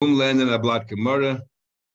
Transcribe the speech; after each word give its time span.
And 0.00 0.12
Ablat 0.12 0.86
Gemara, 0.86 1.42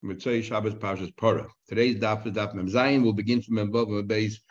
Mitzvah 0.01 0.41
Shabbos 0.41 0.73
Parshas 0.73 1.15
Parah. 1.15 1.47
Today's 1.69 1.95
daf 1.95 2.27
is 2.27 2.33
daf 2.33 2.53
Mem 2.53 2.67
Zayin. 2.67 3.01
We'll 3.01 3.13
begin 3.13 3.41
from 3.41 3.59
above 3.59 4.05
base, 4.09 4.41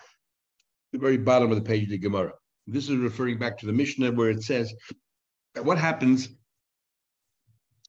the 0.93 0.99
very 0.99 1.19
bottom 1.19 1.51
of 1.51 1.57
the 1.57 1.63
page 1.63 1.83
of 1.83 1.91
the 1.91 1.99
Gemara. 1.99 2.33
This 2.67 2.89
is 2.89 2.97
referring 2.97 3.39
back 3.39 3.59
to 3.59 3.67
the 3.67 3.73
Mishnah 3.75 4.13
where 4.13 4.31
it 4.31 4.43
says 4.43 4.73
what 5.61 5.77
happens. 5.77 6.31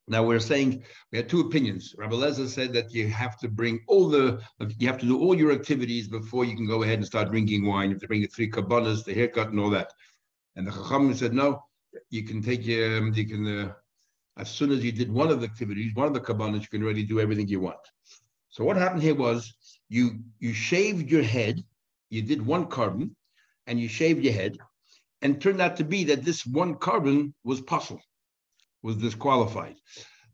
Now 0.10 0.26
we're 0.26 0.41
saying 0.41 0.84
we 1.13 1.18
had 1.20 1.29
two 1.29 1.39
opinions. 1.39 1.95
Rabbi 1.98 2.16
Lezer 2.16 2.50
said 2.50 2.73
that 2.73 2.91
you 2.91 3.07
have 3.07 3.39
to 3.39 3.48
bring 3.48 3.80
all 3.88 4.09
the, 4.09 4.41
you 4.80 4.88
have 4.88 5.00
to 5.00 5.05
do 5.05 5.18
all 5.18 5.34
your 5.34 5.54
activities 5.54 6.09
before 6.09 6.43
you 6.43 6.57
can 6.57 6.68
go 6.68 6.84
ahead 6.84 6.98
and 6.98 7.05
start 7.05 7.32
drinking 7.32 7.66
wine. 7.66 7.88
You 7.89 7.95
have 7.95 8.02
to 8.02 8.07
bring 8.09 8.21
the 8.21 8.27
three 8.27 8.52
kabbalas, 8.52 9.05
the 9.05 9.14
haircut, 9.14 9.52
and 9.52 9.61
all 9.61 9.70
that. 9.70 9.93
And 10.57 10.68
the 10.68 10.71
Chacham 10.71 11.14
said 11.14 11.34
no, 11.34 11.64
you 12.09 12.23
can 12.23 12.41
take 12.41 12.64
um, 12.64 13.14
you 13.16 13.25
can. 13.25 13.48
Uh, 13.48 13.73
as 14.38 14.50
soon 14.50 14.71
as 14.71 14.84
you 14.84 14.91
did 14.91 15.11
one 15.11 15.29
of 15.29 15.41
the 15.41 15.47
activities, 15.47 15.93
one 15.93 16.07
of 16.07 16.13
the 16.13 16.20
kabbanas, 16.20 16.61
you 16.61 16.68
can 16.68 16.84
already 16.84 17.04
do 17.04 17.20
everything 17.20 17.47
you 17.47 17.59
want. 17.59 17.77
So 18.49 18.63
what 18.63 18.77
happened 18.77 19.03
here 19.03 19.16
was 19.16 19.53
you 19.89 20.20
you 20.39 20.53
shaved 20.53 21.09
your 21.09 21.23
head, 21.23 21.63
you 22.09 22.21
did 22.21 22.45
one 22.45 22.67
korban, 22.67 23.11
and 23.67 23.80
you 23.80 23.88
shaved 23.88 24.23
your 24.23 24.34
head, 24.34 24.58
and 25.22 25.41
turned 25.41 25.61
out 25.61 25.77
to 25.77 25.84
be 25.84 26.03
that 26.05 26.23
this 26.23 26.45
one 26.45 26.75
korban 26.75 27.34
was 27.44 27.61
pasul, 27.61 27.99
was 28.81 28.98
disqualified, 28.98 29.75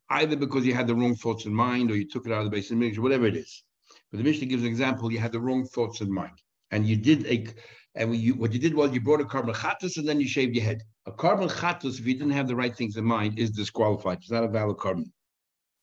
either 0.10 0.36
because 0.36 0.66
you 0.66 0.74
had 0.74 0.88
the 0.88 0.96
wrong 0.96 1.16
thoughts 1.16 1.46
in 1.46 1.54
mind 1.54 1.92
or 1.92 1.96
you 1.96 2.08
took 2.08 2.26
it 2.26 2.32
out 2.32 2.46
of 2.46 2.52
the 2.52 2.58
of 2.58 2.68
the 2.80 3.00
whatever 3.00 3.28
it 3.28 3.36
is. 3.36 3.64
But 4.12 4.18
the 4.18 4.24
Mishnah 4.24 4.48
gives 4.48 4.64
an 4.64 4.70
example: 4.70 5.12
you 5.12 5.20
had 5.20 5.32
the 5.32 5.40
wrong 5.40 5.66
thoughts 5.66 6.02
in 6.02 6.12
mind, 6.12 6.38
and 6.72 6.88
you 6.88 6.96
did 6.96 7.26
a 7.26 7.48
and 7.96 8.16
you, 8.16 8.36
what 8.36 8.54
you 8.54 8.60
did 8.60 8.74
was 8.74 8.92
you 8.92 9.02
brought 9.02 9.22
a 9.22 9.26
korban 9.26 9.54
chatus 9.56 9.98
and 9.98 10.08
then 10.08 10.20
you 10.20 10.28
shaved 10.28 10.56
your 10.56 10.64
head. 10.64 10.84
A 11.06 11.12
korban 11.12 11.50
chatus, 11.50 12.00
if 12.00 12.06
you 12.06 12.14
didn't 12.14 12.32
have 12.32 12.48
the 12.48 12.56
right 12.56 12.76
things 12.76 12.98
in 12.98 13.06
mind, 13.06 13.40
is 13.40 13.52
disqualified. 13.52 14.20
It's 14.20 14.32
not 14.32 14.44
a 14.44 14.48
valid 14.48 14.78
korban. 14.78 15.12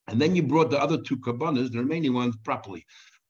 And 0.07 0.21
then 0.21 0.35
you 0.35 0.43
brought 0.43 0.69
the 0.69 0.81
other 0.81 1.01
two 1.01 1.17
korbanos, 1.17 1.71
the 1.71 1.79
remaining 1.79 2.13
ones, 2.13 2.37
properly. 2.43 2.85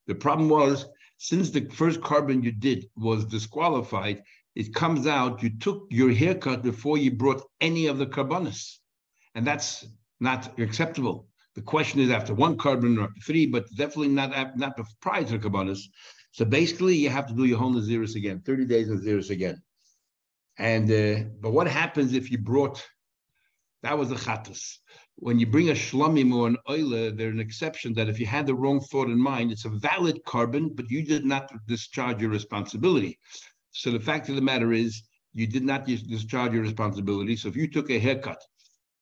The 0.06 0.16
problem 0.16 0.48
was, 0.48 0.86
since 1.18 1.50
the 1.50 1.68
first 1.70 2.02
korban 2.02 2.44
you 2.44 2.52
did 2.52 2.88
was 2.96 3.26
disqualified, 3.26 4.22
it 4.56 4.74
comes 4.74 5.08
out 5.08 5.42
you 5.42 5.50
took 5.58 5.88
your 5.90 6.12
haircut 6.12 6.64
before 6.64 6.98
you 6.98 7.12
brought 7.12 7.44
any 7.62 7.88
of 7.88 7.98
the 7.98 8.06
korbanos. 8.06 8.78
And 9.34 9.46
that's 9.46 9.88
not 10.20 10.58
acceptable. 10.60 11.28
The 11.56 11.62
question 11.64 12.00
is 12.00 12.12
after 12.12 12.36
one 12.36 12.58
korban 12.58 13.00
or 13.00 13.06
after 13.06 13.22
three, 13.26 13.48
but 13.48 13.66
definitely 13.76 14.10
not, 14.10 14.58
not 14.58 14.80
prior 15.02 15.24
to 15.24 15.38
the 15.38 15.50
korbanos. 15.50 15.80
So 16.38 16.46
basically, 16.46 16.96
you 16.96 17.10
have 17.10 17.26
to 17.30 17.34
do 17.34 17.46
your 17.46 17.58
whole 17.58 17.74
Naziris 17.74 18.16
again, 18.16 18.42
30 18.46 18.66
days 18.66 18.90
Naziris 18.90 19.32
again. 19.32 19.60
And 20.60 20.92
uh, 20.92 21.30
but 21.42 21.50
what 21.50 21.68
happens 21.68 22.14
if 22.14 22.30
you 22.30 22.38
brought 22.38 22.88
that 23.82 23.98
was 23.98 24.12
a 24.12 24.16
chatus. 24.16 24.78
When 25.16 25.40
you 25.40 25.48
bring 25.48 25.70
a 25.70 25.74
shlamim 25.74 26.32
or 26.36 26.48
an 26.48 26.58
oile, 26.70 27.12
there's 27.12 27.34
an 27.34 27.40
exception 27.40 27.92
that 27.96 28.08
if 28.08 28.20
you 28.20 28.28
had 28.28 28.46
the 28.46 28.54
wrong 28.54 28.80
thought 28.82 29.08
in 29.08 29.20
mind, 29.20 29.52
it's 29.52 29.66
a 29.66 29.70
valid 29.70 30.20
korban, 30.28 30.76
but 30.76 30.92
you 30.92 31.04
did 31.04 31.26
not 31.26 31.52
discharge 31.66 32.22
your 32.22 32.30
responsibility. 32.30 33.18
So 33.72 33.90
the 33.90 34.00
fact 34.00 34.30
of 34.30 34.36
the 34.36 34.42
matter 34.42 34.74
is, 34.74 35.02
you 35.34 35.48
did 35.48 35.64
not 35.64 35.88
discharge 35.88 36.54
your 36.54 36.62
responsibility. 36.62 37.36
So 37.36 37.48
if 37.48 37.56
you 37.56 37.68
took 37.68 37.90
a 37.90 37.98
haircut 37.98 38.44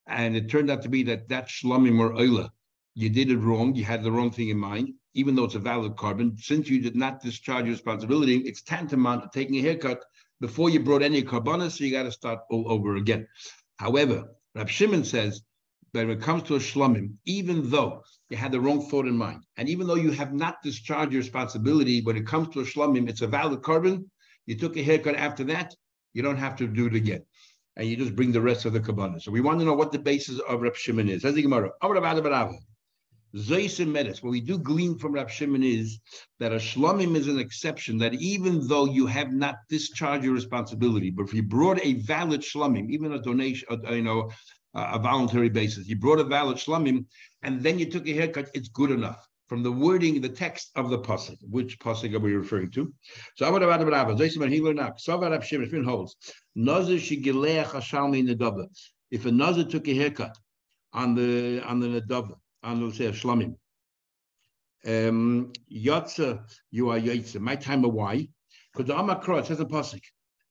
and 0.07 0.37
it 0.37 0.49
turned 0.49 0.71
out 0.71 0.83
to 0.83 0.89
be 0.89 1.03
that 1.03 1.27
that 1.27 1.49
shlamim 1.49 1.99
or 1.99 2.13
oile, 2.13 2.49
you 2.93 3.09
did 3.09 3.29
it 3.29 3.39
wrong, 3.39 3.75
you 3.75 3.83
had 3.83 4.03
the 4.03 4.11
wrong 4.11 4.31
thing 4.31 4.47
in 4.47 4.57
mind, 4.57 4.93
even 5.15 5.33
though 5.33 5.45
it's 5.45 5.55
a 5.55 5.59
valid 5.59 5.95
korban, 5.95 6.37
since 6.39 6.69
you 6.69 6.81
did 6.81 6.95
not 6.95 7.21
discharge 7.21 7.65
your 7.65 7.73
responsibility, 7.73 8.37
it's 8.39 8.61
tantamount 8.61 9.23
to 9.23 9.29
taking 9.33 9.55
a 9.55 9.61
haircut 9.61 10.03
before 10.41 10.69
you 10.69 10.81
brought 10.81 11.01
any 11.01 11.23
korbanos, 11.23 11.77
so 11.77 11.85
you 11.85 11.91
got 11.91 12.03
to 12.03 12.11
start 12.11 12.39
all 12.51 12.69
over 12.69 12.97
again. 12.97 13.25
However, 13.77 14.25
Rab 14.53 14.69
Shimon 14.69 15.05
says 15.05 15.41
that 15.93 16.05
when 16.05 16.17
it 16.17 16.21
comes 16.21 16.43
to 16.43 16.55
a 16.55 16.59
shlomim, 16.59 17.13
even 17.25 17.69
though 17.69 18.03
you 18.29 18.35
had 18.35 18.51
the 18.51 18.59
wrong 18.59 18.87
thought 18.89 19.07
in 19.07 19.17
mind, 19.17 19.43
and 19.55 19.69
even 19.69 19.87
though 19.87 19.95
you 19.95 20.11
have 20.11 20.33
not 20.33 20.61
discharged 20.61 21.13
your 21.13 21.21
responsibility, 21.21 22.01
when 22.01 22.17
it 22.17 22.27
comes 22.27 22.49
to 22.49 22.59
a 22.59 22.65
shlomim, 22.65 23.07
it's 23.09 23.21
a 23.21 23.27
valid 23.27 23.61
korban. 23.61 24.03
You 24.45 24.57
took 24.57 24.75
a 24.75 24.83
haircut 24.83 25.15
after 25.15 25.45
that, 25.45 25.73
you 26.13 26.21
don't 26.21 26.37
have 26.37 26.57
to 26.57 26.67
do 26.67 26.87
it 26.87 26.95
again. 26.95 27.23
And 27.77 27.87
you 27.87 27.95
just 27.95 28.15
bring 28.15 28.33
the 28.33 28.41
rest 28.41 28.65
of 28.65 28.73
the 28.73 28.79
kabbalah. 28.81 29.19
So 29.21 29.31
we 29.31 29.41
want 29.41 29.59
to 29.59 29.65
know 29.65 29.73
what 29.73 29.91
the 29.91 29.99
basis 29.99 30.39
of 30.39 30.61
Rab 30.61 30.75
Shimon 30.75 31.09
is. 31.09 31.23
What 33.35 34.21
we 34.23 34.39
do 34.39 34.57
glean 34.57 34.97
from 34.97 35.11
Rab 35.11 35.29
Shimon 35.29 35.61
is 35.61 35.99
that 36.39 36.53
a 36.53 36.55
shlomim 36.55 37.17
is 37.17 37.27
an 37.27 37.37
exception, 37.37 37.97
that 37.97 38.13
even 38.13 38.65
though 38.65 38.85
you 38.85 39.07
have 39.07 39.33
not 39.33 39.57
discharged 39.67 40.23
your 40.23 40.33
responsibility, 40.33 41.09
but 41.09 41.23
if 41.23 41.33
you 41.33 41.43
brought 41.43 41.83
a 41.83 41.95
valid 41.95 42.39
shlomim, 42.39 42.89
even 42.89 43.11
a 43.11 43.19
donation, 43.21 43.67
uh, 43.69 43.91
you 43.91 44.03
know, 44.03 44.31
a 44.73 44.97
voluntary 44.99 45.49
basis, 45.49 45.85
you 45.85 45.97
brought 45.97 46.19
a 46.19 46.23
valid 46.23 46.55
shlomim, 46.55 47.05
and 47.43 47.61
then 47.61 47.77
you 47.77 47.85
took 47.91 48.07
a 48.07 48.13
haircut, 48.13 48.47
it's 48.53 48.69
good 48.69 48.89
enough. 48.89 49.27
From 49.49 49.63
the 49.63 49.71
wording, 49.71 50.21
the 50.21 50.29
text 50.29 50.71
of 50.77 50.89
the 50.89 50.99
pasuk, 50.99 51.35
which 51.41 51.77
pasuk 51.79 52.13
are 52.15 52.19
we 52.19 52.33
referring 52.33 52.71
to? 52.71 52.93
So 53.35 53.47
Amar 53.47 53.67
Rabbi 53.67 53.83
Rabbi, 53.83 54.11
Zoisim 54.13 54.43
and 54.43 54.53
Hiler 54.53 54.73
Nak, 54.73 54.97
Savar 54.97 55.31
Rab 55.31 55.43
Shimon, 55.43 55.83
holds, 55.83 56.15
Nazir 56.55 56.99
Shigileach 56.99 57.65
Hashalmi. 57.65 58.67
If 59.11 59.25
a 59.25 59.31
Nazir 59.31 59.65
took 59.65 59.89
a 59.89 59.93
haircut 59.93 60.37
on 60.93 61.15
the 61.15 61.61
on 61.65 61.81
the 61.81 61.87
Nedava, 61.99 62.35
say 62.65 63.11
shlamim. 63.11 63.55
Um, 64.85 65.51
Yotza, 65.71 66.43
you 66.71 66.89
are 66.89 66.99
Yotza. 66.99 67.39
My 67.39 67.55
time 67.55 67.85
of 67.85 67.93
why? 67.93 68.27
Because 68.73 68.87
the 68.87 68.93
Amakra, 68.93 69.39
it 69.39 69.47
says 69.47 69.59
a 69.59 69.65
pasuk. 69.65 70.01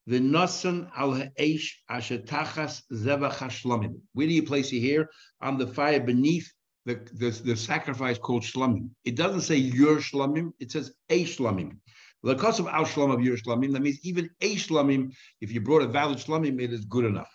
The 0.06 0.20
nasan 0.20 0.90
al 0.96 1.14
ha'esh 1.14 1.82
ashetachas 1.90 2.82
zevach 2.92 3.34
hashlamim. 3.34 4.00
Where 4.12 4.26
do 4.26 4.32
you 4.32 4.42
place 4.42 4.72
it 4.72 4.80
here? 4.80 5.08
On 5.40 5.56
the 5.56 5.66
fire 5.66 6.00
beneath 6.00 6.52
the, 6.84 6.96
the, 7.14 7.30
the 7.30 7.56
sacrifice 7.56 8.18
called 8.18 8.42
shlamim. 8.42 8.90
It 9.04 9.16
doesn't 9.16 9.42
say 9.42 9.56
your 9.56 9.96
shlamim, 9.96 10.52
it 10.60 10.72
says 10.72 10.92
a 11.08 11.24
shlamim. 11.24 11.78
The 12.22 12.36
cost 12.36 12.60
of 12.60 12.66
al 12.66 12.84
shlam 12.84 13.12
of 13.12 13.22
your 13.22 13.36
shlamim, 13.36 13.72
that 13.72 13.82
means 13.82 13.98
even 14.02 14.28
a 14.40 14.56
shlamim, 14.56 15.12
if 15.40 15.52
you 15.52 15.60
brought 15.60 15.82
a 15.82 15.88
valid 15.88 16.18
shlamim, 16.18 16.60
it 16.60 16.72
is 16.72 16.84
good 16.84 17.04
enough. 17.04 17.32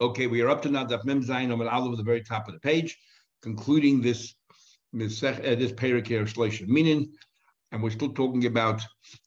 Okay, 0.00 0.26
we 0.26 0.42
are 0.42 0.48
up 0.48 0.62
to 0.62 0.70
now 0.70 0.84
the 0.84 1.00
Mem 1.04 1.22
Zayin 1.22 1.48
amud 1.48 1.72
aleph 1.72 1.92
at 1.92 1.98
the 1.98 2.02
very 2.02 2.22
top 2.22 2.48
of 2.48 2.54
the 2.54 2.60
page 2.60 2.98
concluding 3.48 4.00
this 4.00 4.34
uh, 4.94 5.54
this 5.60 5.72
Perikir 5.80 6.20
and 7.70 7.82
we're 7.82 7.90
still 7.98 8.14
talking 8.20 8.46
about 8.46 8.80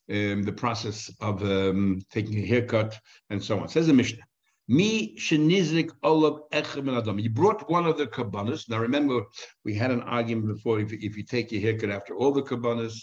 um, 0.09 0.43
the 0.49 0.57
process 0.63 1.11
of 1.19 1.35
um, 1.43 1.99
taking 2.15 2.37
a 2.39 2.45
haircut 2.45 2.97
and 3.29 3.43
so 3.43 3.59
on. 3.59 3.67
Says 3.67 3.87
the 3.87 3.93
Mishnah. 3.93 4.23
Me 4.69 5.17
shenizik 5.17 5.91
olav 6.03 6.35
adam. 6.51 7.19
You 7.19 7.29
brought 7.29 7.69
one 7.69 7.85
of 7.85 7.97
the 7.97 8.07
kabbanas. 8.07 8.69
Now 8.69 8.79
remember, 8.79 9.17
we 9.65 9.73
had 9.75 9.91
an 9.91 10.01
argument 10.01 10.47
before. 10.55 10.79
If, 10.79 10.91
if 10.93 11.17
you 11.17 11.23
take 11.23 11.51
your 11.51 11.61
haircut 11.61 11.89
after 11.89 12.15
all 12.15 12.31
the 12.31 12.41
kabbanas, 12.41 12.95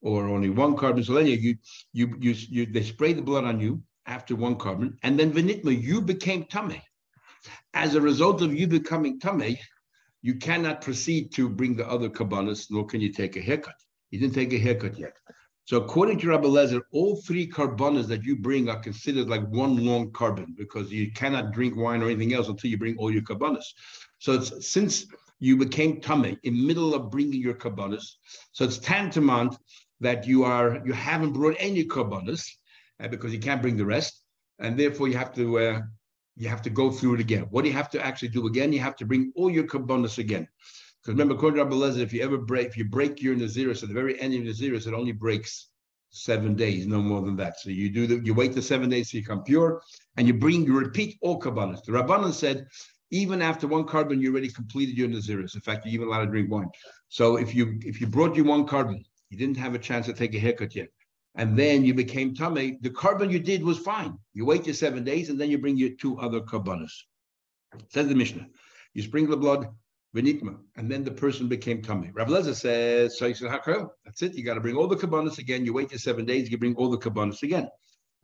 or 0.00 0.28
only 0.28 0.50
one 0.50 0.76
korban, 0.76 1.04
so 1.04 1.14
then 1.14 1.26
you 1.26 1.56
you 1.92 2.06
you 2.20 2.34
you 2.54 2.66
they 2.66 2.82
spray 2.82 3.12
the 3.12 3.22
blood 3.22 3.44
on 3.44 3.60
you 3.60 3.82
after 4.06 4.34
one 4.36 4.56
korban, 4.56 4.96
and 5.02 5.18
then 5.18 5.32
venitma, 5.32 5.72
you 5.88 6.00
became 6.00 6.44
tame. 6.44 6.80
As 7.74 7.94
a 7.94 8.00
result 8.00 8.42
of 8.42 8.54
you 8.54 8.66
becoming 8.66 9.18
tame, 9.20 9.56
you 10.22 10.34
cannot 10.34 10.80
proceed 10.80 11.32
to 11.32 11.48
bring 11.48 11.76
the 11.76 11.88
other 11.88 12.08
kabbalas, 12.08 12.66
nor 12.70 12.86
can 12.86 13.00
you 13.00 13.12
take 13.12 13.36
a 13.36 13.40
haircut. 13.40 13.76
You 14.10 14.18
didn't 14.18 14.34
take 14.34 14.52
a 14.52 14.58
haircut 14.58 14.98
yet. 14.98 15.16
So 15.68 15.76
according 15.76 16.18
to 16.20 16.28
Rabbi 16.28 16.46
Lezer, 16.46 16.80
all 16.92 17.16
three 17.16 17.46
karbanas 17.46 18.06
that 18.06 18.24
you 18.24 18.36
bring 18.36 18.70
are 18.70 18.80
considered 18.80 19.28
like 19.28 19.46
one 19.48 19.84
long 19.84 20.10
korban 20.12 20.56
because 20.56 20.90
you 20.90 21.12
cannot 21.12 21.52
drink 21.52 21.76
wine 21.76 22.00
or 22.00 22.06
anything 22.06 22.32
else 22.32 22.48
until 22.48 22.70
you 22.70 22.78
bring 22.78 22.96
all 22.96 23.12
your 23.12 23.20
karbanas. 23.20 23.66
So 24.18 24.32
it's, 24.32 24.66
since 24.66 25.06
you 25.40 25.58
became 25.58 26.00
tame 26.00 26.38
in 26.42 26.66
middle 26.66 26.94
of 26.94 27.10
bringing 27.10 27.42
your 27.42 27.52
karbanas, 27.52 28.14
so 28.52 28.64
it's 28.64 28.78
tantamount 28.78 29.58
that 30.00 30.26
you 30.26 30.44
are 30.44 30.80
you 30.86 30.94
haven't 30.94 31.34
brought 31.34 31.56
any 31.58 31.84
karbanas 31.84 32.48
uh, 33.00 33.08
because 33.08 33.32
you 33.34 33.38
can't 33.38 33.60
bring 33.60 33.76
the 33.76 33.84
rest, 33.84 34.22
and 34.58 34.78
therefore 34.78 35.06
you 35.06 35.18
have 35.18 35.34
to 35.34 35.58
uh, 35.58 35.80
you 36.38 36.48
have 36.48 36.62
to 36.62 36.70
go 36.70 36.90
through 36.90 37.14
it 37.14 37.20
again. 37.20 37.46
What 37.50 37.62
do 37.62 37.68
you 37.68 37.74
have 37.74 37.90
to 37.90 38.04
actually 38.04 38.28
do 38.28 38.46
again? 38.46 38.72
You 38.72 38.78
have 38.80 38.96
to 38.96 39.04
bring 39.04 39.32
all 39.34 39.50
your 39.50 39.64
kabbanas 39.64 40.18
again. 40.18 40.46
Because 41.02 41.14
remember, 41.14 41.34
according 41.34 41.58
to 41.58 41.64
Rabbi 41.64 41.76
Lezer, 41.76 41.98
if 41.98 42.12
you 42.12 42.22
ever 42.22 42.38
break, 42.38 42.68
if 42.68 42.76
you 42.76 42.84
break 42.84 43.20
your 43.20 43.34
Naziris 43.34 43.82
at 43.82 43.88
the 43.88 43.94
very 43.94 44.20
end 44.20 44.34
of 44.34 44.42
Naziris, 44.42 44.86
it 44.86 44.94
only 44.94 45.12
breaks 45.12 45.68
seven 46.10 46.54
days, 46.54 46.86
no 46.86 47.02
more 47.02 47.22
than 47.22 47.36
that. 47.36 47.58
So 47.58 47.70
you 47.70 47.90
do 47.90 48.06
the, 48.06 48.24
you 48.24 48.34
wait 48.34 48.54
the 48.54 48.62
seven 48.62 48.88
days 48.88 49.10
so 49.10 49.18
you 49.18 49.24
come 49.24 49.42
pure, 49.42 49.82
and 50.16 50.28
you 50.28 50.34
bring, 50.34 50.64
you 50.64 50.78
repeat 50.78 51.18
all 51.22 51.40
kabbanas. 51.40 51.82
The 51.84 51.92
Rabbanan 51.92 52.32
said, 52.32 52.66
even 53.10 53.42
after 53.42 53.66
one 53.66 53.84
korban, 53.84 54.20
you 54.20 54.30
already 54.30 54.48
completed 54.48 54.96
your 54.96 55.08
Naziris. 55.08 55.56
In 55.56 55.60
fact, 55.60 55.86
you're 55.86 55.94
even 55.94 56.06
allowed 56.06 56.26
to 56.26 56.30
drink 56.30 56.50
wine. 56.50 56.68
So 57.08 57.36
if 57.36 57.54
you 57.54 57.78
if 57.82 58.00
you 58.00 58.06
brought 58.06 58.36
you 58.36 58.44
one 58.44 58.66
korban, 58.66 59.02
you 59.30 59.38
didn't 59.38 59.56
have 59.56 59.74
a 59.74 59.78
chance 59.78 60.06
to 60.06 60.12
take 60.12 60.34
a 60.34 60.38
haircut 60.38 60.76
yet 60.76 60.88
and 61.38 61.56
then 61.56 61.84
you 61.84 61.94
became 61.94 62.34
tummy. 62.34 62.78
the 62.82 62.90
korban 62.90 63.30
you 63.30 63.38
did 63.38 63.62
was 63.62 63.78
fine. 63.78 64.18
You 64.34 64.44
wait 64.44 64.66
your 64.66 64.74
seven 64.74 65.04
days, 65.04 65.30
and 65.30 65.40
then 65.40 65.50
you 65.50 65.58
bring 65.58 65.76
your 65.76 65.90
two 65.90 66.18
other 66.18 66.40
korbanos. 66.40 66.92
Says 67.90 68.08
the 68.08 68.14
Mishnah. 68.14 68.46
You 68.92 69.02
sprinkle 69.02 69.30
the 69.30 69.40
blood, 69.40 69.68
venitma, 70.16 70.58
and 70.76 70.90
then 70.90 71.04
the 71.04 71.12
person 71.12 71.46
became 71.46 71.80
tummy. 71.80 72.10
Rabbi 72.12 72.30
Lezer 72.32 72.54
says, 72.54 73.18
so 73.18 73.28
he 73.28 73.34
said, 73.34 73.50
that's 74.04 74.22
it. 74.22 74.34
You 74.34 74.44
got 74.44 74.54
to 74.54 74.60
bring 74.60 74.74
all 74.74 74.88
the 74.88 74.96
korbanos 74.96 75.38
again. 75.38 75.64
You 75.64 75.72
wait 75.72 75.92
your 75.92 76.00
seven 76.00 76.24
days, 76.24 76.50
you 76.50 76.58
bring 76.58 76.74
all 76.74 76.90
the 76.90 76.98
korbanos 76.98 77.44
again. 77.44 77.68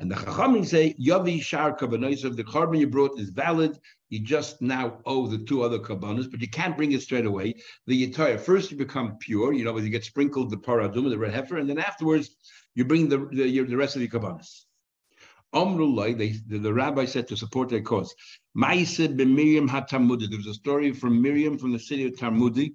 And 0.01 0.11
the 0.11 0.17
Chachamim 0.17 0.67
say, 0.67 0.95
Yavi 1.01 1.41
Shar 1.41 1.77
Kabbanos, 1.77 2.23
the 2.37 2.45
korban 2.45 2.81
you 2.81 2.89
brought 2.89 3.19
is 3.19 3.31
valid. 3.31 3.79
You 4.09 4.21
just 4.21 4.61
now 4.61 4.99
owe 5.07 5.27
the 5.27 5.39
two 5.39 5.63
other 5.63 5.79
kabbanas, 5.79 6.31
but 6.31 6.41
you 6.41 6.49
can't 6.49 6.77
bring 6.77 6.93
it 6.93 7.03
straight 7.03 7.27
away. 7.27 7.55
The 7.87 8.07
Yitaya, 8.07 8.41
first 8.41 8.71
you 8.71 8.77
become 8.77 9.17
pure, 9.19 9.53
you 9.53 9.65
know, 9.65 9.73
when 9.73 9.85
you 9.85 9.91
get 9.91 10.05
sprinkled 10.05 10.51
the 10.51 10.57
paradum, 10.57 11.09
the 11.11 11.19
red 11.19 11.33
heifer, 11.33 11.59
and 11.59 11.69
then 11.69 11.79
afterwards 11.79 12.37
you 12.75 12.85
bring 12.85 13.09
the, 13.09 13.29
the, 13.33 13.61
the 13.63 13.77
rest 13.77 13.97
of 13.97 14.01
the 14.01 14.09
kabbanas. 14.09 14.65
Omrullah, 15.55 16.19
they, 16.19 16.31
the, 16.49 16.59
the 16.59 16.75
rabbi 16.75 17.05
said 17.05 17.29
to 17.29 17.37
support 17.37 17.69
their 17.69 17.81
cause. 17.81 18.13
Maise 18.55 18.99
Miriam 18.99 19.69
HaTamudi. 19.69 20.29
There 20.29 20.39
was 20.39 20.49
a 20.49 20.55
story 20.55 20.93
from 20.93 21.23
Miriam 21.23 21.57
from 21.57 21.73
the 21.73 21.79
city 21.79 22.07
of 22.07 22.15
Talmudi. 22.15 22.75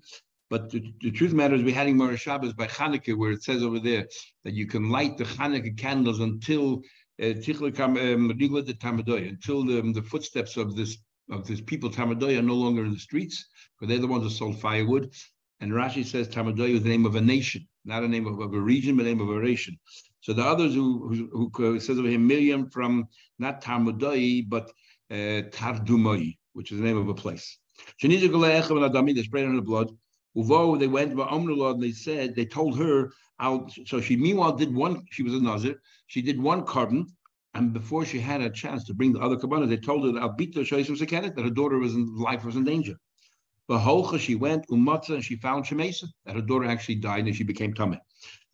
But 0.50 0.72
the, 0.72 0.94
the 1.02 1.12
truth 1.12 1.34
matters, 1.34 1.62
we're 1.62 1.76
having 1.76 1.98
Mara 1.98 2.18
Shabbos 2.18 2.54
by 2.54 2.68
Hanukkah, 2.68 3.16
where 3.16 3.32
it 3.32 3.44
says 3.44 3.62
over 3.62 3.80
there 3.80 4.08
that 4.44 4.54
you 4.54 4.66
can 4.66 4.90
light 4.90 5.18
the 5.18 5.26
Hanukkah 5.26 5.78
candles 5.78 6.22
until 6.22 6.82
until 7.20 7.60
the, 9.66 9.92
the 9.94 10.02
footsteps 10.02 10.58
of 10.58 10.76
this 10.76 10.98
of 11.32 11.46
this 11.46 11.62
people 11.62 11.92
Tamadoy 11.92 12.40
are 12.40 12.42
no 12.42 12.56
longer 12.56 12.84
in 12.84 12.92
the 12.92 13.00
streets, 13.00 13.46
because 13.80 13.92
they're 13.92 14.02
the 14.02 14.08
ones 14.08 14.24
that 14.24 14.32
sold 14.32 14.60
firewood. 14.60 15.12
And 15.60 15.72
Rashi 15.72 16.06
says 16.06 16.28
Tamadoy 16.28 16.76
is 16.76 16.84
the 16.84 16.90
name 16.90 17.06
of 17.06 17.16
a 17.16 17.22
nation, 17.22 17.68
not 17.86 18.04
a 18.04 18.08
name 18.08 18.26
of, 18.26 18.40
of 18.40 18.54
a 18.54 18.60
region, 18.60 18.96
but 18.96 19.06
a 19.06 19.10
name 19.10 19.22
of 19.22 19.30
a 19.30 19.40
nation. 19.40 19.78
So 20.22 20.34
the 20.34 20.44
others 20.44 20.74
who, 20.74 21.30
who, 21.32 21.52
who 21.54 21.80
says 21.80 22.00
over 22.00 22.08
here 22.08 22.20
Miriam 22.20 22.70
from 22.70 23.08
not 23.38 23.62
Tamadoy, 23.62 24.50
but 24.50 24.72
uh, 25.12 25.44
Tardumoy, 25.52 26.36
which 26.54 26.72
is 26.72 26.80
the 26.80 26.86
name 26.86 26.98
of 26.98 27.10
a 27.10 27.14
place. 27.14 27.60
They 28.02 28.10
sprayed 28.10 29.46
on 29.46 29.56
the 29.56 29.62
blood. 29.62 29.92
Uvo, 30.36 30.80
they 30.80 30.88
went, 30.88 31.16
to 31.16 31.70
and 31.70 31.84
they 31.84 31.92
said, 31.92 32.36
they 32.36 32.46
told 32.46 32.78
her, 32.78 33.12
I'll, 33.40 33.70
so 33.86 34.02
she 34.02 34.16
meanwhile 34.16 34.54
did 34.54 34.74
one, 34.74 35.06
she 35.12 35.24
was 35.24 35.34
a 35.34 35.40
Nazir, 35.40 35.82
she 36.10 36.24
did 36.24 36.42
one 36.42 36.66
korban, 36.66 37.06
and 37.54 37.72
before 37.72 38.04
she 38.04 38.20
had 38.20 38.42
a 38.42 38.50
chance 38.50 38.84
to 38.86 38.96
bring 38.96 39.14
the 39.14 39.20
other 39.20 39.38
kabbalah, 39.38 39.68
they 39.68 39.78
told 39.78 40.04
her 40.06 40.12
that 40.12 40.24
Albita 40.24 40.62
Shaisim 40.70 40.98
Sekanet, 40.98 41.36
that 41.36 41.46
her 41.46 41.52
daughter 41.52 41.78
was 41.78 41.94
in 41.94 42.16
life 42.18 42.44
was 42.44 42.56
in 42.56 42.64
danger. 42.64 42.96
But 43.68 43.82
Holcha, 43.82 44.20
she 44.20 44.34
went, 44.34 44.68
Umatza, 44.70 45.14
and 45.14 45.24
she 45.24 45.36
found 45.36 45.66
Shemesa, 45.66 46.06
that 46.26 46.36
her 46.36 46.42
daughter 46.42 46.66
actually 46.66 46.96
died 46.96 47.28
and 47.28 47.36
she 47.36 47.44
became 47.44 47.76
Tameh. 47.76 48.00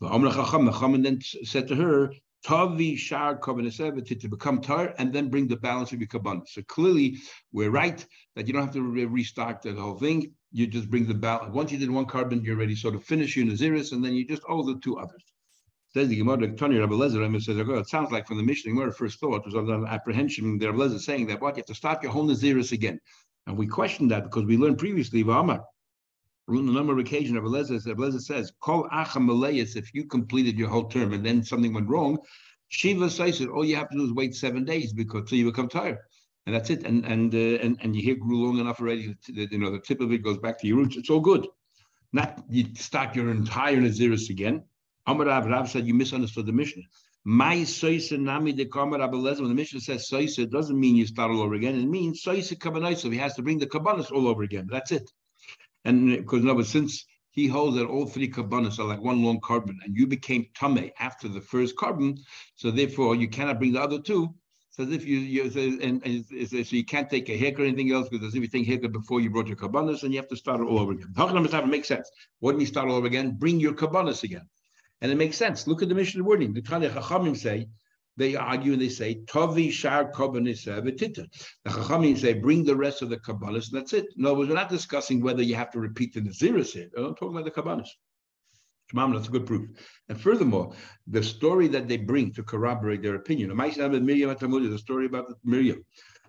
The 0.01 0.07
Amr 0.07 0.31
Chacham, 0.33 0.65
the 0.65 0.97
then 1.01 1.21
said 1.21 1.69
to 1.69 1.75
her, 1.75 2.11
Tavi 2.43 2.97
Shar 2.97 3.39
to 3.39 4.27
become 4.29 4.59
tar 4.61 4.93
and 4.97 5.13
then 5.13 5.29
bring 5.29 5.47
the 5.47 5.55
balance 5.55 5.93
of 5.93 5.99
your 5.99 6.09
kabbalah. 6.09 6.41
So 6.45 6.61
clearly, 6.63 7.17
we're 7.53 7.71
right 7.71 8.05
that 8.35 8.47
you 8.47 8.53
don't 8.53 8.63
have 8.63 8.73
to 8.73 8.81
re- 8.81 9.05
restart 9.05 9.61
the 9.61 9.73
whole 9.73 9.97
thing. 9.97 10.33
You 10.51 10.67
just 10.67 10.89
bring 10.89 11.07
the 11.07 11.13
balance. 11.13 11.53
Once 11.55 11.71
you 11.71 11.77
did 11.77 11.89
one 11.89 12.05
korban, 12.05 12.43
you're 12.43 12.57
ready 12.57 12.75
sort 12.75 12.95
of 12.95 13.03
finish 13.05 13.37
your 13.37 13.45
Naziris, 13.45 13.93
and 13.93 14.03
then 14.03 14.13
you 14.13 14.27
just 14.27 14.43
owe 14.49 14.63
the 14.63 14.77
two 14.81 14.97
others. 14.97 15.23
Says 15.95 16.09
the 16.09 16.17
Gemara, 16.17 16.39
Rabbi 16.39 16.93
Lezer, 16.93 17.41
says, 17.41 17.55
it 17.57 17.87
sounds 17.87 18.11
like 18.11 18.27
from 18.27 18.35
the 18.35 18.43
Mishnah, 18.43 18.73
Gemara 18.73 18.91
first 18.91 19.17
thought 19.17 19.45
was 19.45 19.55
on 19.55 19.87
apprehension. 19.87 20.57
The 20.57 20.69
Rabbi 20.69 20.77
Lezer 20.77 20.99
saying 20.99 21.27
that 21.27 21.39
what 21.39 21.55
you 21.55 21.61
have 21.61 21.67
to 21.67 21.73
start 21.73 22.03
your 22.03 22.11
whole 22.11 22.27
Naziris 22.27 22.73
again, 22.73 22.99
and 23.47 23.57
we 23.57 23.65
questioned 23.65 24.11
that 24.11 24.25
because 24.25 24.43
we 24.43 24.57
learned 24.57 24.77
previously, 24.77 25.23
V'amar, 25.23 25.63
on 26.49 26.57
a 26.57 26.61
number 26.73 26.91
of 26.91 26.99
occasions, 26.99 27.35
Rabbi 27.35 27.47
Lezer, 27.47 27.87
Rabbi 27.87 28.03
Lezer 28.03 28.19
says, 28.19 28.51
"Call 28.59 28.89
acham 28.89 29.77
if 29.77 29.93
you 29.93 30.03
completed 30.03 30.59
your 30.59 30.67
whole 30.67 30.83
term 30.83 31.13
and 31.13 31.25
then 31.25 31.41
something 31.45 31.71
went 31.73 31.87
wrong, 31.87 32.17
Shiva 32.67 33.09
says 33.09 33.39
it. 33.39 33.47
All 33.47 33.63
you 33.63 33.77
have 33.77 33.89
to 33.91 33.95
do 33.95 34.03
is 34.03 34.11
wait 34.11 34.35
seven 34.35 34.65
days 34.65 34.91
because 34.91 35.29
till 35.29 35.37
you 35.37 35.45
become 35.45 35.69
tired, 35.69 35.99
and 36.45 36.53
that's 36.53 36.71
it. 36.71 36.83
And 36.83 37.05
and 37.05 37.33
uh, 37.33 37.63
and 37.63 37.79
and 37.81 37.95
you 37.95 38.03
hair 38.03 38.15
grew 38.15 38.45
long 38.45 38.59
enough 38.59 38.81
already. 38.81 39.15
That, 39.33 39.49
you 39.49 39.59
know 39.59 39.71
the 39.71 39.79
tip 39.79 40.01
of 40.01 40.11
it 40.11 40.23
goes 40.23 40.39
back 40.39 40.59
to 40.59 40.67
your 40.67 40.75
roots. 40.75 40.97
It's 40.97 41.09
all 41.09 41.21
good. 41.21 41.47
Not 42.11 42.43
you 42.49 42.65
start 42.75 43.15
your 43.15 43.31
entire 43.31 43.77
Naziris 43.77 44.29
again. 44.29 44.65
Amar 45.07 45.27
Rav 45.27 45.45
Rav 45.45 45.69
said 45.69 45.85
you 45.85 45.93
misunderstood 45.93 46.45
the 46.45 46.51
Mishnah. 46.51 46.83
My 47.23 47.57
soisa 47.57 48.19
nami 48.19 48.53
de 48.53 48.65
kamar 48.65 48.99
abeleza. 48.99 49.39
When 49.39 49.49
the 49.49 49.55
Mishnah 49.55 49.81
says 49.81 50.09
soisa, 50.09 50.39
it 50.39 50.51
doesn't 50.51 50.79
mean 50.79 50.95
you 50.95 51.07
start 51.07 51.31
all 51.31 51.41
over 51.41 51.55
again. 51.55 51.75
It 51.75 51.87
means 51.87 52.23
soisa 52.23 52.55
kabbanis. 52.55 53.11
He 53.11 53.17
has 53.17 53.35
to 53.35 53.41
bring 53.41 53.59
the 53.59 53.67
kabbanis 53.67 54.11
all 54.11 54.27
over 54.27 54.43
again. 54.43 54.67
That's 54.69 54.91
it. 54.91 55.11
And 55.83 56.11
uh, 56.11 56.17
because 56.17 56.43
no, 56.43 56.55
but 56.55 56.65
since 56.65 57.05
he 57.31 57.47
holds 57.47 57.77
that 57.77 57.85
all 57.85 58.05
three 58.05 58.29
kabbanis 58.31 58.79
are 58.79 58.85
like 58.85 59.01
one 59.01 59.23
long 59.23 59.39
korban, 59.41 59.75
and 59.83 59.95
you 59.95 60.07
became 60.07 60.47
tame 60.55 60.91
after 60.99 61.27
the 61.27 61.41
first 61.41 61.75
korban, 61.75 62.19
so 62.55 62.71
therefore 62.71 63.15
you 63.15 63.27
cannot 63.27 63.59
bring 63.59 63.73
the 63.73 63.81
other 63.81 63.99
two. 63.99 64.33
So 64.71 64.83
if 64.83 65.05
you, 65.05 65.19
you 65.19 65.79
and, 65.81 66.05
and, 66.05 66.25
so 66.49 66.75
you 66.75 66.83
can't 66.83 67.09
take 67.09 67.29
a 67.29 67.37
haircut 67.37 67.61
or 67.61 67.65
anything 67.65 67.91
else 67.91 68.09
because 68.09 68.35
if 68.35 68.41
you 68.41 68.47
think 68.47 68.67
haircut 68.67 68.91
before 68.91 69.21
you 69.21 69.29
brought 69.29 69.47
your 69.47 69.55
kabbanis, 69.55 70.03
and 70.03 70.13
you 70.13 70.19
have 70.19 70.29
to 70.29 70.35
start 70.35 70.61
all 70.61 70.79
over 70.79 70.91
again. 70.91 71.13
How 71.15 71.27
can 71.27 71.45
it 71.45 71.67
make 71.67 71.85
sense? 71.85 72.09
Why 72.39 72.51
do 72.51 72.59
you 72.59 72.65
start 72.65 72.89
all 72.89 72.95
over 72.95 73.07
again? 73.07 73.37
Bring 73.37 73.59
your 73.59 73.73
kabbanis 73.73 74.23
again. 74.23 74.47
And 75.05 75.11
it 75.11 75.17
makes 75.17 75.37
sense. 75.37 75.67
Look 75.67 75.83
at 75.83 75.89
the 75.89 75.93
Mishnah 75.93 76.23
wording. 76.23 76.51
The 76.51 76.63
Tanya 76.63 76.89
Chachamim 76.89 77.37
say, 77.37 77.67
they 78.17 78.35
argue 78.35 78.73
and 78.73 78.81
they 78.81 78.89
say, 78.89 79.21
Tovi 79.25 79.71
Shar 79.71 80.11
Vetita. 80.11 81.27
The 81.63 81.69
Chachamim 81.69 82.17
say, 82.17 82.33
bring 82.33 82.63
the 82.63 82.75
rest 82.75 83.03
of 83.03 83.09
the 83.09 83.17
Kabbanis, 83.17 83.71
and 83.71 83.79
that's 83.79 83.93
it. 83.93 84.07
No, 84.15 84.33
we're 84.33 84.47
not 84.47 84.67
discussing 84.67 85.21
whether 85.21 85.43
you 85.43 85.53
have 85.53 85.69
to 85.73 85.79
repeat 85.79 86.15
the 86.15 86.21
Naziris 86.21 86.71
here. 86.71 86.89
I'm 86.97 87.13
talking 87.13 87.37
about 87.37 87.45
the 87.45 87.51
Kabbanis. 87.51 87.87
Shemam, 88.91 89.13
that's 89.13 89.27
a 89.27 89.31
good 89.31 89.45
proof. 89.45 89.69
And 90.09 90.19
furthermore, 90.19 90.73
the 91.05 91.21
story 91.21 91.67
that 91.67 91.87
they 91.87 91.97
bring 91.97 92.33
to 92.33 92.41
corroborate 92.41 93.03
their 93.03 93.13
opinion. 93.13 93.55
The 93.55 94.79
story 94.81 95.05
about 95.05 95.25
Miriam. 95.43 95.85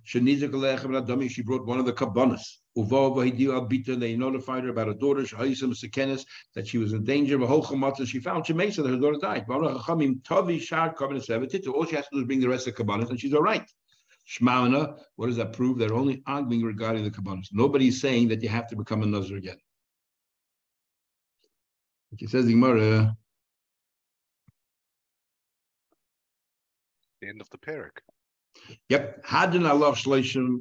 She 0.08 0.20
brought 0.20 1.67
one 1.67 1.81
of 1.81 1.85
the 1.85 1.93
kabbanas. 1.93 2.58
They 3.99 4.17
notified 4.17 4.62
her 4.62 4.70
about 4.70 4.87
her 4.87 4.94
daughter, 4.94 5.23
that 5.23 6.67
she 6.67 6.79
was 6.79 6.93
in 6.93 7.03
danger. 7.03 7.37
She 8.06 8.20
found 8.20 8.44
Shemesa, 8.44 8.82
that 8.85 8.91
her 8.91 8.99
daughter 8.99 9.19
died. 9.20 9.47
All 9.50 9.64
she 11.85 11.97
has 11.97 12.05
to 12.05 12.11
do 12.12 12.19
is 12.20 12.25
bring 12.25 12.41
the 12.41 12.49
rest 12.49 12.69
of 12.69 12.76
the 12.76 12.85
kabbanas, 12.85 13.11
and 13.11 13.19
she's 13.19 13.35
all 13.35 13.43
right. 13.43 13.69
Shmaana, 14.29 14.97
what 15.17 15.26
does 15.26 15.37
that 15.37 15.53
prove? 15.53 15.79
They're 15.79 15.93
only 15.93 16.23
arguing 16.26 16.62
regarding 16.62 17.02
the 17.02 17.11
kabbanas. 17.11 17.49
Nobody's 17.52 18.00
saying 18.00 18.29
that 18.29 18.43
you 18.43 18.49
have 18.49 18.69
to 18.69 18.76
become 18.76 19.02
a 19.02 19.06
Nazir 19.06 19.37
again. 19.38 19.59
He 22.17 22.29
says 22.29 22.47
the. 22.47 22.55
The 27.20 27.29
end 27.29 27.41
of 27.41 27.50
the 27.50 27.59
parak. 27.59 28.06
Yep. 28.89 29.25
Hadin 29.25 29.69
Allah 29.69 29.93
Shleishim. 29.93 30.61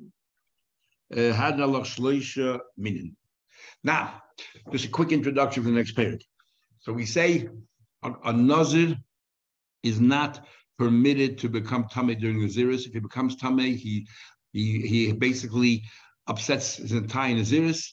Uh, 1.13 1.34
Hadin 1.34 1.62
Allah 1.62 1.81
Shleisha 1.81 2.60
Minin. 2.78 3.16
Now, 3.84 4.22
just 4.72 4.86
a 4.86 4.90
quick 4.90 5.12
introduction 5.12 5.63
for 5.63 5.69
the 5.69 5.75
next 5.75 5.92
period. 5.92 6.24
So 6.80 6.94
we 6.94 7.06
say 7.06 7.48
a, 8.04 8.12
a 8.25 8.34
Nazir 8.34 8.96
is 9.84 10.00
not 10.00 10.46
permitted 10.78 11.38
to 11.40 11.50
become 11.50 11.86
Tameh 11.86 12.19
during 12.19 12.40
the 12.40 12.48
Naziris. 12.48 12.88
If 12.88 12.94
he 12.94 13.00
becomes 13.00 13.36
Tameh, 13.36 13.75
he, 13.75 14.08
he, 14.51 14.81
he 14.81 15.13
basically 15.13 15.84
upsets 16.28 16.78
his 16.78 16.92
entire 16.92 17.36
Naziris 17.36 17.92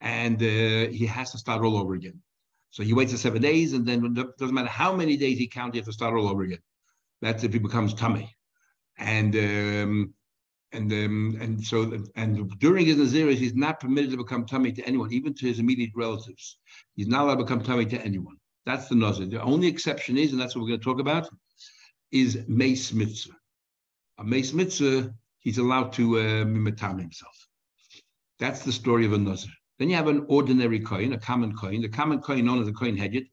and 0.00 0.40
uh, 0.40 0.90
he 0.92 1.06
has 1.06 1.32
to 1.32 1.38
start 1.38 1.62
all 1.62 1.76
over 1.76 1.94
again. 1.94 2.20
So 2.70 2.82
he 2.82 2.92
waits 2.92 3.18
seven 3.20 3.40
days, 3.40 3.72
and 3.72 3.86
then 3.86 4.04
it 4.04 4.36
doesn't 4.36 4.54
matter 4.54 4.68
how 4.68 4.94
many 4.94 5.16
days 5.16 5.38
he 5.38 5.46
counts, 5.46 5.74
he 5.74 5.78
has 5.78 5.86
to 5.86 5.92
start 5.92 6.14
all 6.14 6.28
over 6.28 6.42
again. 6.42 6.58
That's 7.22 7.44
if 7.44 7.52
he 7.52 7.58
becomes 7.60 7.94
tummy. 7.94 8.33
And 8.98 9.34
um, 9.34 10.14
and 10.72 10.92
um, 10.92 11.38
and 11.40 11.64
so 11.64 11.98
and 12.16 12.58
during 12.58 12.86
his 12.86 12.96
naziris, 12.96 13.36
he's 13.36 13.54
not 13.54 13.80
permitted 13.80 14.10
to 14.10 14.16
become 14.16 14.44
tummy 14.46 14.72
to 14.72 14.82
anyone, 14.82 15.12
even 15.12 15.34
to 15.34 15.46
his 15.46 15.58
immediate 15.58 15.90
relatives. 15.94 16.58
He's 16.94 17.08
not 17.08 17.22
allowed 17.22 17.36
to 17.36 17.44
become 17.44 17.62
tummy 17.62 17.86
to 17.86 18.00
anyone. 18.02 18.36
That's 18.66 18.88
the 18.88 18.94
nazir. 18.94 19.26
The 19.26 19.42
only 19.42 19.68
exception 19.68 20.16
is, 20.16 20.32
and 20.32 20.40
that's 20.40 20.54
what 20.54 20.62
we're 20.62 20.68
going 20.68 20.80
to 20.80 20.84
talk 20.84 21.00
about, 21.00 21.28
is 22.12 22.44
meis 22.48 22.92
mitzvah. 22.92 23.34
A 24.18 24.24
meis 24.24 24.52
mitzvah, 24.52 25.12
he's 25.38 25.58
allowed 25.58 25.92
to 25.94 26.18
uh, 26.18 26.44
himself. 26.98 27.48
That's 28.38 28.64
the 28.64 28.72
story 28.72 29.06
of 29.06 29.12
a 29.12 29.18
nazir. 29.18 29.52
Then 29.78 29.90
you 29.90 29.96
have 29.96 30.08
an 30.08 30.24
ordinary 30.28 30.80
coin, 30.80 31.12
a 31.12 31.18
common 31.18 31.54
coin, 31.54 31.82
the 31.82 31.88
common 31.88 32.20
coin 32.20 32.44
known 32.44 32.62
as 32.62 32.68
a 32.68 32.72
kohen 32.72 32.96
hedyot. 32.96 33.26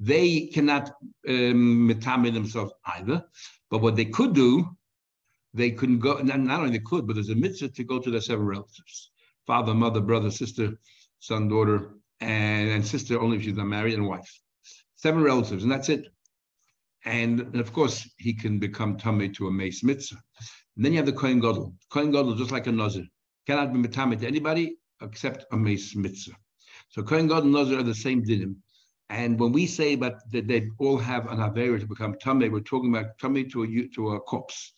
They 0.00 0.46
cannot 0.46 0.90
um, 1.28 1.86
themselves 2.34 2.72
either. 2.96 3.24
But 3.70 3.80
what 3.80 3.96
they 3.96 4.04
could 4.06 4.34
do, 4.34 4.76
they 5.54 5.70
couldn't 5.70 6.00
go, 6.00 6.14
not, 6.18 6.40
not 6.40 6.60
only 6.60 6.72
they 6.72 6.84
could, 6.84 7.06
but 7.06 7.14
there's 7.14 7.30
a 7.30 7.34
mitzvah 7.34 7.68
to 7.68 7.84
go 7.84 7.98
to 7.98 8.10
their 8.10 8.20
seven 8.20 8.44
relatives 8.44 9.10
father, 9.46 9.74
mother, 9.74 10.00
brother, 10.00 10.30
sister, 10.30 10.72
son, 11.18 11.48
daughter, 11.48 11.90
and, 12.20 12.70
and 12.70 12.86
sister 12.86 13.20
only 13.20 13.36
if 13.36 13.42
she's 13.42 13.56
not 13.56 13.66
married, 13.66 13.94
and 13.94 14.06
wife. 14.06 14.40
Seven 14.96 15.22
relatives, 15.22 15.62
and 15.62 15.72
that's 15.72 15.88
it. 15.88 16.08
And, 17.04 17.40
and 17.40 17.60
of 17.60 17.72
course, 17.72 18.08
he 18.16 18.32
can 18.32 18.58
become 18.58 18.96
tummy 18.96 19.28
to 19.30 19.48
a 19.48 19.50
meis 19.50 19.84
mitzvah. 19.84 20.22
And 20.76 20.84
then 20.84 20.92
you 20.92 20.98
have 20.98 21.06
the 21.06 21.12
Kohen 21.12 21.40
Gadol. 21.40 21.74
Kohen 21.90 22.10
Gadol, 22.10 22.36
just 22.36 22.50
like 22.50 22.66
a 22.66 22.72
Nazir, 22.72 23.04
cannot 23.46 23.72
be 23.72 23.78
mitame 23.78 24.18
to 24.18 24.26
anybody 24.26 24.76
except 25.02 25.44
a 25.52 25.56
mace 25.56 25.94
mitzvah. 25.94 26.36
So 26.88 27.02
Kohen 27.02 27.28
Gadol 27.28 27.42
and 27.42 27.52
Nazir 27.52 27.80
are 27.80 27.82
the 27.82 27.94
same 27.94 28.24
dinim. 28.24 28.56
And 29.10 29.38
when 29.38 29.52
we 29.52 29.66
say 29.66 29.96
that 29.96 30.14
they 30.32 30.68
all 30.78 30.96
have 30.96 31.30
an 31.30 31.38
avera 31.38 31.78
to 31.78 31.86
become 31.86 32.14
tamei, 32.14 32.50
we're 32.50 32.60
talking 32.60 32.94
about 32.94 33.18
tamei 33.18 33.50
to 33.52 33.64
a 33.64 33.88
to 33.94 34.12
a 34.12 34.20
corpse. 34.20 34.72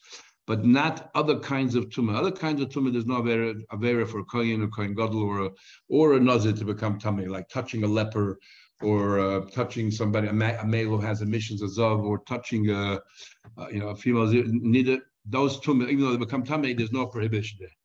But 0.47 0.63
not 0.63 1.11
other 1.13 1.39
kinds 1.39 1.75
of 1.75 1.89
tumah. 1.89 2.15
Other 2.15 2.31
kinds 2.31 2.61
of 2.61 2.69
tumah, 2.69 2.93
there's 2.93 3.05
no 3.05 3.21
avera, 3.21 3.53
avera 3.73 4.07
for 4.07 4.19
a 4.19 4.23
kohen 4.23 4.63
or 4.63 4.69
kohen 4.69 4.95
gadol 4.95 5.21
or 5.21 5.45
a, 5.45 5.49
or 5.89 6.13
a 6.13 6.19
nazir 6.21 6.53
to 6.53 6.63
become 6.65 6.97
tummy, 6.97 7.25
like 7.25 7.49
touching 7.49 7.83
a 7.83 7.87
leper 7.87 8.39
or 8.81 9.19
uh, 9.19 9.41
touching 9.51 9.91
somebody, 9.91 10.29
a, 10.29 10.33
ma- 10.33 10.57
a, 10.59 10.65
male 10.65 10.89
who 10.89 10.99
has 10.99 11.21
emissions 11.21 11.61
of 11.61 11.69
zav, 11.71 12.01
or 12.01 12.19
touching 12.19 12.69
a, 12.69 13.01
uh, 13.57 13.67
you 13.69 13.79
know, 13.79 13.89
a 13.89 13.95
female. 13.95 14.25
Neither 14.27 14.99
those 15.25 15.59
tumah, 15.59 15.89
even 15.89 15.99
though 15.99 16.11
they 16.11 16.17
become 16.17 16.43
tummy, 16.43 16.73
there's 16.73 16.93
no 16.93 17.07
prohibition 17.07 17.59
there. 17.59 17.75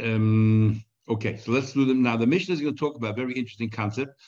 um, 0.14 0.82
okay, 1.08 1.36
so 1.36 1.52
let's 1.52 1.72
do 1.72 1.84
them 1.84 2.02
now. 2.02 2.16
The 2.16 2.26
mission 2.26 2.52
is 2.52 2.60
going 2.60 2.74
to 2.74 2.78
talk 2.78 2.96
about 2.96 3.10
a 3.10 3.20
very 3.22 3.34
interesting 3.34 3.70
concept. 3.70 4.20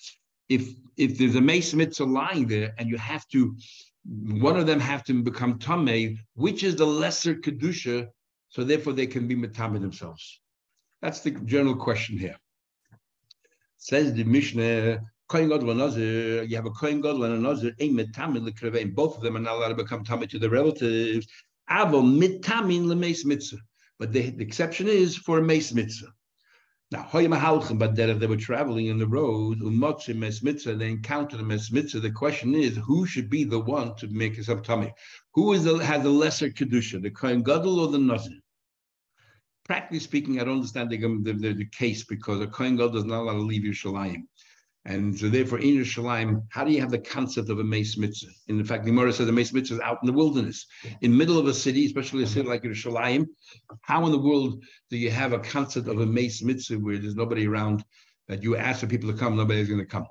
If 0.49 0.75
if 0.97 1.19
there's 1.19 1.37
a 1.37 1.41
meis 1.41 1.75
mitzvah 1.75 2.05
lying 2.05 2.47
there 2.47 2.75
and 2.79 2.89
you 2.89 2.99
have 2.99 3.27
to 3.29 3.57
one 4.05 4.57
of 4.57 4.67
them 4.67 4.81
have 4.81 5.05
to 5.05 5.23
become 5.23 5.59
tamei, 5.59 6.19
which 6.35 6.63
is 6.65 6.77
the 6.77 6.87
lesser 6.87 7.35
kedusha, 7.35 8.09
so 8.49 8.65
therefore 8.65 8.93
they 8.93 9.07
can 9.07 9.29
be 9.29 9.37
metame 9.37 9.81
themselves. 9.81 10.41
That's 11.03 11.21
the 11.21 11.31
general 11.31 11.77
question 11.77 12.19
here. 12.19 12.37
Says 13.79 14.13
the 14.13 14.25
Mishnah, 14.25 15.01
Kohen 15.29 15.49
Gadol 15.49 15.75
Nazir, 15.75 16.43
you 16.43 16.57
have 16.57 16.67
a 16.67 16.71
Kohen 16.71 17.01
Gadol 17.01 17.25
and 17.25 17.35
a 17.35 17.39
Nazir, 17.39 17.73
a 17.79 17.91
metamin 17.91 18.49
lekrevein. 18.49 18.95
Both 18.95 19.17
of 19.17 19.23
them 19.23 19.37
are 19.37 19.41
not 19.41 19.57
allowed 19.57 19.69
to 19.69 19.75
become 19.77 20.05
tamei 20.05 20.29
to 20.31 20.39
their 20.39 20.51
relatives. 20.51 21.27
Avo 21.71 22.03
mitamin 22.03 22.87
lemeis 22.87 23.25
mitzvah. 23.25 23.59
But 23.99 24.13
the, 24.13 24.31
the 24.31 24.43
exception 24.45 24.89
is 24.89 25.17
for 25.17 25.39
a 25.39 25.43
meis 25.43 25.73
mitzvah. 25.73 26.13
Now, 26.93 27.09
but 27.13 27.95
that 27.95 28.09
if 28.09 28.19
they 28.19 28.27
were 28.27 28.37
traveling 28.37 28.87
in 28.87 28.99
the 28.99 29.07
road, 29.07 29.61
they 29.61 30.91
encountered 30.91 31.39
a 31.39 31.43
mes 31.45 31.71
mitzvah. 31.71 32.01
The 32.01 32.11
question 32.11 32.55
is, 32.57 32.77
who 32.77 33.07
should 33.07 33.31
be 33.31 33.45
the 33.45 33.61
one 33.61 33.95
to 33.97 34.09
make 34.09 34.37
a 34.37 34.57
tummy? 34.57 34.93
Who 35.35 35.53
is 35.53 35.63
the, 35.63 35.79
has 35.79 36.03
the 36.03 36.11
lesser 36.11 36.51
kedusha, 36.51 37.01
the 37.01 37.13
kohen 37.13 37.45
gadol 37.45 37.79
or 37.79 37.89
the 37.93 37.99
nazir? 37.99 38.41
Practically 39.65 40.01
speaking, 40.01 40.41
I 40.41 40.45
don't 40.45 40.57
understand 40.57 40.91
the, 40.91 40.99
the, 40.99 41.53
the, 41.53 41.67
case 41.67 42.03
because 42.05 42.41
a 42.41 42.49
kohen 42.49 42.75
gadol 42.75 42.91
does 42.91 43.05
not 43.05 43.21
allow 43.21 43.35
to 43.35 43.39
leave 43.39 43.63
Yerushalayim. 43.63 44.25
And 44.87 45.19
so 45.19 45.29
therefore, 45.29 45.59
in 45.59 45.77
Yerushalayim, 45.77 46.43
how 46.49 46.65
do 46.65 46.73
you 46.73 46.81
have 46.81 46.91
the 46.91 46.99
concept 46.99 47.51
of 47.51 47.59
a 47.59 47.65
meis 47.65 47.99
mitzvah? 47.99 48.33
In 48.49 48.65
fact, 48.65 48.85
the 48.85 48.91
Gemara 48.91 49.13
says 49.13 49.29
a 49.29 49.33
meis 49.33 49.53
mitzvah 49.53 49.75
is 49.75 49.81
out 49.81 49.99
in 50.03 50.07
the 50.07 50.13
wilderness, 50.13 50.67
in 51.03 51.11
the 51.13 51.17
middle 51.19 51.39
of 51.39 51.47
a 51.47 51.53
city, 51.53 51.85
especially 51.85 52.23
a 52.23 52.27
city 52.27 52.49
like 52.49 52.63
Yerushalayim. 52.63 53.27
How 53.83 54.07
in 54.07 54.13
the 54.13 54.19
world 54.19 54.65
do 54.89 54.97
you 54.97 55.11
have 55.11 55.35
a 55.35 55.39
concept 55.39 55.87
of 55.87 56.01
a 56.01 56.07
meis 56.07 56.43
mitzvah 56.43 56.79
where 56.79 56.97
there's 56.97 57.15
nobody 57.15 57.47
around 57.47 57.85
that 58.29 58.43
you 58.43 58.57
ask 58.57 58.81
for 58.81 58.87
people 58.87 59.13
to 59.13 59.19
come, 59.19 59.37
nobody's 59.37 59.69
going 59.69 59.81
to 59.81 59.87
come 59.87 60.07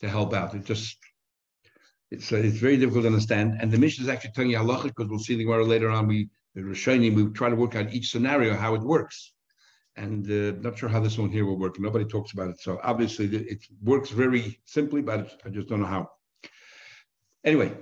to 0.00 0.08
help 0.08 0.34
out? 0.34 0.54
It 0.54 0.64
just 0.66 0.96
it's 2.12 2.30
uh, 2.32 2.36
it's 2.36 2.58
very 2.58 2.76
difficult 2.76 3.02
to 3.02 3.08
understand. 3.08 3.56
And 3.60 3.72
the 3.72 3.78
mission 3.78 4.04
is 4.04 4.08
actually 4.08 4.32
telling 4.32 4.50
you 4.50 4.58
halacha 4.58 4.84
because 4.84 5.08
we'll 5.08 5.18
see 5.18 5.34
the 5.34 5.44
Gemara 5.44 5.64
later 5.64 5.90
on. 5.90 6.06
We 6.06 6.28
the 6.54 6.60
Rishonim, 6.60 7.14
we 7.16 7.32
try 7.32 7.48
to 7.48 7.56
work 7.56 7.74
out 7.74 7.92
each 7.92 8.10
scenario 8.10 8.54
how 8.54 8.74
it 8.74 8.82
works 8.82 9.31
and 9.96 10.26
uh, 10.30 10.58
not 10.60 10.78
sure 10.78 10.88
how 10.88 11.00
this 11.00 11.18
one 11.18 11.30
here 11.30 11.44
will 11.44 11.58
work. 11.58 11.78
Nobody 11.78 12.04
talks 12.04 12.32
about 12.32 12.50
it. 12.50 12.60
So 12.60 12.80
obviously 12.82 13.26
it 13.26 13.64
works 13.82 14.10
very 14.10 14.58
simply, 14.64 15.02
but 15.02 15.40
I 15.44 15.50
just 15.50 15.68
don't 15.68 15.80
know 15.80 15.86
how. 15.86 16.10
Anyway, 17.44 17.72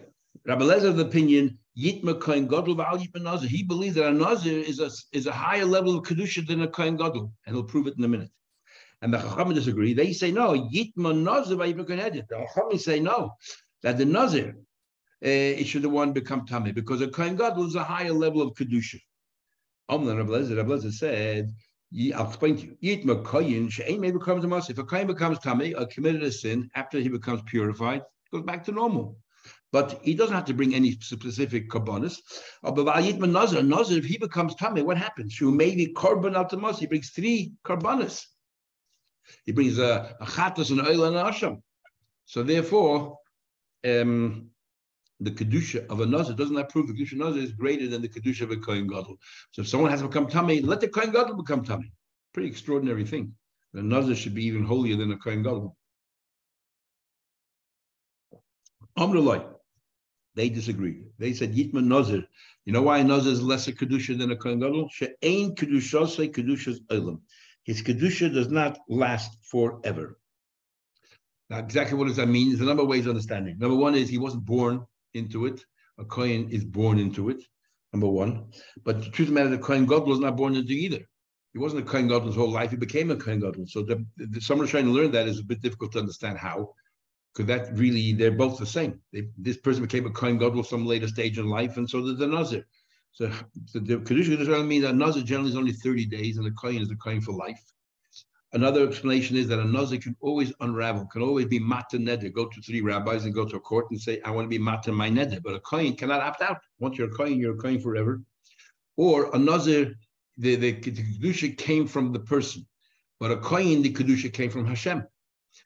Rabbi 0.46 0.64
Lezer's 0.64 0.98
opinion, 0.98 1.58
Yitma 1.78 2.20
Kohen 2.20 2.48
Gadol 2.48 2.74
Nazir. 2.74 3.48
He 3.48 3.62
believes 3.62 3.94
that 3.94 4.08
a 4.08 4.12
Nazir 4.12 4.58
is 4.58 4.80
a, 4.80 4.90
is 5.12 5.26
a 5.26 5.32
higher 5.32 5.64
level 5.64 5.96
of 5.96 6.04
Kedusha 6.04 6.46
than 6.46 6.62
a 6.62 6.68
Kohen 6.68 6.96
Gadol, 6.96 7.32
and 7.46 7.54
he'll 7.54 7.64
prove 7.64 7.86
it 7.86 7.94
in 7.96 8.04
a 8.04 8.08
minute. 8.08 8.30
And 9.02 9.14
the 9.14 9.18
Chachamim 9.18 9.54
disagree. 9.54 9.94
They 9.94 10.12
say 10.12 10.30
no, 10.30 10.52
Yitma 10.52 11.16
Nazir 11.16 11.56
Yitma 11.56 11.86
Kohen 11.86 11.98
The 12.28 12.46
Chachamim 12.56 12.80
say 12.80 13.00
no, 13.00 13.34
that 13.82 13.98
the 13.98 14.04
Nazir, 14.04 14.56
uh, 15.24 15.28
it 15.60 15.66
should 15.66 15.82
the 15.82 15.88
one 15.88 16.12
become 16.12 16.46
Tameh, 16.46 16.74
because 16.74 17.00
a 17.02 17.08
Kohen 17.08 17.36
Gadol 17.36 17.66
is 17.66 17.76
a 17.76 17.84
higher 17.84 18.12
level 18.12 18.42
of 18.42 18.54
Kedusha. 18.54 19.00
Omna 19.90 20.16
Rabbi 20.16 20.30
Lezer, 20.30 20.56
Rabbi 20.56 20.70
Lezer 20.70 20.92
said, 20.92 21.52
I'll 21.92 22.28
explain 22.28 22.56
to 22.56 22.62
you. 22.62 22.76
May. 22.80 22.92
If 22.92 23.04
a 23.04 23.18
koyin 24.84 25.06
becomes 25.06 25.38
tamei 25.40 25.80
or 25.80 25.86
committed 25.86 26.22
a 26.22 26.30
sin 26.30 26.70
after 26.74 27.00
he 27.00 27.08
becomes 27.08 27.42
purified, 27.46 28.02
goes 28.32 28.42
back 28.44 28.64
to 28.64 28.72
normal. 28.72 29.18
But 29.72 30.00
he 30.02 30.14
doesn't 30.14 30.34
have 30.34 30.44
to 30.46 30.54
bring 30.54 30.74
any 30.74 30.92
specific 30.92 31.68
karbonis. 31.68 32.18
Uh, 32.62 32.70
but 32.72 32.84
nazar, 32.84 33.62
if 33.98 34.04
he 34.04 34.18
becomes 34.18 34.54
tamei, 34.54 34.84
what 34.84 34.98
happens? 34.98 35.32
Shu 35.32 35.50
maybe 35.50 35.92
korban 35.94 36.34
al 36.34 36.72
He 36.74 36.86
brings 36.86 37.10
three 37.10 37.52
karbonis. 37.64 38.24
He 39.44 39.52
brings 39.52 39.78
a, 39.78 40.16
chatas, 40.22 40.70
an 40.70 40.80
oil, 40.80 41.04
and 41.04 41.16
an 41.16 41.26
asham. 41.26 41.62
So 42.24 42.42
therefore, 42.42 43.18
um, 43.84 44.49
the 45.20 45.30
kedusha 45.30 45.86
of 45.88 46.00
a 46.00 46.06
nazir 46.06 46.34
doesn't 46.34 46.54
that 46.54 46.70
prove 46.70 46.86
the 46.88 46.94
kedusha 46.94 47.14
nazir 47.14 47.42
is 47.42 47.52
greater 47.52 47.88
than 47.88 48.02
the 48.02 48.08
kedusha 48.08 48.42
of 48.42 48.50
a 48.50 48.56
kohen 48.56 48.86
gadol? 48.86 49.18
So 49.52 49.62
if 49.62 49.68
someone 49.68 49.90
has 49.90 50.02
become 50.02 50.26
tummy, 50.28 50.60
let 50.60 50.80
the 50.80 50.88
kohen 50.88 51.12
gadol 51.12 51.36
become 51.36 51.64
tummy. 51.64 51.92
Pretty 52.32 52.48
extraordinary 52.48 53.04
thing. 53.04 53.34
The 53.72 53.82
nazir 53.82 54.14
should 54.14 54.34
be 54.34 54.46
even 54.46 54.64
holier 54.64 54.96
than 54.96 55.12
a 55.12 55.16
kohen 55.16 55.42
gadol. 55.42 55.76
Amrullah, 58.98 59.54
they 60.34 60.48
disagreed. 60.48 61.04
They 61.18 61.32
said 61.32 61.54
Yitman 61.54 61.86
Nazir. 61.86 62.24
You 62.64 62.72
know 62.72 62.82
why 62.82 62.98
a 62.98 63.04
Nazir 63.04 63.32
is 63.32 63.42
lesser 63.42 63.72
kedusha 63.72 64.18
than 64.18 64.30
a 64.30 64.36
kohen 64.36 64.60
gadol? 64.60 64.88
She'ain 64.90 65.54
kedusha 65.54 66.08
say 66.08 66.28
kedusha's 66.28 66.80
olam. 66.90 67.20
His 67.64 67.82
kedusha 67.82 68.32
does 68.32 68.48
not 68.48 68.78
last 68.88 69.36
forever. 69.42 70.18
Now, 71.48 71.58
exactly 71.58 71.98
what 71.98 72.06
does 72.06 72.16
that 72.16 72.28
mean? 72.28 72.48
There's 72.48 72.60
a 72.60 72.64
number 72.64 72.82
of 72.82 72.88
ways 72.88 73.06
of 73.06 73.10
understanding. 73.10 73.58
Number 73.58 73.76
one 73.76 73.94
is 73.94 74.08
he 74.08 74.18
wasn't 74.18 74.44
born 74.44 74.86
into 75.14 75.46
it. 75.46 75.64
A 75.98 76.04
Kohen 76.04 76.48
is 76.50 76.64
born 76.64 76.98
into 76.98 77.28
it, 77.28 77.42
number 77.92 78.08
one. 78.08 78.50
But 78.84 79.02
the 79.02 79.10
truth 79.10 79.28
of 79.28 79.34
the 79.34 79.40
matter, 79.40 79.56
the 79.56 79.62
Kohen 79.62 79.86
God 79.86 80.06
was 80.06 80.18
not 80.18 80.36
born 80.36 80.54
into 80.54 80.72
either. 80.72 81.06
He 81.52 81.58
wasn't 81.58 81.82
a 81.82 81.90
Kohen 81.90 82.08
God 82.08 82.24
his 82.24 82.36
whole 82.36 82.50
life. 82.50 82.70
He 82.70 82.76
became 82.76 83.10
a 83.10 83.16
Kohen 83.16 83.40
God. 83.40 83.56
So 83.68 83.82
the, 83.82 84.04
the, 84.16 84.40
someone 84.40 84.68
trying 84.68 84.86
to 84.86 84.92
learn 84.92 85.10
that 85.12 85.28
is 85.28 85.40
a 85.40 85.44
bit 85.44 85.60
difficult 85.60 85.92
to 85.92 85.98
understand 85.98 86.38
how. 86.38 86.74
Because 87.34 87.46
that 87.46 87.78
really, 87.78 88.12
they're 88.12 88.30
both 88.30 88.58
the 88.58 88.66
same. 88.66 89.00
They, 89.12 89.28
this 89.36 89.56
person 89.56 89.82
became 89.82 90.06
a 90.06 90.10
Kohen 90.10 90.38
God 90.38 90.64
some 90.66 90.86
later 90.86 91.08
stage 91.08 91.38
in 91.38 91.48
life, 91.48 91.76
and 91.76 91.88
so 91.88 92.04
did 92.04 92.18
the 92.18 92.26
Nazir. 92.26 92.66
So 93.12 93.30
the, 93.72 93.80
the 93.80 93.96
Kedusha 93.98 94.38
doesn't 94.38 94.68
mean 94.68 94.82
that 94.82 94.94
Nazir 94.94 95.22
generally 95.22 95.50
is 95.50 95.56
only 95.56 95.72
30 95.72 96.06
days, 96.06 96.38
and 96.38 96.46
the 96.46 96.52
Kohen 96.52 96.82
is 96.82 96.90
a 96.90 96.96
Kohen 96.96 97.20
for 97.20 97.32
life. 97.32 97.62
Another 98.52 98.86
explanation 98.86 99.36
is 99.36 99.46
that 99.46 99.60
a 99.60 99.64
nazir 99.64 99.98
can 99.98 100.16
always 100.20 100.52
unravel, 100.60 101.06
can 101.06 101.22
always 101.22 101.46
be 101.46 101.60
mata 101.60 101.98
neder, 101.98 102.32
go 102.32 102.46
to 102.46 102.60
three 102.62 102.80
rabbis 102.80 103.24
and 103.24 103.32
go 103.32 103.44
to 103.44 103.56
a 103.56 103.60
court 103.60 103.86
and 103.90 104.00
say, 104.00 104.20
I 104.24 104.32
want 104.32 104.46
to 104.46 104.48
be 104.48 104.58
mata 104.58 104.90
my 104.90 105.08
neder. 105.08 105.40
But 105.40 105.54
a 105.54 105.60
kohen 105.60 105.94
cannot 105.94 106.20
opt 106.20 106.42
out. 106.42 106.58
Once 106.80 106.98
you're 106.98 107.08
a 107.08 107.12
kohen, 107.12 107.38
you're 107.38 107.54
a 107.54 107.58
kohen 107.58 107.80
forever. 107.80 108.20
Or 108.96 109.30
a 109.32 109.38
the, 109.38 109.94
the, 110.36 110.56
the 110.56 110.72
kedusha 110.72 111.56
came 111.56 111.86
from 111.86 112.12
the 112.12 112.18
person, 112.18 112.66
but 113.20 113.30
a 113.30 113.36
kohen, 113.36 113.82
the 113.82 113.92
kedusha 113.92 114.32
came 114.32 114.50
from 114.50 114.66
Hashem. 114.66 115.06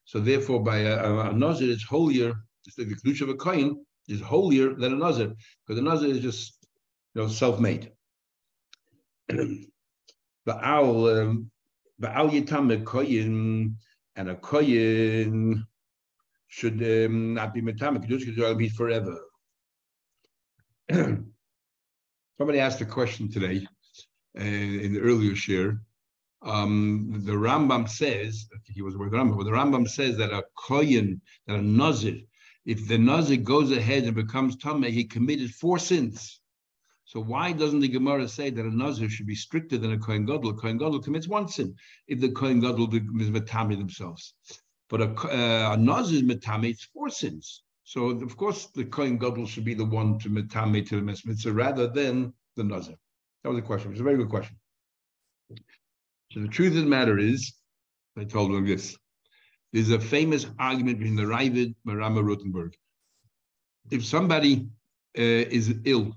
So 0.04 0.20
therefore, 0.20 0.62
by 0.62 0.78
a, 0.78 0.96
a, 0.96 1.30
a 1.30 1.50
it's 1.60 1.84
holier. 1.84 2.34
The 2.76 2.84
kedusha 2.84 3.22
of 3.22 3.28
a 3.30 3.34
kohen 3.34 3.84
is 4.08 4.20
holier 4.20 4.74
than 4.74 4.92
a 4.92 4.96
nazir 4.96 5.34
because 5.66 5.78
a 5.78 5.82
nazir 5.82 6.08
is 6.08 6.20
just 6.20 6.66
you 7.14 7.22
know 7.22 7.28
self-made. 7.28 7.92
But 10.46 10.62
our 10.62 11.22
um, 11.22 11.50
and 14.16 14.28
a 14.28 14.34
Koyin 14.36 15.64
should 16.48 16.82
um, 16.82 17.34
not 17.34 17.52
be 17.52 17.62
Metame, 17.62 17.98
Kedusha 18.04 18.34
should 18.34 18.58
be 18.58 18.68
forever. 18.68 19.18
Somebody 20.92 22.58
asked 22.58 22.80
a 22.80 22.86
question 22.86 23.30
today 23.30 23.66
uh, 24.38 24.42
in 24.42 24.92
the 24.94 25.00
earlier 25.00 25.34
share. 25.34 25.80
Um, 26.42 27.22
the 27.24 27.32
Rambam 27.32 27.88
says, 27.88 28.46
he 28.66 28.82
was 28.82 28.96
with 28.96 29.12
Rambam, 29.12 29.36
but 29.36 29.44
the 29.44 29.50
Rambam 29.50 29.88
says 29.88 30.16
that 30.18 30.32
a 30.32 30.44
Koyin, 30.58 31.20
that 31.46 31.58
a 31.58 31.62
Nazir, 31.62 32.18
if 32.66 32.86
the 32.86 32.98
Nazir 32.98 33.38
goes 33.38 33.70
ahead 33.72 34.04
and 34.04 34.14
becomes 34.14 34.56
Tameh, 34.56 34.90
he 34.90 35.04
committed 35.04 35.50
four 35.54 35.78
sins. 35.78 36.40
So 37.06 37.20
why 37.20 37.52
doesn't 37.52 37.80
the 37.80 37.88
Gemara 37.88 38.28
say 38.28 38.50
that 38.50 38.64
a 38.64 38.74
Nazir 38.74 39.10
should 39.10 39.26
be 39.26 39.34
stricter 39.34 39.76
than 39.76 39.92
a 39.92 39.98
Kohen 39.98 40.24
Gadol? 40.24 40.50
A 40.50 40.54
Kohen 40.54 40.78
Gadol 40.78 41.02
commits 41.02 41.28
one 41.28 41.48
sin 41.48 41.74
if 42.08 42.20
the 42.20 42.30
Kohen 42.30 42.60
Gadol 42.60 42.94
is 42.94 43.30
Matami 43.30 43.76
themselves. 43.76 44.34
But 44.88 45.00
a, 45.02 45.10
uh, 45.10 45.74
a 45.74 45.76
Nazir 45.76 46.16
is 46.16 46.22
Matami, 46.22 46.70
it's 46.70 46.84
four 46.84 47.10
sins. 47.10 47.62
So 47.84 48.08
of 48.08 48.36
course 48.36 48.66
the 48.66 48.84
Kohen 48.84 49.18
Gadol 49.18 49.46
should 49.46 49.64
be 49.64 49.74
the 49.74 49.84
one 49.84 50.18
to 50.20 50.30
Matami 50.30 50.86
to 50.88 50.96
the 50.96 51.02
Mitzvah 51.02 51.52
rather 51.52 51.86
than 51.86 52.32
the 52.56 52.64
Nazir. 52.64 52.96
That 53.42 53.50
was 53.50 53.58
a 53.58 53.62
question. 53.62 53.90
It's 53.92 54.00
a 54.00 54.04
very 54.04 54.16
good 54.16 54.30
question. 54.30 54.56
So 56.32 56.40
the 56.40 56.48
truth 56.48 56.74
of 56.74 56.84
the 56.84 56.90
matter 56.90 57.18
is, 57.18 57.52
I 58.16 58.24
told 58.24 58.52
them 58.52 58.66
this. 58.66 58.96
There's 59.72 59.90
a 59.90 60.00
famous 60.00 60.46
argument 60.58 60.98
between 60.98 61.16
the 61.16 61.24
Ravid 61.24 61.74
and 61.86 61.98
Rama 61.98 62.22
Rothenburg. 62.22 62.74
If 63.90 64.04
somebody 64.06 64.68
uh, 65.18 65.20
is 65.20 65.74
ill 65.84 66.14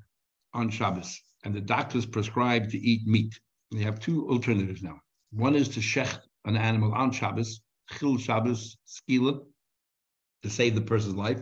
on 0.57 0.69
Shabbos, 0.69 1.21
and 1.45 1.53
the 1.53 1.61
doctors 1.61 2.05
prescribe 2.05 2.69
to 2.71 2.77
eat 2.79 3.07
meat. 3.07 3.39
They 3.71 3.83
have 3.83 3.99
two 3.99 4.27
alternatives 4.29 4.81
now. 4.81 4.99
One 5.31 5.55
is 5.55 5.69
to 5.69 5.79
shech 5.79 6.19
an 6.45 6.57
animal 6.57 6.93
on 6.93 7.11
Shabbos, 7.11 7.61
chil 7.91 8.17
Shabbos, 8.17 8.77
skila, 8.87 9.39
to 10.43 10.49
save 10.49 10.75
the 10.75 10.81
person's 10.81 11.15
life. 11.15 11.39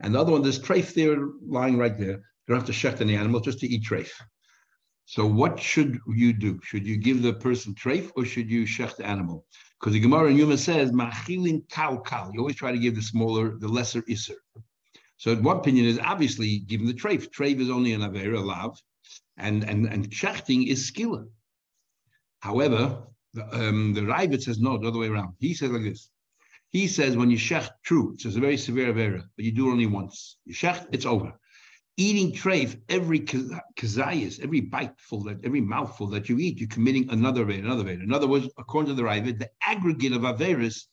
And 0.00 0.14
the 0.14 0.20
other 0.20 0.32
one, 0.32 0.42
there's 0.42 0.60
treif 0.60 0.94
there 0.94 1.16
lying 1.46 1.76
right 1.76 1.98
there. 1.98 2.16
You 2.46 2.48
don't 2.48 2.58
have 2.58 2.66
to 2.66 2.72
shecht 2.72 3.00
any 3.00 3.16
animal, 3.16 3.40
just 3.40 3.58
to 3.60 3.66
eat 3.66 3.84
treif. 3.84 4.10
So 5.06 5.26
what 5.26 5.60
should 5.60 5.98
you 6.06 6.32
do? 6.32 6.60
Should 6.62 6.86
you 6.86 6.96
give 6.96 7.22
the 7.22 7.34
person 7.34 7.74
treif 7.74 8.10
or 8.16 8.24
should 8.24 8.50
you 8.50 8.64
shecht 8.64 8.96
the 8.96 9.06
animal? 9.06 9.44
Because 9.80 9.94
the 9.94 10.00
Gemara 10.00 10.30
in 10.30 10.36
Yuma 10.36 10.56
says, 10.56 10.92
machilin 10.92 11.68
kal 11.68 11.98
kal. 11.98 12.30
You 12.32 12.40
always 12.40 12.56
try 12.56 12.70
to 12.70 12.78
give 12.78 12.94
the 12.94 13.02
smaller, 13.02 13.58
the 13.58 13.68
lesser 13.68 14.02
iser. 14.08 14.36
So 15.22 15.36
one 15.36 15.58
opinion 15.58 15.86
is 15.86 16.00
obviously 16.00 16.58
given 16.58 16.88
the 16.88 16.94
treif. 16.94 17.30
Treif 17.30 17.60
is 17.60 17.70
only 17.70 17.92
an 17.92 18.00
avera, 18.00 18.44
lav, 18.44 18.76
and, 19.36 19.62
and, 19.62 19.86
and 19.86 20.10
shechting 20.10 20.66
is 20.66 20.90
skilla. 20.90 21.28
However, 22.40 23.04
the, 23.32 23.44
um, 23.54 23.94
the 23.94 24.00
Ravid 24.00 24.42
says 24.42 24.58
no, 24.58 24.78
the 24.78 24.88
other 24.88 24.98
way 24.98 25.06
around. 25.06 25.34
He 25.38 25.54
says 25.54 25.70
like 25.70 25.84
this. 25.84 26.10
He 26.70 26.88
says 26.88 27.16
when 27.16 27.30
you 27.30 27.36
shecht, 27.36 27.70
true, 27.84 28.14
it's 28.14 28.24
a 28.24 28.40
very 28.40 28.56
severe 28.56 28.92
avera, 28.92 29.22
but 29.36 29.44
you 29.44 29.52
do 29.52 29.68
it 29.68 29.70
only 29.70 29.86
once. 29.86 30.38
You 30.44 30.54
shecht, 30.54 30.88
it's 30.90 31.06
over 31.06 31.32
eating 31.98 32.32
treif, 32.32 32.80
every 32.88 33.20
kazayas, 33.20 34.40
every 34.42 34.62
biteful, 34.62 35.22
that 35.22 35.44
every 35.44 35.60
mouthful 35.60 36.08
that 36.08 36.28
you 36.28 36.38
eat, 36.38 36.58
you're 36.58 36.68
committing 36.68 37.08
another 37.10 37.44
vein, 37.44 37.64
another 37.64 37.84
vein. 37.84 38.00
In 38.00 38.12
other 38.12 38.26
words, 38.26 38.48
according 38.58 38.88
to 38.88 38.94
the 38.94 39.06
Ravid, 39.06 39.38
the 39.38 39.50
aggregate 39.62 40.14
of 40.14 40.22
averis 40.22 40.86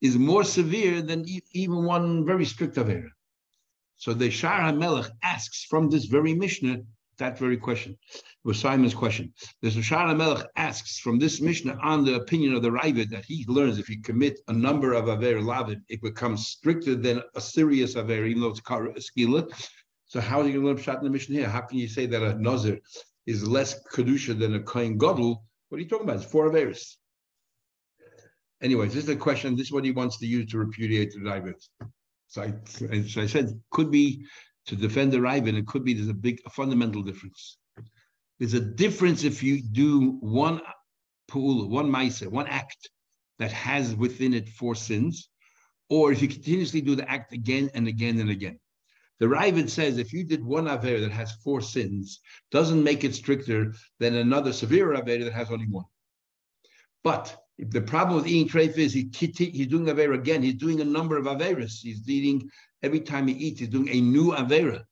is 0.00 0.16
more 0.16 0.44
severe 0.44 1.02
than 1.02 1.28
e- 1.28 1.42
even 1.52 1.84
one 1.84 2.24
very 2.24 2.46
strict 2.46 2.76
avera. 2.76 3.10
So 3.96 4.12
the 4.12 4.30
Shaar 4.30 4.60
HaMelech 4.60 5.10
asks 5.22 5.64
from 5.64 5.88
this 5.90 6.04
very 6.04 6.34
Mishnah 6.34 6.78
that 7.18 7.38
very 7.38 7.56
question. 7.56 7.96
Was 8.44 8.58
Simon's 8.58 8.94
question. 8.94 9.32
The 9.62 9.70
Shaar 9.70 10.14
HaMelech 10.14 10.46
asks 10.56 10.98
from 10.98 11.18
this 11.18 11.40
Mishnah 11.40 11.78
on 11.82 12.04
the 12.04 12.16
opinion 12.16 12.54
of 12.54 12.62
the 12.62 12.70
Ravid 12.70 13.08
that 13.10 13.24
he 13.24 13.44
learns 13.48 13.78
if 13.78 13.88
you 13.88 14.00
commit 14.02 14.38
a 14.48 14.52
number 14.52 14.92
of 14.92 15.08
aver 15.08 15.40
lavid, 15.40 15.80
it 15.88 16.02
becomes 16.02 16.46
stricter 16.46 16.94
than 16.94 17.22
a 17.34 17.40
serious 17.40 17.96
aver, 17.96 18.26
even 18.26 18.42
though 18.42 18.50
it's 18.50 18.60
skila. 19.10 19.50
So 20.04 20.20
how 20.20 20.40
are 20.40 20.46
you 20.46 20.52
going 20.52 20.62
to 20.62 20.66
learn 20.66 20.76
pshat 20.76 20.98
in 20.98 21.04
the 21.04 21.10
mission 21.10 21.34
here? 21.34 21.48
How 21.48 21.62
can 21.62 21.78
you 21.78 21.88
say 21.88 22.06
that 22.06 22.22
a 22.22 22.40
nazir 22.40 22.78
is 23.26 23.46
less 23.46 23.82
kedusha 23.92 24.38
than 24.38 24.54
a 24.54 24.60
kohen 24.60 24.98
gadol? 24.98 25.44
What 25.68 25.78
are 25.78 25.82
you 25.82 25.88
talking 25.88 26.04
about? 26.04 26.22
It's 26.22 26.30
four 26.30 26.48
averis. 26.50 26.96
Anyways, 28.62 28.94
this 28.94 29.02
is 29.02 29.06
the 29.06 29.16
question. 29.16 29.56
This 29.56 29.66
is 29.66 29.72
what 29.72 29.84
he 29.84 29.90
wants 29.90 30.18
to 30.18 30.26
use 30.26 30.50
to 30.52 30.58
repudiate 30.58 31.12
the 31.12 31.18
Ravid. 31.20 31.60
So 32.28 32.42
I, 32.42 32.54
so 33.06 33.22
I 33.22 33.26
said, 33.26 33.60
could 33.70 33.90
be 33.90 34.26
to 34.66 34.76
defend 34.76 35.12
the 35.12 35.18
Ravid, 35.18 35.56
it 35.56 35.66
could 35.66 35.84
be 35.84 35.94
there's 35.94 36.08
a 36.08 36.14
big, 36.14 36.40
a 36.44 36.50
fundamental 36.50 37.02
difference. 37.02 37.58
There's 38.38 38.54
a 38.54 38.60
difference 38.60 39.24
if 39.24 39.42
you 39.42 39.62
do 39.62 40.18
one 40.20 40.60
pool, 41.28 41.68
one 41.68 41.90
maisa, 41.90 42.28
one 42.28 42.46
act 42.48 42.90
that 43.38 43.52
has 43.52 43.94
within 43.94 44.34
it 44.34 44.48
four 44.48 44.74
sins, 44.74 45.28
or 45.88 46.12
if 46.12 46.20
you 46.20 46.28
continuously 46.28 46.80
do 46.80 46.96
the 46.96 47.08
act 47.10 47.32
again 47.32 47.70
and 47.74 47.86
again 47.86 48.18
and 48.18 48.30
again. 48.30 48.58
The 49.18 49.26
Ravid 49.26 49.70
says 49.70 49.96
if 49.96 50.12
you 50.12 50.24
did 50.24 50.44
one 50.44 50.68
Aver 50.68 51.00
that 51.00 51.12
has 51.12 51.32
four 51.42 51.60
sins, 51.60 52.20
doesn't 52.50 52.82
make 52.82 53.04
it 53.04 53.14
stricter 53.14 53.74
than 53.98 54.14
another 54.14 54.52
severe 54.52 54.92
Aver 54.94 55.24
that 55.24 55.32
has 55.32 55.50
only 55.50 55.68
one. 55.68 55.86
But 57.02 57.34
the 57.58 57.80
problem 57.80 58.16
with 58.16 58.26
eating 58.26 58.48
treif 58.48 58.76
is 58.76 58.92
he, 58.92 59.08
he's 59.12 59.66
doing 59.66 59.88
Aver 59.88 60.12
again. 60.12 60.42
He's 60.42 60.54
doing 60.54 60.80
a 60.80 60.84
number 60.84 61.16
of 61.16 61.24
Averas. 61.24 61.80
He's 61.80 62.08
eating, 62.08 62.50
every 62.82 63.00
time 63.00 63.26
he 63.26 63.34
eats, 63.34 63.60
he's 63.60 63.68
doing 63.68 63.88
a 63.88 64.00
new 64.00 64.32
Avera. 64.32 64.82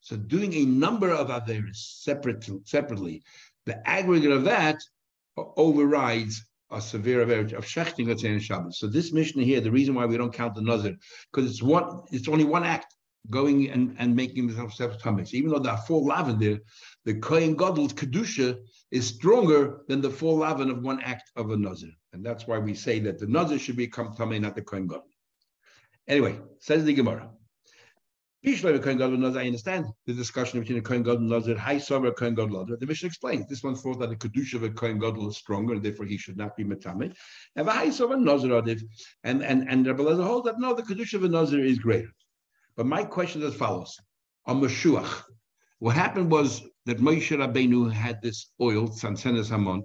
So 0.00 0.16
doing 0.16 0.52
a 0.54 0.64
number 0.64 1.10
of 1.10 1.28
Averas 1.28 1.76
separate, 1.76 2.48
separately, 2.64 3.22
the 3.66 3.88
aggregate 3.88 4.32
of 4.32 4.44
that 4.44 4.78
overrides 5.36 6.44
a 6.70 6.80
severe 6.80 7.22
average 7.22 7.52
of 7.52 7.64
shechting, 7.64 8.08
let's 8.08 8.22
say, 8.22 8.28
in 8.28 8.40
Shabbos. 8.40 8.78
So 8.78 8.86
this 8.86 9.12
mission 9.12 9.42
here, 9.42 9.60
the 9.60 9.70
reason 9.70 9.94
why 9.94 10.06
we 10.06 10.16
don't 10.16 10.32
count 10.32 10.54
the 10.54 10.62
Nazir, 10.62 10.96
because 11.32 11.50
it's 11.50 11.62
one, 11.62 12.02
it's 12.10 12.28
only 12.28 12.44
one 12.44 12.64
act 12.64 12.94
going 13.30 13.70
and, 13.70 13.94
and 13.98 14.14
making 14.14 14.48
themselves 14.48 14.96
tummies. 14.98 15.34
Even 15.34 15.50
though 15.50 15.58
there 15.58 15.72
are 15.72 15.82
four 15.86 16.02
lavin 16.02 16.38
there, 16.38 16.58
the 17.04 17.14
Kohen 17.14 17.56
Gadol's 17.56 17.92
Kedusha 17.92 18.58
is 18.90 19.06
stronger 19.06 19.80
than 19.88 20.00
the 20.00 20.10
four 20.10 20.38
lavin 20.38 20.70
of 20.70 20.82
one 20.82 21.00
act 21.02 21.30
of 21.36 21.50
a 21.50 21.56
Nazir. 21.56 21.92
And 22.12 22.24
that's 22.24 22.46
why 22.46 22.58
we 22.58 22.74
say 22.74 22.98
that 23.00 23.18
the 23.18 23.26
Nazir 23.26 23.58
should 23.58 23.76
become 23.76 24.14
tummy, 24.14 24.38
not 24.38 24.54
the 24.54 24.62
Kohen 24.62 24.86
Gadol. 24.86 25.06
Anyway, 26.08 26.38
says 26.58 26.84
the 26.84 26.92
Gemara. 26.92 27.30
I 28.44 28.50
understand 28.50 29.86
the 30.04 30.14
discussion 30.14 30.58
between 30.58 30.78
the 30.78 30.82
Kohen 30.82 31.04
Gadol 31.04 31.18
and 31.18 31.28
Nazir. 31.28 31.56
High 31.56 31.78
summer 31.78 32.10
Kohen 32.10 32.34
Gadol 32.34 32.66
The 32.66 32.86
Mishnah 32.86 33.06
explains 33.06 33.46
this 33.46 33.62
one 33.62 33.76
thought 33.76 34.00
that 34.00 34.10
the 34.10 34.16
kedusha 34.16 34.54
of 34.54 34.64
a 34.64 34.70
Kohen 34.70 34.98
Gadol 34.98 35.28
is 35.28 35.36
stronger, 35.36 35.74
and 35.74 35.82
therefore 35.82 36.06
he 36.06 36.18
should 36.18 36.36
not 36.36 36.56
be 36.56 36.64
metame. 36.64 37.14
And 37.54 37.68
high 37.68 37.90
summer 37.90 38.16
Nazir 38.16 38.52
and 39.22 39.44
and 39.44 39.68
and 39.68 39.86
Rabbi 39.86 40.02
Lezer 40.02 40.26
holds 40.26 40.46
that 40.46 40.58
no, 40.58 40.74
the 40.74 40.82
kedusha 40.82 41.14
of 41.14 41.24
a 41.24 41.28
Nazir 41.28 41.64
is 41.64 41.78
greater. 41.78 42.12
But 42.76 42.86
my 42.86 43.04
question 43.04 43.42
is 43.42 43.52
as 43.52 43.54
follows: 43.54 43.98
On 44.46 44.60
Mashuach, 44.60 45.24
what 45.78 45.94
happened 45.94 46.30
was 46.30 46.62
that 46.86 46.98
Moshe 46.98 47.36
Rabbeinu 47.36 47.92
had 47.92 48.20
this 48.22 48.50
oil, 48.60 48.88
Sansenes 48.88 49.50
Hamon, 49.50 49.82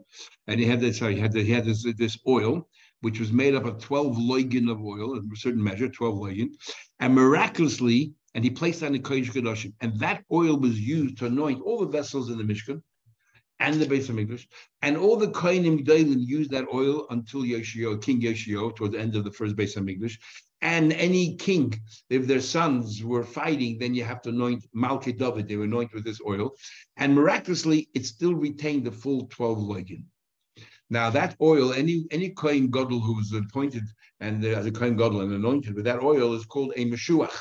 and 0.47 0.60
he 0.60 0.65
had 0.65 0.80
this. 0.80 1.00
Sorry, 1.00 1.15
he 1.15 1.19
had, 1.19 1.34
the, 1.34 1.43
he 1.43 1.52
had 1.52 1.65
this, 1.65 1.86
this 1.97 2.17
oil, 2.28 2.67
which 3.02 3.19
was 3.19 3.32
made 3.32 3.56
up 3.56 3.65
of 3.65 3.82
twelve 3.82 4.15
loigin 4.15 4.71
of 4.71 4.80
oil, 4.82 5.17
in 5.17 5.30
a 5.32 5.36
certain 5.36 5.63
measure, 5.63 5.89
twelve 5.89 6.15
loigin, 6.15 6.50
and 7.00 7.13
miraculously, 7.13 8.13
and 8.34 8.43
he 8.43 8.50
placed 8.50 8.80
that 8.80 8.88
in 8.88 8.93
the 8.93 9.00
Kodesh 9.00 9.32
Kedoshim, 9.32 9.73
and 9.82 10.00
that 10.00 10.23
oil 10.32 10.58
was 10.58 10.80
used 10.80 11.17
to 11.17 11.26
anoint 11.26 11.62
all 11.62 11.80
the 11.80 11.88
vessels 11.88 12.30
in 12.30 12.38
the 12.38 12.43
Mishkan 12.43 12.82
and 13.60 13.82
the 13.82 13.88
base 13.88 14.08
of 14.10 14.19
English, 14.19 14.47
and 14.82 14.95
all 14.95 15.17
the 15.17 15.28
Kohanim 15.28 15.84
Gdalim 15.84 16.26
used 16.26 16.52
that 16.52 16.67
oil 16.73 17.08
until 17.10 17.43
Yoshio, 17.43 17.97
King 17.97 18.21
Yoshio, 18.21 18.69
towards 18.71 18.93
the 18.93 19.00
end 19.00 19.15
of 19.15 19.23
the 19.23 19.32
first 19.32 19.56
base 19.56 19.76
of 19.76 19.89
English, 19.89 20.19
and 20.62 20.91
any 20.93 21.36
king, 21.36 21.80
if 22.10 22.26
their 22.26 22.41
sons 22.41 23.04
were 23.04 23.24
fighting, 23.24 23.78
then 23.78 23.93
you 23.93 24.04
have 24.04 24.22
to 24.24 24.30
anoint 24.30 24.65
Malki 24.76 25.15
David. 25.17 25.48
They 25.48 25.56
were 25.56 25.65
anointed 25.65 25.93
with 25.93 26.04
this 26.04 26.20
oil. 26.26 26.52
And 26.96 27.13
miraculously, 27.13 27.89
it 27.93 28.06
still 28.06 28.34
retained 28.34 28.86
the 28.86 28.91
full 28.91 29.28
12 29.28 29.60
legin. 29.60 30.04
Now, 30.89 31.10
that 31.12 31.36
oil, 31.41 31.74
any 31.74 32.06
any 32.12 32.30
Kohen 32.30 32.72
Gadol 32.72 33.02
who 33.02 33.17
was 33.17 33.34
appointed 33.34 33.84
and 34.20 34.43
as 34.46 34.65
a 34.65 34.72
Kohen 34.72 34.96
Gadol 34.96 35.22
and 35.22 35.34
anointed 35.34 35.76
with 35.76 35.86
that 35.86 36.02
oil 36.02 36.34
is 36.34 36.46
called 36.46 36.74
a 36.76 36.86
Meshuach. 36.86 37.38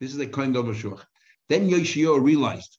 This 0.00 0.14
is 0.14 0.18
a 0.18 0.26
Kohen 0.26 0.52
Gadol 0.52 0.72
Meshuach. 0.72 1.04
Then 1.48 1.68
Yoshio 1.68 2.16
realized 2.16 2.78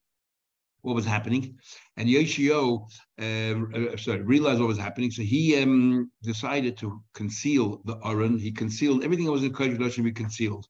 what 0.82 0.96
was 0.96 1.06
happening. 1.06 1.58
And 1.98 2.10
Yoshio, 2.10 2.88
uh, 3.22 3.24
uh, 3.24 3.98
sorry, 3.98 4.22
realized 4.22 4.60
what 4.60 4.67
was 4.67 4.78
happening. 4.78 5.12
So 5.12 5.22
he 5.22 5.62
um, 5.62 6.12
decided 6.24 6.78
to 6.78 7.02
conceal 7.13 7.82
the 7.86 7.98
Aron. 8.04 8.38
He 8.38 8.52
concealed 8.52 9.04
everything 9.04 9.26
that 9.26 9.32
was 9.32 9.44
in 9.44 9.54
Kodesh 9.54 9.94
should 9.94 10.04
be 10.04 10.12
concealed 10.12 10.65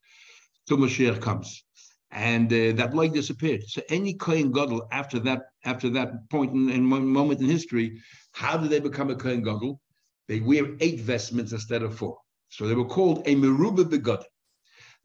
till 0.68 0.78
Mashiach 0.78 1.22
comes. 1.22 1.64
And 2.12 2.52
uh, 2.52 2.74
that 2.74 2.94
light 2.94 3.14
disappeared. 3.14 3.64
So 3.68 3.82
any 3.90 4.14
Kohen 4.16 4.52
Gadol 4.52 4.88
after 4.92 5.18
that, 5.20 5.44
after 5.64 5.90
that 5.92 6.30
point 6.30 6.52
in, 6.54 6.70
in 6.70 6.84
moment 6.84 7.40
in 7.40 7.48
history, 7.48 8.02
how 8.34 8.58
did 8.58 8.70
they 8.70 8.80
become 8.80 9.10
a 9.10 9.16
Kohen 9.16 9.44
Gadol? 9.44 9.80
They 10.28 10.42
wear 10.42 10.76
eight 10.82 11.00
vestments 11.00 11.54
instead 11.54 11.84
of 11.84 11.96
four. 11.98 12.18
So 12.50 12.68
they 12.68 12.76
were 12.76 12.86
called 12.86 13.20
a 13.28 13.36
Meruba 13.36 13.86
Begad. 13.86 14.24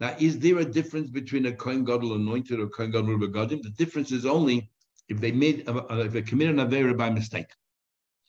Now, 0.01 0.17
is 0.19 0.39
there 0.41 0.59
a 0.59 0.65
difference 0.65 1.11
between 1.11 1.47
a 1.47 1.53
Kohen 1.53 1.85
Gadol 1.85 2.15
anointed 2.15 2.59
or 2.59 2.69
Kohen 2.69 2.91
Gadol 2.91 3.17
Meruba 3.17 3.49
The 3.49 3.71
difference 3.71 4.11
is 4.11 4.27
only 4.27 4.69
if 5.09 5.21
they 5.21 5.33
made 5.33 5.65
if 5.69 6.13
they 6.13 6.23
committed 6.23 6.59
an 6.59 6.69
avera 6.69 6.97
by 6.97 7.11
mistake. 7.11 7.47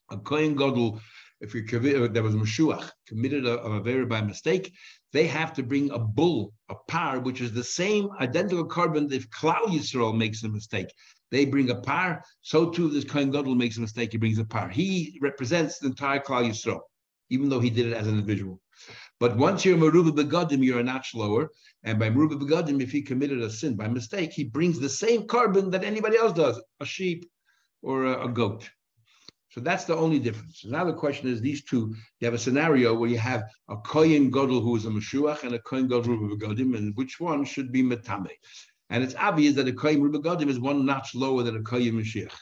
A 0.09 0.17
kohen 0.17 0.55
gadol, 0.55 1.01
if 1.41 1.53
you 1.53 1.63
there 2.07 2.23
was 2.23 2.35
Meshuach 2.35 2.89
committed 3.07 3.45
a, 3.45 3.61
a 3.61 3.81
avera 3.81 4.07
by 4.07 4.21
mistake, 4.21 4.73
they 5.13 5.27
have 5.27 5.53
to 5.53 5.63
bring 5.63 5.91
a 5.91 5.99
bull, 5.99 6.53
a 6.69 6.75
par, 6.87 7.19
which 7.19 7.41
is 7.41 7.51
the 7.51 7.63
same 7.63 8.09
identical 8.19 8.67
korban. 8.67 9.11
If 9.11 9.29
Klal 9.29 9.65
Yisrael 9.65 10.15
makes 10.15 10.43
a 10.43 10.49
mistake, 10.49 10.87
they 11.31 11.45
bring 11.45 11.69
a 11.69 11.75
par. 11.75 12.23
So 12.41 12.69
too, 12.69 12.89
this 12.89 13.03
kohen 13.03 13.31
gadol 13.31 13.55
makes 13.55 13.77
a 13.77 13.81
mistake, 13.81 14.11
he 14.11 14.17
brings 14.17 14.39
a 14.39 14.45
par. 14.45 14.69
He 14.69 15.17
represents 15.21 15.79
the 15.79 15.87
entire 15.87 16.19
Klal 16.19 16.47
Yisrael, 16.47 16.81
even 17.29 17.49
though 17.49 17.59
he 17.59 17.69
did 17.69 17.87
it 17.87 17.93
as 17.93 18.07
an 18.07 18.15
individual. 18.15 18.61
But 19.19 19.36
once 19.36 19.65
you're 19.65 19.77
Maruba 19.77 20.12
Begadim, 20.12 20.63
you're 20.63 20.80
a 20.80 20.84
notch 20.84 21.15
lower. 21.15 21.49
And 21.84 21.97
by 21.97 22.10
Maruba 22.10 22.39
Begadim, 22.39 22.82
if 22.82 22.91
he 22.91 23.01
committed 23.01 23.41
a 23.41 23.49
sin 23.49 23.75
by 23.75 23.88
mistake, 23.88 24.32
he 24.32 24.43
brings 24.43 24.80
the 24.80 24.89
same 24.89 25.23
korban 25.23 25.71
that 25.71 25.84
anybody 25.84 26.17
else 26.17 26.34
does, 26.34 26.62
a 26.80 26.86
sheep 26.86 27.25
or 27.82 28.06
a, 28.06 28.25
a 28.25 28.30
goat. 28.30 28.69
So 29.49 29.62
that's 29.62 29.86
the 29.86 29.95
only 29.95 30.19
difference. 30.19 30.65
Now 30.65 30.84
the 30.84 30.93
question 30.93 31.30
is 31.30 31.41
these 31.41 31.63
two, 31.63 31.95
you 32.19 32.25
have 32.25 32.36
a 32.36 32.38
scenario 32.38 32.93
where 32.93 33.10
you 33.10 33.17
have 33.17 33.43
a 33.69 33.77
Kohen 33.77 34.30
Gadol 34.30 34.62
who 34.62 34.75
is 34.75 34.86
a 34.86 34.89
Meshuach 34.89 35.43
and 35.43 35.56
a 35.56 35.60
Kohen 35.60 35.88
Gadol 35.88 36.15
Ruba 36.15 36.36
Begadim, 36.36 36.77
and 36.77 36.95
which 36.95 37.19
one 37.19 37.43
should 37.43 37.71
be 37.71 37.82
Metame? 37.82 38.30
And 38.91 39.03
it's 39.03 39.15
obvious 39.15 39.56
that 39.56 39.67
a 39.67 39.73
Kohen 39.73 40.01
Ruba 40.01 40.19
Begadim 40.19 40.47
is 40.47 40.60
one 40.60 40.86
notch 40.86 41.15
lower 41.15 41.41
than 41.41 41.56
a 41.56 41.63
Kohen 41.63 41.93
Mashiach. 41.93 42.36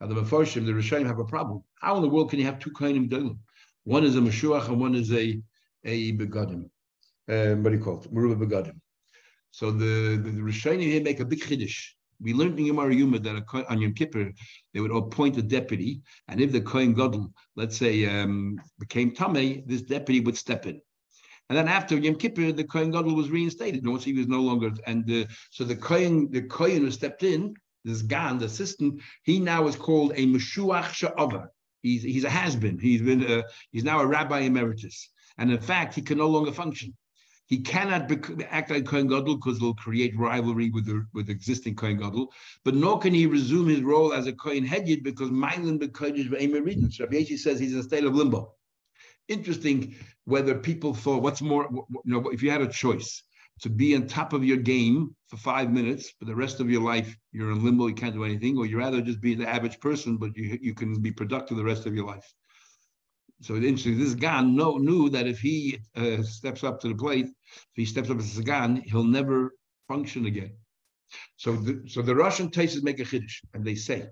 Now 0.00 0.08
the 0.08 0.16
Mefarshim, 0.16 0.66
the 0.66 0.72
Rishayim 0.72 1.06
have 1.06 1.20
a 1.20 1.24
problem. 1.24 1.62
How 1.80 1.94
in 1.96 2.02
the 2.02 2.08
world 2.08 2.30
can 2.30 2.40
you 2.40 2.46
have 2.46 2.58
two 2.58 2.70
Kohenim 2.70 3.08
Gedolim? 3.08 3.38
One 3.84 4.02
is 4.02 4.16
a 4.16 4.20
Meshuach 4.20 4.68
and 4.68 4.80
one 4.80 4.96
is 4.96 5.12
a 5.12 5.40
a 5.84 6.12
begadim. 6.12 6.68
Um, 7.28 7.62
what 7.62 7.70
do 7.70 7.76
you 7.76 7.82
call 7.82 8.00
it? 8.00 8.12
Meruba 8.12 8.36
begadim. 8.36 8.80
So 9.50 9.70
the 9.70 10.16
the, 10.22 10.30
the 10.30 10.40
Rishonim 10.40 10.82
here 10.82 11.02
make 11.02 11.20
a 11.20 11.24
big 11.24 11.40
chiddush. 11.40 11.90
We 12.20 12.34
learned 12.34 12.58
in 12.58 12.66
Yomar 12.66 12.92
Yuma 12.96 13.20
that 13.20 13.36
a, 13.36 13.70
on 13.70 13.80
Yom 13.80 13.94
Kippur 13.94 14.32
they 14.74 14.80
would 14.80 14.90
appoint 14.90 15.36
a 15.36 15.42
deputy, 15.42 16.00
and 16.26 16.40
if 16.40 16.50
the 16.50 16.60
Kohen 16.60 16.92
Gadol, 16.92 17.32
let's 17.54 17.76
say, 17.76 18.06
um, 18.06 18.60
became 18.78 19.12
Tameh, 19.12 19.66
this 19.66 19.82
deputy 19.82 20.20
would 20.20 20.36
step 20.36 20.66
in. 20.66 20.80
And 21.48 21.56
then 21.56 21.68
after 21.68 21.96
Yom 21.96 22.16
Kippur, 22.16 22.52
the 22.52 22.64
Kohen 22.64 22.90
Gadol 22.90 23.14
was 23.14 23.30
reinstated. 23.30 23.84
No, 23.84 23.96
he 23.96 24.12
was 24.12 24.26
no 24.26 24.40
longer, 24.40 24.70
and 24.86 25.08
uh, 25.10 25.24
so 25.50 25.64
the 25.64 25.76
Kohen, 25.76 26.30
the 26.30 26.42
Kohen 26.42 26.82
who 26.82 26.90
stepped 26.90 27.22
in, 27.22 27.54
this 27.84 28.02
Gan, 28.02 28.38
the 28.38 28.46
assistant, 28.46 29.00
he 29.22 29.38
now 29.38 29.66
is 29.66 29.76
called 29.76 30.12
a 30.14 30.26
Meshuach 30.26 30.90
Sha'ava. 31.00 31.46
He's, 31.82 32.02
he's 32.02 32.24
a 32.24 32.30
has-been. 32.30 32.78
He's 32.78 33.00
been 33.00 33.24
uh, 33.24 33.42
he's 33.70 33.84
now 33.84 34.00
a 34.00 34.06
rabbi 34.06 34.40
emeritus. 34.40 35.08
And 35.38 35.50
in 35.50 35.60
fact, 35.60 35.94
he 35.94 36.02
can 36.02 36.18
no 36.18 36.28
longer 36.28 36.52
function. 36.52 36.94
He 37.46 37.60
cannot 37.60 38.12
act 38.50 38.70
like 38.70 38.84
Kohen 38.84 39.06
Gadol 39.06 39.36
because 39.36 39.56
it'll 39.56 39.74
create 39.74 40.14
rivalry 40.18 40.68
with 40.68 40.84
the 40.84 41.06
with 41.14 41.30
existing 41.30 41.76
Kohen 41.76 41.96
Gadol. 41.96 42.30
But 42.62 42.74
nor 42.74 42.98
can 42.98 43.14
he 43.14 43.26
resume 43.26 43.68
his 43.68 43.80
role 43.80 44.12
as 44.12 44.26
a 44.26 44.34
Kohen 44.34 44.66
Hedyot 44.66 45.02
because 45.02 45.30
Mailan 45.30 45.78
Bekodesh 45.78 46.30
Be'emeridin. 46.30 46.92
So 46.92 47.04
Rabbi 47.04 47.24
says 47.36 47.58
he's 47.58 47.72
in 47.72 47.80
a 47.80 47.82
state 47.82 48.04
of 48.04 48.14
limbo. 48.14 48.52
Interesting 49.28 49.94
whether 50.24 50.54
people 50.58 50.92
thought, 50.92 51.22
what's 51.22 51.40
more, 51.40 51.66
you 51.72 52.00
know, 52.04 52.28
if 52.28 52.42
you 52.42 52.50
had 52.50 52.60
a 52.60 52.68
choice 52.68 53.22
to 53.60 53.70
be 53.70 53.94
on 53.96 54.06
top 54.06 54.34
of 54.34 54.44
your 54.44 54.58
game 54.58 55.16
for 55.28 55.38
five 55.38 55.70
minutes, 55.70 56.12
but 56.18 56.28
the 56.28 56.34
rest 56.34 56.60
of 56.60 56.70
your 56.70 56.82
life 56.82 57.16
you're 57.32 57.50
in 57.50 57.64
limbo, 57.64 57.86
you 57.86 57.94
can't 57.94 58.14
do 58.14 58.24
anything, 58.24 58.58
or 58.58 58.66
you 58.66 58.78
rather 58.78 59.00
just 59.00 59.20
be 59.22 59.34
the 59.34 59.48
average 59.48 59.80
person, 59.80 60.18
but 60.18 60.36
you, 60.36 60.58
you 60.60 60.74
can 60.74 61.00
be 61.00 61.10
productive 61.10 61.56
the 61.56 61.64
rest 61.64 61.86
of 61.86 61.94
your 61.94 62.06
life. 62.06 62.30
So 63.40 63.54
interesting. 63.54 63.98
This 63.98 64.14
Gan 64.14 64.56
know, 64.56 64.78
knew 64.78 65.08
that 65.10 65.26
if 65.26 65.38
he 65.38 65.78
uh, 65.96 66.22
steps 66.22 66.64
up 66.64 66.80
to 66.80 66.88
the 66.88 66.94
plate, 66.94 67.26
if 67.26 67.74
he 67.74 67.84
steps 67.84 68.10
up 68.10 68.18
as 68.18 68.36
a 68.36 68.42
Gan, 68.42 68.82
he'll 68.84 69.04
never 69.04 69.54
function 69.86 70.26
again. 70.26 70.52
So 71.36 71.52
the, 71.52 71.82
so 71.86 72.02
the 72.02 72.14
Russian 72.14 72.50
tastes 72.50 72.82
make 72.82 72.98
a 72.98 73.04
chiddush, 73.04 73.40
and 73.54 73.64
they 73.64 73.76
say 73.76 74.06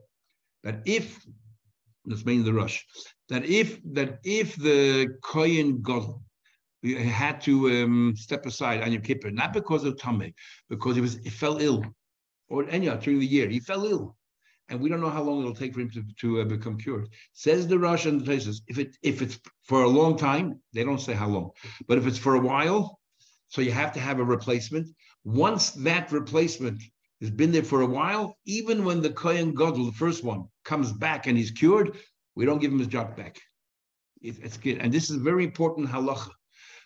that 0.62 0.82
if 0.86 1.26
that's 2.06 2.24
mainly 2.24 2.44
the 2.44 2.52
rush 2.52 2.86
that 3.28 3.44
if 3.44 3.80
that 3.92 4.18
if 4.24 4.56
the 4.56 5.08
Kohen 5.22 5.82
Gadol 5.82 6.22
had 6.84 7.40
to 7.42 7.82
um, 7.82 8.14
step 8.16 8.46
aside 8.46 8.82
on 8.82 8.92
Yom 8.92 9.02
Kippur, 9.02 9.30
not 9.30 9.52
because 9.52 9.84
of 9.84 9.96
Tameh, 9.96 10.32
because 10.70 10.94
he 10.94 11.02
was 11.02 11.18
he 11.24 11.30
fell 11.30 11.58
ill, 11.58 11.84
or 12.48 12.68
anyhow 12.70 12.96
during 12.96 13.18
the 13.18 13.26
year 13.26 13.48
he 13.48 13.58
fell 13.58 13.84
ill, 13.84 14.16
and 14.68 14.80
we 14.80 14.88
don't 14.88 15.00
know 15.00 15.10
how 15.10 15.22
long 15.22 15.40
it'll 15.40 15.54
take 15.54 15.74
for 15.74 15.80
him 15.80 15.90
to, 15.90 16.04
to 16.20 16.40
uh, 16.40 16.44
become 16.44 16.78
cured. 16.78 17.08
Says 17.32 17.66
the 17.66 17.78
Rosh 17.78 18.06
and 18.06 18.20
the 18.20 18.24
places, 18.24 18.62
if 18.66 18.78
it 18.78 18.96
if 19.02 19.22
it's 19.22 19.38
for 19.64 19.82
a 19.82 19.88
long 19.88 20.16
time, 20.16 20.60
they 20.72 20.84
don't 20.84 21.00
say 21.00 21.12
how 21.12 21.28
long, 21.28 21.50
but 21.86 21.98
if 21.98 22.06
it's 22.06 22.18
for 22.18 22.34
a 22.34 22.40
while, 22.40 22.98
so 23.48 23.60
you 23.60 23.72
have 23.72 23.92
to 23.92 24.00
have 24.00 24.18
a 24.18 24.24
replacement. 24.24 24.88
Once 25.24 25.70
that 25.70 26.12
replacement 26.12 26.82
has 27.20 27.30
been 27.30 27.52
there 27.52 27.62
for 27.62 27.82
a 27.82 27.86
while, 27.86 28.36
even 28.44 28.84
when 28.84 29.00
the 29.00 29.10
Kohen 29.10 29.54
Gadol, 29.54 29.86
the 29.86 29.92
first 29.92 30.22
one, 30.22 30.44
comes 30.64 30.92
back 30.92 31.26
and 31.26 31.36
he's 31.36 31.50
cured, 31.50 31.96
we 32.34 32.44
don't 32.44 32.60
give 32.60 32.72
him 32.72 32.78
his 32.78 32.88
job 32.88 33.16
back. 33.16 33.40
It, 34.20 34.36
it's 34.42 34.56
good. 34.56 34.78
And 34.78 34.92
this 34.92 35.10
is 35.10 35.16
very 35.16 35.44
important 35.44 35.88
halacha. 35.88 36.30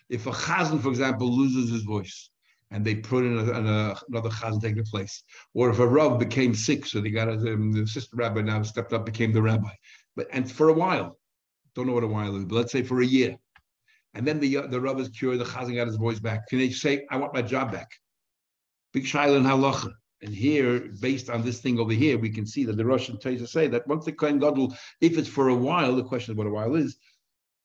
If 0.09 0.27
a 0.27 0.31
chazan, 0.31 0.81
for 0.81 0.89
example, 0.89 1.27
loses 1.29 1.71
his 1.71 1.83
voice 1.83 2.29
and 2.71 2.85
they 2.85 2.95
put 2.95 3.25
in, 3.25 3.37
a, 3.37 3.51
a, 3.51 4.01
another 4.09 4.29
chazan 4.29 4.61
taking 4.61 4.83
place, 4.83 5.23
or 5.53 5.69
if 5.69 5.79
a 5.79 5.87
rav 5.87 6.17
became 6.17 6.55
sick, 6.55 6.85
so 6.85 7.01
they 7.01 7.09
got 7.09 7.27
a, 7.27 7.33
um, 7.33 7.71
the 7.71 7.83
assistant 7.83 8.19
rabbi 8.19 8.41
now 8.41 8.63
stepped 8.63 8.93
up, 8.93 9.05
became 9.05 9.31
the 9.33 9.41
rabbi. 9.41 9.73
But 10.15 10.27
and 10.31 10.49
for 10.49 10.69
a 10.69 10.73
while, 10.73 11.17
don't 11.75 11.87
know 11.87 11.93
what 11.93 12.03
a 12.03 12.07
while 12.07 12.35
is, 12.35 12.45
but 12.45 12.55
let's 12.55 12.71
say 12.71 12.83
for 12.83 13.01
a 13.01 13.05
year, 13.05 13.35
and 14.13 14.25
then 14.25 14.39
the 14.39 14.67
the 14.67 14.79
rav 14.79 14.99
is 14.99 15.09
cured, 15.09 15.39
the 15.39 15.45
chazan 15.45 15.75
got 15.75 15.87
his 15.87 15.97
voice 15.97 16.19
back. 16.19 16.47
Can 16.47 16.59
they 16.59 16.71
say, 16.71 17.05
"I 17.11 17.17
want 17.17 17.33
my 17.33 17.41
job 17.41 17.71
back"? 17.71 17.89
Big 18.93 19.03
shaila 19.03 19.37
in 19.37 19.43
halacha. 19.43 19.91
And 20.23 20.35
here, 20.35 20.91
based 21.01 21.31
on 21.31 21.41
this 21.41 21.61
thing 21.61 21.79
over 21.79 21.93
here, 21.93 22.17
we 22.17 22.29
can 22.29 22.45
see 22.45 22.63
that 22.65 22.77
the 22.77 22.85
Russian 22.85 23.17
to 23.19 23.47
say 23.47 23.67
that 23.67 23.87
once 23.87 24.05
the 24.05 24.11
Kohen 24.11 24.37
Gadol, 24.37 24.75
if 25.01 25.17
it's 25.17 25.27
for 25.27 25.49
a 25.49 25.55
while, 25.55 25.95
the 25.95 26.03
question 26.03 26.33
is 26.33 26.37
what 26.37 26.45
a 26.45 26.51
while 26.51 26.75
is, 26.75 26.97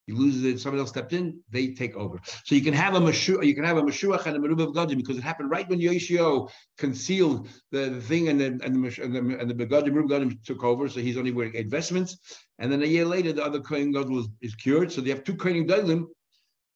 he 0.07 0.13
loses 0.13 0.45
it, 0.45 0.61
somebody 0.61 0.81
else 0.81 0.91
stepped 0.91 1.13
in, 1.13 1.41
they 1.51 1.69
take 1.73 1.97
over. 1.97 2.21
So 2.45 2.55
you 2.55 2.63
can 2.63 2.75
have 2.75 2.95
a 2.95 3.01
Mashuach, 3.01 3.45
you 3.45 3.55
can 3.57 3.65
have 3.65 3.77
a 3.77 3.83
Mashuach 3.83 4.25
and 4.27 4.37
a 4.37 4.39
Merubah 4.39 4.69
of 4.69 4.75
Gadim 4.75 4.97
because 4.97 5.19
it 5.19 5.25
happened 5.25 5.51
right 5.51 5.69
when 5.69 5.81
Yoshio 5.81 6.49
concealed 6.79 7.49
the, 7.73 7.91
the 7.91 8.01
thing 8.01 8.29
and 8.29 8.41
then 8.41 8.61
and 8.63 8.75
the 8.75 9.03
and 9.03 9.15
the, 9.15 9.39
and 9.39 9.51
the 9.51 9.55
Gadim 9.55 10.43
took 10.45 10.63
over, 10.63 10.89
so 10.89 11.01
he's 11.01 11.17
only 11.17 11.33
wearing 11.33 11.57
eight 11.57 11.69
vestments. 11.69 12.19
And 12.61 12.71
then 12.71 12.83
a 12.83 12.87
year 12.87 13.05
later, 13.05 13.33
the 13.33 13.45
other 13.45 13.61
Kohen 13.61 13.93
Gadol 13.93 14.21
is, 14.21 14.29
is 14.41 14.55
cured. 14.55 14.93
So 14.93 15.01
they 15.01 15.11
have 15.11 15.25
two 15.25 15.35
Kohen 15.35 15.67
Gadim. 15.67 16.07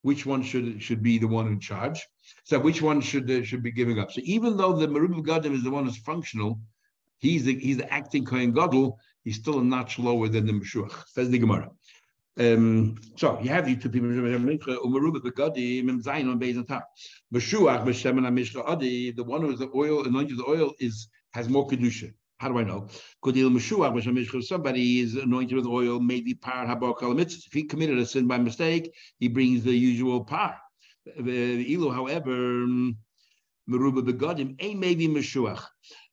Which 0.03 0.27
one 0.27 0.43
should 0.43 0.83
should 0.83 1.03
be 1.03 1.19
the 1.19 1.29
one 1.29 1.47
in 1.47 1.61
charge? 1.61 2.05
So 2.45 2.59
which 2.59 2.83
one 2.83 3.01
should 3.01 3.31
uh, 3.31 3.45
should 3.45 3.63
be 3.63 3.71
giving 3.71 3.99
up? 3.99 4.11
So 4.11 4.23
even 4.25 4.57
though 4.57 4.73
the 4.73 4.89
Merubah 4.89 5.25
Gadim 5.25 5.55
is 5.55 5.63
the 5.63 5.71
one 5.71 5.85
who's 5.85 5.99
functional, 5.99 6.61
he's 7.19 7.45
the 7.45 7.57
he's 7.59 7.77
the 7.77 7.93
acting 7.93 8.25
Kohen 8.25 8.53
Gadol. 8.53 8.99
He's 9.23 9.37
still 9.37 9.59
a 9.59 9.63
notch 9.65 9.99
lower 9.99 10.29
than 10.29 10.47
the 10.47 10.53
Meshuach. 10.53 11.05
Says 11.09 11.29
the 11.29 11.39
Gemara. 11.39 11.69
Um, 12.41 12.97
so 13.17 13.39
you 13.43 13.51
have 13.51 13.67
these 13.67 13.83
two 13.83 13.91
people. 13.91 14.09
The 14.09 14.15
one 19.27 19.43
who 19.43 19.51
is 19.51 19.59
the 19.59 19.71
oil 19.75 20.05
anointed 20.07 20.39
the 20.39 20.45
oil 20.49 20.73
is 20.79 21.09
has 21.33 21.51
more 21.51 21.69
kedusha. 21.69 22.15
How 22.39 22.49
do 22.49 22.59
I 22.59 22.65
know? 22.65 22.89
Somebody 24.41 25.01
is 25.01 25.15
anointed 25.17 25.57
with 25.57 25.67
oil, 25.67 26.01
maybe 26.01 26.33
par 26.33 26.65
If 26.67 27.53
he 27.53 27.65
committed 27.65 27.99
a 27.99 28.07
sin 28.07 28.27
by 28.27 28.39
mistake, 28.39 28.91
he 29.19 29.29
brings 29.29 29.63
the 29.63 29.73
usual 29.77 30.25
par. 30.25 30.57
The 31.05 31.75
Ilu, 31.75 31.93
however, 31.93 32.67
Meruba 33.69 34.03
begadim, 34.03 34.57
a 34.61 34.75
maybe 34.75 35.07
Meshuach. 35.09 35.63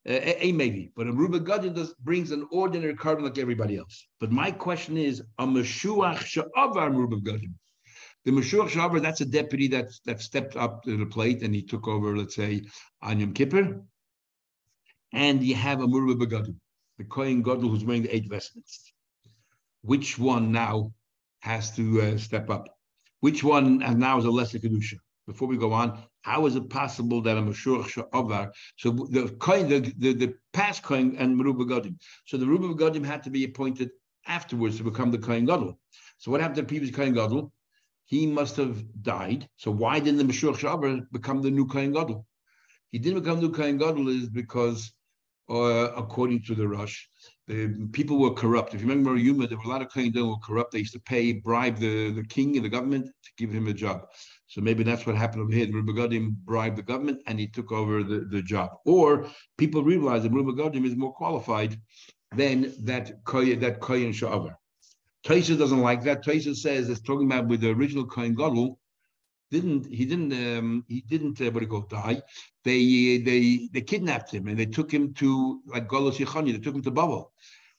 A 0.10 0.54
maybe, 0.54 0.90
but 0.96 1.08
a 1.08 1.12
Meruba 1.12 1.40
begadim 1.40 1.76
does 1.76 1.94
brings 1.96 2.32
an 2.32 2.48
ordinary 2.50 2.96
korban 2.96 3.24
like 3.24 3.38
everybody 3.38 3.76
else. 3.76 4.08
But 4.22 4.32
my 4.32 4.52
question 4.52 4.96
is, 4.96 5.22
a 5.38 5.46
Meshuach 5.46 6.20
sha'avar 6.20 6.92
Meruba 6.94 7.22
begadim. 7.22 7.54
The 8.24 8.32
Meshuach 8.32 8.70
sha'avar, 8.70 9.02
that's 9.02 9.20
a 9.20 9.26
deputy 9.26 9.68
that 9.68 9.90
that 10.06 10.22
stepped 10.22 10.56
up 10.56 10.84
to 10.84 10.96
the 10.96 11.06
plate 11.06 11.42
and 11.44 11.54
he 11.54 11.62
took 11.62 11.90
over, 11.90 12.16
let's 12.16 12.36
say, 12.36 12.62
on 13.02 13.20
Yom 13.20 13.34
Kippur. 13.34 13.84
And 15.12 15.44
you 15.44 15.56
have 15.56 15.82
a 15.82 15.88
Meruba 15.88 16.22
begadim, 16.22 16.56
the 16.98 17.04
Kohen 17.04 17.42
Gadol 17.42 17.68
who's 17.70 17.84
wearing 17.84 18.04
the 18.04 18.16
eight 18.16 18.30
vestments. 18.30 18.94
Which 19.82 20.18
one 20.18 20.54
now 20.54 20.94
has 21.40 21.76
to 21.76 22.02
uh, 22.02 22.18
step 22.18 22.50
up? 22.50 22.70
Which 23.20 23.44
one 23.44 23.80
now 24.00 24.20
is 24.20 24.26
a 24.26 24.32
lesser 24.32 24.60
kedusha? 24.60 25.00
Before 25.28 25.48
we 25.48 25.58
go 25.58 25.74
on, 25.74 26.02
how 26.22 26.46
is 26.46 26.56
it 26.56 26.70
possible 26.70 27.22
that 27.22 27.38
a 27.38 27.42
Mashur 27.42 27.84
Sha'avar, 27.84 28.52
so 28.78 28.92
the 28.92 29.28
coin, 29.40 29.68
the, 29.68 29.80
the, 29.98 30.14
the 30.14 30.34
past 30.54 30.84
coin 30.84 31.16
and 31.18 31.38
Meruba 31.38 31.68
Gadim. 31.68 31.98
So 32.26 32.38
the 32.38 32.46
Meruba 32.46 32.78
Gadim 32.80 33.06
had 33.06 33.24
to 33.24 33.30
be 33.30 33.44
appointed 33.44 33.90
afterwards 34.26 34.78
to 34.78 34.84
become 34.84 35.12
the 35.12 35.18
Kohen 35.18 35.46
Gadol. 35.46 35.80
So 36.18 36.32
what 36.32 36.42
happened 36.42 36.56
to 36.58 36.62
the 36.62 36.68
previous 36.68 36.96
Kohen 36.96 37.14
Gadol? 37.14 37.52
He 38.06 38.26
must 38.26 38.56
have 38.56 38.84
died. 39.04 39.50
So 39.58 39.70
why 39.70 40.00
didn't 40.00 40.18
the 40.18 40.34
Mashur 40.34 40.56
Sha'avar 40.56 41.06
become 41.12 41.42
the 41.42 41.52
new 41.52 41.68
Kohen 41.68 41.92
Gadol? 41.92 42.26
He 42.92 43.00
didn't 43.00 43.22
become 43.22 43.42
the 43.42 43.48
new 43.48 43.54
Kohen 43.54 43.78
Gadol 43.78 44.08
is 44.08 44.30
because, 44.30 44.94
uh, 45.50 45.92
according 45.96 46.44
to 46.44 46.56
the 46.56 46.68
Rush, 46.68 47.10
the 47.48 47.90
people 47.92 48.18
were 48.18 48.34
corrupt. 48.34 48.74
If 48.74 48.82
you 48.82 48.88
remember 48.88 49.18
Yuma, 49.18 49.48
there 49.48 49.58
were 49.58 49.64
a 49.66 49.70
lot 49.70 49.82
of 49.82 49.92
Kohen 49.92 50.14
who 50.14 50.30
were 50.30 50.38
corrupt. 50.38 50.72
They 50.72 50.80
used 50.80 50.94
to 50.94 51.00
pay, 51.00 51.34
bribe 51.34 51.78
the, 51.78 52.12
the 52.12 52.24
king 52.24 52.56
and 52.56 52.66
the 52.66 52.70
government 52.70 53.08
to 53.08 53.32
give 53.38 53.52
him 53.52 53.68
a 53.68 53.74
job. 53.74 54.06
So 54.48 54.62
maybe 54.62 54.84
that's 54.84 55.06
what 55.06 55.16
happened 55.16 55.44
over 55.44 55.52
here. 55.52 55.66
The 55.66 55.74
Rubagodim 55.74 56.36
bribed 56.46 56.78
the 56.78 56.84
government 56.84 57.22
and 57.28 57.40
he 57.40 57.48
took 57.48 57.72
over 57.72 58.04
the, 58.04 58.28
the 58.32 58.42
job. 58.42 58.72
Or 58.86 59.30
people 59.58 59.84
realized 59.84 60.24
that 60.24 60.32
Rubagodim 60.32 60.86
is 60.86 60.96
more 60.96 61.14
qualified 61.14 61.80
than 62.36 62.74
that 62.86 63.24
Kohen 63.26 63.60
that 63.60 63.82
Kohen 63.82 64.12
Sha'avar. 64.12 64.56
Taisa 65.26 65.58
doesn't 65.58 65.82
like 65.82 66.04
that. 66.04 66.24
Taisa 66.24 66.56
says 66.56 66.90
it's 66.90 67.02
talking 67.02 67.28
about 67.28 67.48
with 67.48 67.62
the 67.62 67.72
original 67.72 68.06
Kohen 68.06 68.36
Gadol, 68.36 68.80
didn't 69.52 69.86
he 69.88 70.06
didn't 70.06 70.34
um, 70.34 70.86
he 70.88 71.02
didn't 71.02 71.40
uh, 71.42 71.52
what 71.52 71.60
do 71.60 71.66
you 71.66 71.68
call 71.68 71.82
die? 71.82 72.22
They 72.64 73.18
they 73.18 73.70
they 73.72 73.82
kidnapped 73.82 74.34
him 74.34 74.48
and 74.48 74.58
they 74.58 74.66
took 74.66 74.92
him 74.92 75.14
to 75.16 75.62
like 75.66 75.88
Golos 75.88 76.18
Yechani. 76.18 76.52
They 76.52 76.60
took 76.60 76.76
him 76.76 76.84
to 76.84 76.92
Babel, 76.92 77.32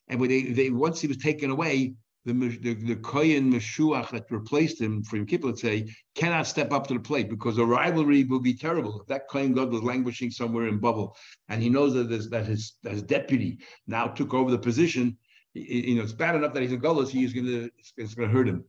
and 0.09 0.21
when 0.21 0.31
they 0.31 0.43
they 0.43 0.71
once 0.71 1.01
he 1.01 1.09
was 1.09 1.19
taken 1.19 1.51
away, 1.51 1.95
the 2.33 2.59
the, 2.59 2.75
the 2.75 2.97
Kohen 2.97 3.53
Meshuach 3.53 4.11
that 4.11 4.31
replaced 4.31 4.81
him 4.81 5.03
for 5.03 5.17
Yom 5.17 5.27
Kippur, 5.27 5.49
let's 5.49 5.63
say, 5.63 5.89
cannot 6.15 6.47
step 6.47 6.73
up 6.73 6.87
to 6.87 6.95
the 6.95 7.01
plate 7.01 7.29
because 7.31 7.57
the 7.57 7.67
rivalry 7.67 8.25
will 8.25 8.41
be 8.41 8.55
terrible. 8.55 9.01
If 9.01 9.07
that 9.09 9.29
Kohen 9.29 9.55
God 9.55 9.71
was 9.71 9.83
languishing 9.83 10.31
somewhere 10.31 10.69
in 10.69 10.79
Babel 10.79 11.17
and 11.49 11.63
he 11.63 11.69
knows 11.69 11.95
that 11.95 12.31
that 12.31 12.47
his 12.47 12.75
that 12.83 12.93
his 12.93 13.03
deputy 13.03 13.59
now 13.87 14.07
took 14.07 14.35
over 14.35 14.51
the 14.51 14.59
position, 14.59 15.17
you 15.55 15.97
know, 15.97 16.03
it's 16.03 16.13
bad 16.13 16.35
enough 16.35 16.53
that 16.55 16.63
he's 16.63 16.73
in 16.73 16.81
Golos, 16.81 17.09
he's 17.09 17.33
going 17.33 17.47
to 17.47 17.71
it's 17.97 18.15
going 18.15 18.29
to 18.29 18.35
hurt 18.35 18.49
him 18.49 18.65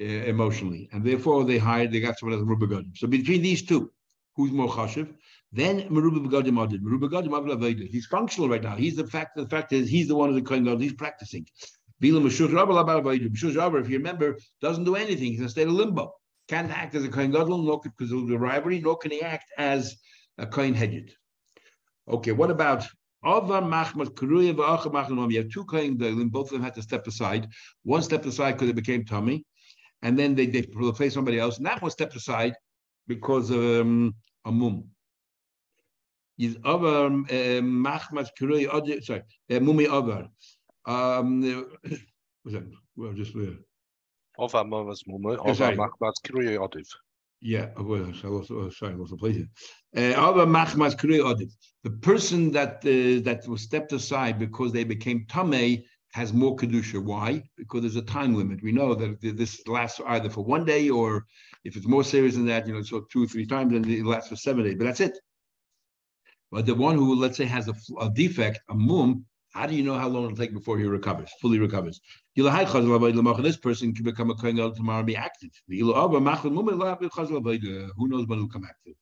uh, 0.00 0.04
emotionally, 0.04 0.88
and 0.92 1.04
therefore 1.04 1.44
they 1.44 1.58
hired 1.58 1.92
they 1.92 2.00
got 2.00 2.18
someone 2.18 2.38
as 2.38 2.44
Meruba 2.44 2.68
Gadim. 2.68 2.96
So 2.96 3.06
between 3.06 3.42
these 3.42 3.62
two, 3.62 3.90
who's 4.36 4.52
more 4.52 4.68
chashiv? 4.68 5.12
Then 5.52 5.88
Meruba 5.88 6.24
Gadim 6.30 6.56
Adid. 6.64 6.80
Meruba 6.80 7.10
Gadim 7.10 7.88
He's 7.90 8.06
functional 8.06 8.48
right 8.48 8.62
now. 8.62 8.76
He's 8.76 8.96
the 8.96 9.06
fact. 9.06 9.36
The 9.36 9.48
fact 9.48 9.72
is 9.72 9.88
he's 9.88 10.08
the 10.08 10.14
one 10.14 10.32
who's 10.32 10.42
the 10.42 10.60
God. 10.60 10.80
He's 10.80 10.92
practicing. 10.94 11.46
If 12.02 13.90
you 13.90 13.98
remember, 13.98 14.36
doesn't 14.60 14.84
do 14.84 14.96
anything. 14.96 15.32
He's 15.32 15.40
in 15.40 15.46
a 15.46 15.48
state 15.48 15.68
of 15.68 15.74
limbo. 15.74 16.12
Can't 16.48 16.70
act 16.70 16.94
as 16.94 17.04
a 17.04 17.08
Kohen 17.08 17.30
Gadol, 17.30 17.58
nor 17.58 17.80
because 17.80 18.10
of 18.12 18.26
the 18.26 18.38
rivalry, 18.38 18.80
nor 18.80 18.96
can 18.96 19.10
he 19.10 19.22
act 19.22 19.50
as 19.58 19.96
a 20.38 20.46
Kohen 20.46 20.74
Hedyot. 20.74 21.10
Okay, 22.08 22.32
what 22.32 22.50
about 22.50 22.84
Ava 23.24 23.60
Machmas 23.60 24.08
Kuruya 24.08 24.54
V'Acha 24.54 24.90
Machnom? 24.90 25.30
You 25.30 25.42
have 25.42 25.50
two 25.50 25.64
Kohen 25.64 25.98
Gadolim, 25.98 26.30
both 26.30 26.46
of 26.46 26.52
them 26.52 26.62
had 26.62 26.74
to 26.74 26.82
step 26.82 27.06
aside. 27.06 27.46
One 27.82 28.02
stepped 28.02 28.26
aside 28.26 28.52
because 28.52 28.70
it 28.70 28.76
became 28.76 29.04
tummy 29.04 29.44
and 30.02 30.18
then 30.18 30.34
they, 30.34 30.46
they 30.46 30.66
replace 30.74 31.14
somebody 31.14 31.38
else. 31.38 31.58
And 31.58 31.66
that 31.66 31.82
one 31.82 31.90
stepped 31.90 32.16
aside 32.16 32.54
because 33.06 33.50
of 33.50 33.60
um, 33.62 34.14
a 34.44 34.52
mum. 34.52 34.84
is 36.38 36.56
over 36.64 37.10
machmas 37.10 38.28
kurei 38.38 38.64
sorry 39.04 39.22
mumi 39.50 39.86
over 39.86 40.28
um 40.86 41.40
was 42.44 42.54
that 42.54 42.64
well 42.96 43.12
just 43.12 43.34
where 43.34 43.56
over 44.38 44.64
machmas 44.64 45.00
mumi 45.06 45.36
over 45.38 45.72
machmas 45.72 46.16
kurei 46.24 46.56
odiv 46.56 46.86
yeah, 47.42 47.70
well, 47.78 48.12
I 48.22 48.26
lost, 48.26 48.50
oh, 48.50 48.68
sorry, 48.68 48.92
I 48.92 48.96
was 48.96 49.10
lost 49.10 49.12
the 49.12 49.16
place 49.16 49.36
here. 49.36 50.14
Uh, 50.14 51.34
the 51.82 51.90
person 52.02 52.52
that 52.52 52.76
uh, 52.84 53.22
that 53.24 53.48
was 53.48 53.62
stepped 53.62 53.92
aside 53.92 54.38
because 54.38 54.72
they 54.72 54.84
became 54.84 55.24
tamei 55.26 55.84
has 56.12 56.32
more 56.34 56.54
kedusha. 56.54 57.02
Why? 57.02 57.42
Because 57.56 57.80
there's 57.80 57.96
a 57.96 58.02
time 58.02 58.34
limit. 58.34 58.62
We 58.62 58.72
know 58.72 58.94
that 58.94 59.20
this 59.22 59.66
lasts 59.66 60.00
either 60.06 60.28
for 60.28 60.44
one 60.44 60.66
day 60.66 60.90
or 60.90 61.24
if 61.64 61.76
it's 61.76 61.86
more 61.86 62.04
serious 62.04 62.34
than 62.34 62.46
that, 62.46 62.66
you 62.66 62.74
know, 62.74 62.82
so 62.82 63.06
two 63.10 63.24
or 63.24 63.26
three 63.26 63.46
times, 63.46 63.72
then 63.72 63.88
it 63.88 64.04
lasts 64.04 64.28
for 64.28 64.36
seven 64.36 64.64
days. 64.64 64.74
But 64.76 64.84
that's 64.84 65.00
it. 65.00 65.18
But 66.50 66.66
the 66.66 66.74
one 66.74 66.96
who, 66.96 67.14
let's 67.14 67.38
say, 67.38 67.46
has 67.46 67.68
a, 67.68 67.74
a 68.00 68.10
defect, 68.10 68.60
a 68.68 68.74
mum, 68.74 69.24
how 69.50 69.66
do 69.66 69.74
you 69.74 69.82
know 69.82 69.98
how 69.98 70.08
long 70.08 70.26
it'll 70.26 70.36
take 70.36 70.54
before 70.54 70.78
he 70.78 70.84
recovers, 70.84 71.30
fully 71.40 71.58
recovers? 71.58 72.00
This 72.36 73.56
person 73.56 73.92
can 73.92 74.04
become 74.04 74.30
a 74.30 74.34
kohen 74.34 74.56
gadol 74.56 74.74
tomorrow 74.74 74.98
and 74.98 75.06
be 75.06 75.16
active. 75.16 75.50
Who 75.68 75.92
knows 75.92 76.10
when 78.26 78.38
he'll 78.38 78.48
come 78.48 78.64
active? 78.64 78.94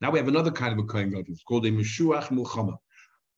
Now 0.00 0.10
we 0.10 0.18
have 0.18 0.28
another 0.28 0.52
kind 0.52 0.72
of 0.72 0.78
a 0.78 0.86
kohen 0.86 1.10
gadol. 1.10 1.24
It's 1.28 1.42
called 1.42 1.66
a 1.66 1.70
meshuach 1.70 2.28
mulchama. 2.28 2.76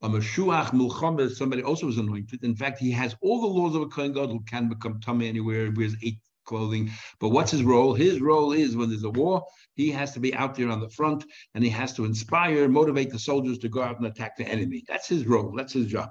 A 0.02 0.08
meshuach 0.08 0.72
mulchama 0.72 1.20
is 1.20 1.38
somebody 1.38 1.62
also 1.62 1.86
was 1.86 1.96
anointed. 1.96 2.44
In 2.44 2.54
fact, 2.54 2.78
he 2.78 2.90
has 2.90 3.16
all 3.22 3.40
the 3.40 3.46
laws 3.46 3.74
of 3.74 3.82
a 3.82 3.86
kohen 3.86 4.12
gadol. 4.12 4.40
Can 4.46 4.68
become 4.68 5.00
tummy 5.00 5.28
anywhere. 5.28 5.72
Wears 5.74 5.96
eight 6.02 6.18
clothing. 6.48 6.90
But 7.20 7.28
what's 7.28 7.52
his 7.52 7.62
role? 7.62 7.94
His 7.94 8.20
role 8.20 8.52
is 8.52 8.76
when 8.76 8.88
there's 8.88 9.04
a 9.04 9.10
war, 9.10 9.44
he 9.74 9.90
has 9.92 10.12
to 10.14 10.20
be 10.20 10.34
out 10.34 10.54
there 10.56 10.70
on 10.70 10.80
the 10.80 10.90
front 10.90 11.24
and 11.54 11.62
he 11.62 11.70
has 11.70 11.92
to 11.94 12.04
inspire, 12.04 12.68
motivate 12.68 13.10
the 13.10 13.18
soldiers 13.18 13.58
to 13.58 13.68
go 13.68 13.82
out 13.82 13.98
and 13.98 14.06
attack 14.06 14.36
the 14.36 14.44
enemy. 14.44 14.82
That's 14.88 15.08
his 15.08 15.26
role. 15.26 15.52
That's 15.56 15.74
his 15.74 15.86
job. 15.86 16.08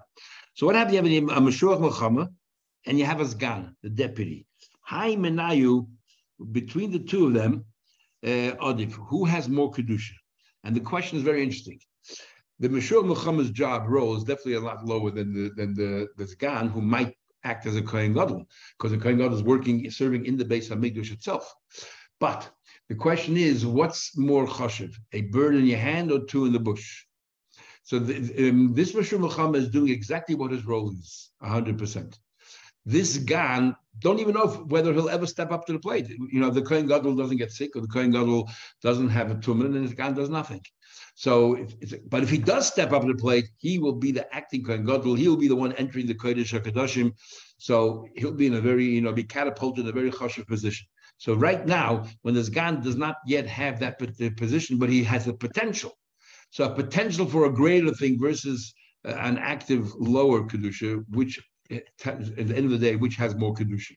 So 0.54 0.66
what 0.66 0.76
happens? 0.76 0.94
You 0.94 1.28
have 1.28 1.38
a 1.38 1.42
Meshuach 1.42 1.80
Milchamah 1.80 2.28
and 2.86 2.98
you 2.98 3.06
have 3.06 3.20
a 3.20 3.26
Sgan, 3.26 3.76
the 3.84 3.90
deputy. 3.90 4.46
Hai 4.82 5.16
Menayu, 5.16 5.88
between 6.52 6.92
the 6.92 7.00
two 7.00 7.28
of 7.28 7.34
them, 7.34 7.66
uh, 8.24 8.56
Adif, 8.70 8.94
who 8.94 9.26
has 9.26 9.50
more 9.50 9.72
Kedusha? 9.72 10.14
And 10.64 10.76
the 10.76 10.80
question 10.80 11.18
is 11.18 11.24
very 11.24 11.44
interesting. 11.44 11.80
The 12.60 12.70
Meshuach 12.70 13.06
Milchamah's 13.06 13.52
job 13.52 13.84
role 13.88 14.16
is 14.16 14.24
definitely 14.24 14.54
a 14.54 14.62
lot 14.62 14.86
lower 14.86 15.12
than 15.12 15.34
the 15.34 15.52
than 15.58 15.74
the, 15.76 16.08
the 16.18 16.26
Sgan, 16.26 16.70
who 16.70 16.82
might 16.82 17.14
act 17.52 17.66
as 17.66 17.76
a 17.76 17.82
Kohen 17.82 18.14
Gadol, 18.14 18.46
because 18.78 18.92
the 18.92 18.98
Kohen 18.98 19.18
Gadol 19.18 19.38
is 19.38 19.44
working, 19.44 19.90
serving 19.90 20.26
in 20.26 20.38
the 20.38 20.46
base 20.46 20.70
of 20.70 20.80
Mikdash 20.80 21.12
itself. 21.12 21.54
But 22.20 22.50
the 22.90 22.96
question 22.96 23.38
is, 23.38 23.66
what's 23.66 24.18
more 24.18 24.46
chashiv, 24.48 24.94
a 25.14 25.22
bird 25.22 25.56
in 25.56 25.66
your 25.66 25.80
hand 25.80 26.12
or 26.12 26.20
two 26.26 26.46
in 26.46 26.54
the 26.54 26.60
bush? 26.60 27.04
So 27.84 28.00
the, 28.00 28.50
um, 28.50 28.74
this 28.74 28.92
Mashur 28.94 29.20
Milchamah 29.20 29.56
is 29.56 29.70
doing 29.70 29.90
exactly 29.90 30.36
what 30.36 30.52
his 30.52 30.66
role 30.66 30.92
is, 30.92 31.30
100%. 31.42 32.18
This 32.86 33.18
Gan, 33.18 33.76
don't 34.00 34.20
even 34.20 34.34
know 34.34 34.48
if, 34.50 34.60
whether 34.74 34.94
he'll 34.94 35.10
ever 35.10 35.26
step 35.26 35.52
up 35.52 35.66
to 35.66 35.74
the 35.74 35.80
plate. 35.80 36.08
You 36.10 36.40
know, 36.40 36.50
the 36.50 36.62
Kohen 36.62 36.88
Gadol 36.88 37.16
doesn't 37.16 37.38
get 37.38 37.52
sick, 37.52 37.76
or 37.76 37.82
the 37.82 37.88
Kohen 37.88 38.12
Gadol 38.12 38.50
doesn't 38.82 39.10
have 39.10 39.32
a 39.32 39.36
tumor, 39.36 39.66
and 39.66 39.76
his 39.76 39.94
Gan 39.94 40.14
does 40.14 40.30
nothing. 40.30 40.62
So, 41.20 41.56
if, 41.82 41.96
but 42.12 42.22
if 42.22 42.30
he 42.30 42.38
does 42.38 42.68
step 42.68 42.92
up 42.92 43.02
to 43.02 43.08
the 43.08 43.18
plate, 43.18 43.46
he 43.58 43.80
will 43.80 43.96
be 43.96 44.12
the 44.12 44.32
acting 44.36 44.64
Kohen 44.64 44.86
Gadol. 44.86 45.16
He 45.16 45.28
will 45.28 45.36
be 45.36 45.48
the 45.48 45.56
one 45.56 45.74
entering 45.74 46.06
the 46.06 46.14
Kodesh 46.14 46.54
HaKadoshim. 46.54 47.12
So 47.58 48.06
he'll 48.16 48.36
be 48.36 48.46
in 48.46 48.54
a 48.54 48.62
very, 48.62 48.86
you 48.86 49.02
know, 49.02 49.12
be 49.12 49.24
catapulted 49.24 49.86
in 49.86 49.90
a 49.90 49.92
very 49.92 50.12
chashiv 50.12 50.46
position. 50.46 50.86
So 51.18 51.34
right 51.34 51.66
now, 51.66 52.06
when 52.22 52.36
the 52.36 52.42
Zgan 52.42 52.84
does 52.84 52.98
not 52.98 53.16
yet 53.26 53.48
have 53.48 53.80
that 53.80 53.98
position, 54.38 54.78
but 54.78 54.90
he 54.90 55.04
has 55.06 55.26
the 55.26 55.34
potential. 55.34 55.98
So 56.52 56.66
a 56.66 56.70
potential 56.70 57.26
for 57.26 57.46
a 57.46 57.52
greater 57.52 57.92
thing 57.96 58.20
versus 58.20 58.72
uh, 59.04 59.14
an 59.14 59.40
active 59.40 59.92
lower 59.96 60.48
kedusha, 60.48 61.04
which 61.10 61.40
at 61.72 61.84
the 62.04 62.56
end 62.56 62.66
of 62.66 62.70
the 62.70 62.78
day, 62.78 62.96
which 62.96 63.16
has 63.16 63.34
more 63.34 63.56
kedusha. 63.56 63.94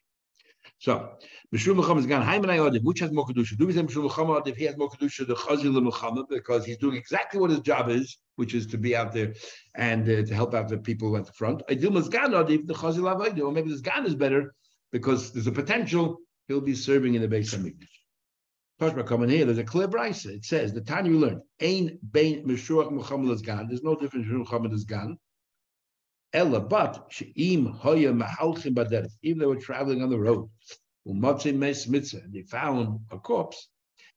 So, 0.80 1.10
Mishur 1.54 1.78
Milchamah 1.78 1.98
is 1.98 2.06
gone. 2.06 2.26
Haimanai 2.26 2.82
which 2.82 3.00
has 3.00 3.12
more 3.12 3.26
kedusha? 3.26 3.58
Do 3.58 3.66
we 3.66 3.74
say 3.74 3.82
Mishur 3.82 4.08
Milchamah 4.08 4.46
if 4.48 4.56
he 4.56 4.64
has 4.64 4.78
more 4.78 4.88
kedusha, 4.88 5.26
the 5.26 5.34
Chazil 5.34 5.76
Milchamah, 5.78 6.26
because 6.30 6.64
he's 6.64 6.78
doing 6.78 6.96
exactly 6.96 7.38
what 7.38 7.50
his 7.50 7.60
job 7.60 7.90
is, 7.90 8.16
which 8.36 8.54
is 8.54 8.66
to 8.68 8.78
be 8.78 8.96
out 8.96 9.12
there 9.12 9.34
and 9.74 10.08
uh, 10.08 10.24
to 10.24 10.34
help 10.34 10.54
out 10.54 10.68
the 10.68 10.78
people 10.78 11.14
at 11.18 11.26
the 11.26 11.32
front. 11.34 11.62
I 11.68 11.74
do 11.74 11.90
Mazgan 11.90 12.32
if 12.48 12.66
the 12.66 12.72
Chazil 12.72 13.14
Avodah, 13.14 13.42
or 13.42 13.52
maybe 13.52 13.68
this 13.68 13.82
Zgan 13.82 14.06
is 14.06 14.14
better 14.14 14.54
because 14.90 15.32
there's 15.32 15.46
a 15.46 15.52
potential 15.52 16.16
he'll 16.48 16.62
be 16.62 16.74
serving 16.74 17.14
in 17.14 17.20
the 17.20 17.28
base 17.28 17.52
of 17.52 17.60
Mikdash. 17.60 17.86
Toshba 18.80 19.06
coming 19.06 19.28
here, 19.28 19.44
there's 19.44 19.58
a 19.58 19.64
clear 19.64 19.86
brisa. 19.86 20.28
It 20.34 20.46
says 20.46 20.72
the 20.72 20.80
time 20.80 21.04
you 21.04 21.18
learn, 21.18 21.42
Ain 21.60 21.98
Bain 22.10 22.46
Meshuach 22.46 22.90
Milchamah 22.90 23.42
Gan. 23.42 23.68
There's 23.68 23.82
no 23.82 23.96
difference 23.96 24.26
between 24.26 24.46
Milchamah 24.46 24.86
Gan. 24.86 25.18
Ella, 26.32 26.60
but 26.60 27.10
Sheim 27.10 27.76
Hoya 27.78 28.12
Mahalchim 28.12 29.08
even 29.22 29.38
they 29.38 29.46
were 29.46 29.56
traveling 29.56 30.02
on 30.02 30.10
the 30.10 30.18
road, 30.18 30.48
Umatzim 31.06 31.56
Mes 31.56 31.88
Mitzvah, 31.88 32.22
and 32.22 32.32
they 32.32 32.42
found 32.42 33.00
a 33.10 33.18
corpse. 33.18 33.68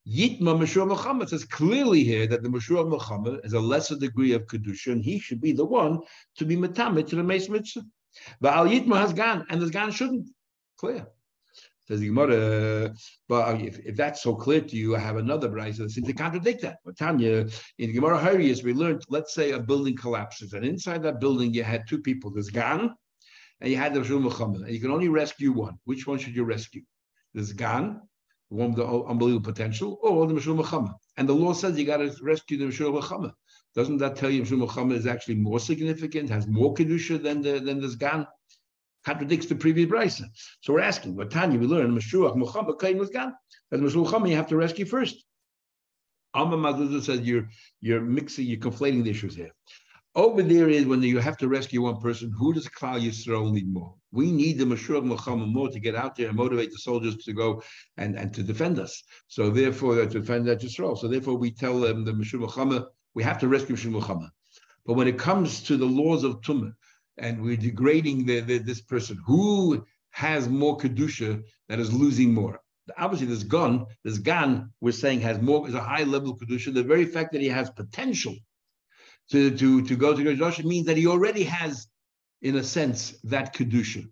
Yitma 0.08 0.58
Meshur 0.60 0.88
Milchamah 0.88 1.28
says 1.28 1.46
clearly 1.46 2.04
here 2.04 2.28
that 2.28 2.44
the 2.44 2.50
Meshur 2.50 2.86
Milchamah 2.86 3.42
has 3.44 3.54
a 3.54 3.60
lesser 3.60 3.98
degree 3.98 4.34
of 4.34 4.46
Kedusha, 4.46 4.92
and 4.92 5.04
he 5.04 5.18
should 5.18 5.42
be 5.42 5.54
the 5.54 5.66
one 5.66 6.00
to 6.38 6.46
be 6.46 6.56
Matamid 6.56 7.08
to 7.08 7.16
the 7.16 7.24
Mes 7.24 7.50
Mitzvah. 7.50 7.84
But 8.42 8.54
Al 8.54 8.68
Yitma 8.68 8.98
has 8.98 9.14
gone, 9.14 9.46
and 9.50 9.62
the 9.62 9.70
Gan 9.70 9.92
shouldn't. 9.92 10.30
Clear. 10.78 11.08
Says 11.88 12.00
the 12.00 12.08
Gemara, 12.08 12.94
but 13.28 13.60
if, 13.62 13.78
if 13.80 13.98
that's 13.98 14.24
so 14.24 14.36
clear 14.36 14.62
to 14.62 14.76
you, 14.78 14.96
I 14.96 15.00
have 15.00 15.18
another 15.18 15.50
brayso 15.50 15.80
that 15.80 15.92
seems 15.92 16.08
to 16.08 16.14
contradict 16.14 16.62
that. 16.62 16.78
But 16.86 16.98
Tanya, 16.98 17.46
in 17.78 17.92
Gemara 17.92 18.18
Horayos, 18.18 18.64
we 18.64 18.74
learned, 18.74 19.04
let's 19.10 19.34
say 19.34 19.52
a 19.52 19.60
building 19.60 19.98
collapses, 19.98 20.54
and 20.54 20.64
inside 20.64 21.04
that 21.04 21.20
building 21.20 21.54
you 21.54 21.64
had 21.64 21.86
two 21.86 22.00
people, 22.00 22.32
there's 22.32 22.50
Gan, 22.50 22.96
and 23.60 23.70
you 23.70 23.76
had 23.76 23.94
the 23.94 24.00
Rasul 24.00 24.22
Milchamah, 24.22 24.64
and 24.64 24.70
you 24.70 24.80
can 24.80 24.92
only 24.92 25.10
rescue 25.10 25.52
one. 25.52 25.78
Which 25.84 26.08
one 26.08 26.20
should 26.20 26.36
you 26.36 26.46
rescue? 26.46 26.84
There's 27.34 27.52
Gan, 27.52 28.00
the 28.50 28.56
one 28.56 28.70
with 28.70 28.78
the 28.78 28.88
unbelievable 28.88 29.52
potential, 29.52 30.00
or 30.02 30.26
the 30.26 30.36
Rasul 30.36 30.56
Milchamah. 30.56 30.94
And 31.18 31.28
the 31.28 31.34
law 31.34 31.52
says 31.52 31.78
you 31.78 31.86
got 31.86 31.98
to 31.98 32.16
rescue 32.22 32.58
the 32.58 32.68
Rasul 32.68 32.94
Milchamah. 32.94 33.34
Doesn't 33.76 33.98
that 33.98 34.16
tell 34.16 34.30
you 34.30 34.44
Rasul 34.44 34.60
Milchamah 34.60 34.94
is 34.94 35.06
actually 35.06 35.36
more 35.36 35.60
significant, 35.60 36.30
has 36.30 36.48
more 36.48 36.74
kedusha 36.74 37.22
than 37.22 37.42
the 37.42 37.60
than 37.60 37.82
this 37.82 37.96
Gan? 37.96 38.26
Contradicts 39.06 39.48
the 39.48 39.56
previous 39.56 39.90
brisa. 39.90 40.24
So 40.62 40.74
we're 40.74 40.82
asking, 40.82 41.16
what 41.16 41.32
Tanya 41.32 41.60
we 41.60 41.68
learn, 41.68 41.96
Meshuach 41.96 42.36
Milchamah 42.36 42.80
Kain 42.80 42.98
was 42.98 43.10
gone. 43.10 43.34
As 43.72 43.82
Meshuach 43.82 44.08
Milchamah, 44.08 44.30
you 44.30 44.36
have 44.36 44.48
to 44.48 44.58
rescue 44.58 44.86
first. 44.86 45.24
Amma 46.36 46.58
Mazuza 46.58 47.04
says 47.04 47.22
you're 47.22 47.48
you're 47.82 48.02
mixing, 48.02 48.48
you're 48.48 48.60
conflating 48.60 49.04
the 49.04 49.10
issues 49.12 49.36
here. 49.36 49.52
Over 50.16 50.44
there 50.44 50.70
is 50.70 50.86
when 50.86 51.02
you 51.02 51.18
have 51.20 51.38
to 51.38 51.48
rescue 51.48 51.82
one 51.82 52.00
person, 52.00 52.32
who 52.38 52.54
does 52.54 52.68
Klal 52.68 53.02
Yisrael 53.02 53.52
need 53.52 53.72
more? 53.72 53.96
We 54.12 54.32
need 54.32 54.60
the 54.60 54.66
Meshuach 54.66 55.04
Milchamah 55.04 55.52
more 55.52 55.70
to 55.70 55.80
get 55.80 55.96
out 55.96 56.16
there 56.16 56.28
and 56.28 56.38
motivate 56.38 56.72
the 56.72 56.78
soldiers 56.78 57.18
to 57.18 57.34
go 57.34 57.64
and, 57.98 58.16
and 58.16 58.34
to 58.36 58.44
defend 58.44 58.80
us. 58.80 59.04
So 59.28 59.50
therefore, 59.50 59.96
to 59.96 60.06
defend 60.06 60.48
that 60.48 60.62
Yisrael. 60.62 60.98
So 60.98 61.08
therefore, 61.08 61.36
we 61.36 61.52
tell 61.52 61.80
them 61.80 62.06
the 62.06 62.14
Meshuach 62.14 62.48
Milchamah, 62.48 62.86
we 63.16 63.24
have 63.24 63.40
to 63.40 63.48
rescue 63.48 63.76
Meshuach 63.76 64.02
Milchamah. 64.02 64.30
But 64.86 64.94
when 64.94 65.08
it 65.08 65.18
comes 65.18 65.64
to 65.64 65.78
the 65.78 65.86
laws 65.86 66.24
of 66.24 66.42
Tumah, 66.42 66.74
and 67.18 67.42
we're 67.42 67.58
degrading 67.58 68.26
the, 68.26 68.42
the, 68.42 68.58
this 68.60 68.82
person. 68.82 69.20
Who 69.26 69.86
has 70.12 70.48
more 70.48 70.78
kedusha 70.78 71.42
that 71.70 71.80
is 71.80 71.94
losing 71.94 72.34
more? 72.34 72.60
Obviously, 72.98 73.28
this 73.28 73.44
gun, 73.44 73.86
this 74.04 74.18
gun, 74.18 74.70
we're 74.82 74.92
saying 74.92 75.22
has 75.22 75.40
more 75.42 75.68
is 75.68 75.74
a 75.74 75.82
high 75.82 76.04
level 76.04 76.38
kedusha. 76.38 76.74
The 76.74 76.84
very 76.84 77.06
fact 77.06 77.32
that 77.32 77.42
he 77.42 77.48
has 77.50 77.70
potential 77.70 78.36
to 79.32 79.56
to 79.58 79.82
to 79.84 79.96
go 79.96 80.16
to 80.16 80.24
Kedusha 80.24 80.64
means 80.66 80.86
that 80.88 80.98
he 80.98 81.08
already 81.08 81.44
has, 81.44 81.88
in 82.42 82.56
a 82.58 82.64
sense, 82.64 83.16
that 83.24 83.56
kedusha. 83.56 84.08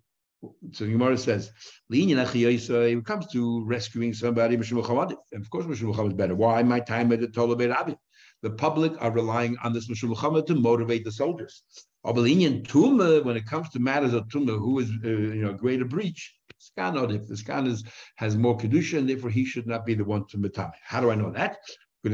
So 0.72 0.86
Gemara 0.88 1.18
says, 1.18 1.52
when 1.88 2.10
it 2.10 3.06
comes 3.06 3.28
to 3.28 3.64
rescuing 3.64 4.14
somebody, 4.14 4.56
of 4.56 5.50
course, 5.52 5.66
Milchamah 5.66 6.08
is 6.08 6.14
better. 6.14 6.34
Why? 6.34 6.64
My 6.64 6.80
time 6.80 7.12
at 7.12 7.20
the 7.20 7.28
Tolabed 7.28 7.96
The 8.42 8.50
public 8.50 8.94
are 9.00 9.12
relying 9.12 9.56
on 9.64 9.72
this 9.72 9.88
Milchamah 9.88 10.46
to 10.48 10.56
motivate 10.56 11.04
the 11.06 11.12
soldiers. 11.12 11.64
Tuma, 12.04 13.24
when 13.24 13.38
it 13.38 13.46
comes 13.46 13.70
to 13.70 13.80
matters 13.80 14.14
of 14.14 14.28
Tuma, 14.30 14.58
who 14.58 14.80
is 14.80 14.90
uh, 15.04 15.08
you 15.08 15.44
know 15.44 15.54
greater 15.54 15.86
breach, 15.86 16.36
Skan 16.60 17.14
if 17.14 17.28
the 17.28 17.36
Skan 17.36 17.68
is, 17.68 17.84
has 18.16 18.36
more 18.38 18.58
kedusha, 18.58 18.98
and 18.98 19.08
therefore 19.08 19.30
he 19.30 19.46
should 19.46 19.68
not 19.68 19.86
be 19.86 19.94
the 19.94 20.04
one 20.04 20.26
to 20.30 20.38
metame. 20.38 20.74
How 20.84 21.02
do 21.02 21.12
I 21.12 21.16
know 21.16 21.32
that? 21.32 21.58
Why 22.04 22.10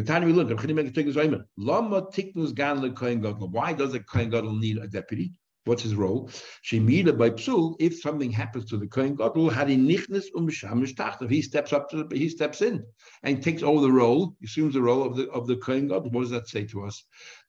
does 3.74 3.94
a 3.94 4.00
Kohen 4.02 4.30
Gadol 4.30 4.56
need 4.56 4.78
a 4.78 4.88
deputy? 4.88 5.32
What's 5.68 5.84
his 5.84 5.96
role? 5.96 6.30
She 6.62 6.80
Shemida 6.80 7.18
by 7.18 7.32
psul. 7.32 7.76
If 7.80 8.00
something 8.00 8.32
happens 8.32 8.66
to 8.70 8.78
the 8.78 8.88
Kohen 8.88 9.16
Gadol, 9.16 9.50
had 9.50 9.70
he 9.70 9.78
nichnes 9.78 10.26
um 10.36 10.50
If 10.50 11.30
he 11.30 11.42
steps 11.42 11.74
up 11.74 11.90
to 11.90 12.04
the, 12.04 12.18
he 12.18 12.30
steps 12.30 12.62
in 12.62 12.86
and 13.24 13.44
takes 13.44 13.64
over 13.64 13.82
the 13.82 13.92
role, 13.92 14.36
assumes 14.44 14.74
the 14.74 14.82
role 14.82 15.04
of 15.04 15.16
the 15.18 15.30
of 15.30 15.46
the 15.46 15.58
Kohen 15.58 15.88
Gadol. 15.88 16.10
What 16.12 16.22
does 16.22 16.30
that 16.32 16.48
say 16.48 16.66
to 16.68 16.86
us? 16.86 17.04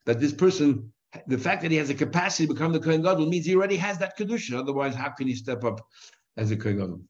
That 0.07 0.21
this 0.21 0.33
person 0.33 0.93
the 1.27 1.39
fact 1.39 1.63
that 1.63 1.71
he 1.71 1.77
has 1.79 1.91
a 1.91 1.95
capacity 1.95 2.47
to 2.47 2.53
become 2.53 2.73
the 2.73 2.81
Kohen 2.81 3.03
Gadol 3.03 3.27
means 3.27 3.47
he 3.47 3.55
already 3.55 3.77
has 3.77 3.99
that 3.99 4.19
kedusha. 4.19 4.59
Otherwise, 4.59 4.95
how 4.95 5.11
can 5.11 5.27
he 5.27 5.35
step 5.35 5.65
up 5.65 5.81
as 6.37 6.51
a 6.51 6.57
Kohen 6.57 6.79
Gadol? 6.79 7.01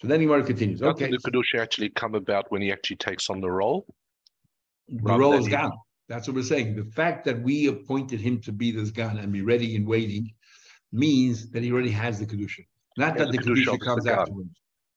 So 0.00 0.08
then 0.08 0.20
Gemara 0.20 0.44
continues. 0.44 0.82
Okay, 0.82 1.10
the 1.10 1.18
kedusha 1.18 1.58
actually 1.60 1.88
come 1.90 2.14
about 2.14 2.50
when 2.50 2.62
he 2.62 2.70
actually 2.70 2.96
takes 2.96 3.30
on 3.30 3.40
the 3.40 3.50
role. 3.50 3.86
The 4.88 5.18
role 5.18 5.34
is 5.34 5.48
gone. 5.48 5.72
That's 6.08 6.28
what 6.28 6.36
we're 6.36 6.42
saying. 6.42 6.76
The 6.76 6.84
fact 6.84 7.24
that 7.24 7.40
we 7.42 7.66
appointed 7.66 8.20
him 8.20 8.40
to 8.42 8.52
be 8.52 8.70
this 8.70 8.90
gun 8.90 9.18
and 9.18 9.32
be 9.32 9.42
ready 9.42 9.76
and 9.76 9.86
waiting 9.86 10.32
means 10.92 11.50
that 11.50 11.62
he 11.62 11.72
already 11.72 11.90
has 11.90 12.18
the 12.18 12.26
kedusha. 12.26 12.64
Not 12.96 13.16
that 13.18 13.32
the, 13.32 13.38
the 13.38 13.38
kedusha 13.38 13.80
comes 13.80 14.06
afterwards. 14.06 14.50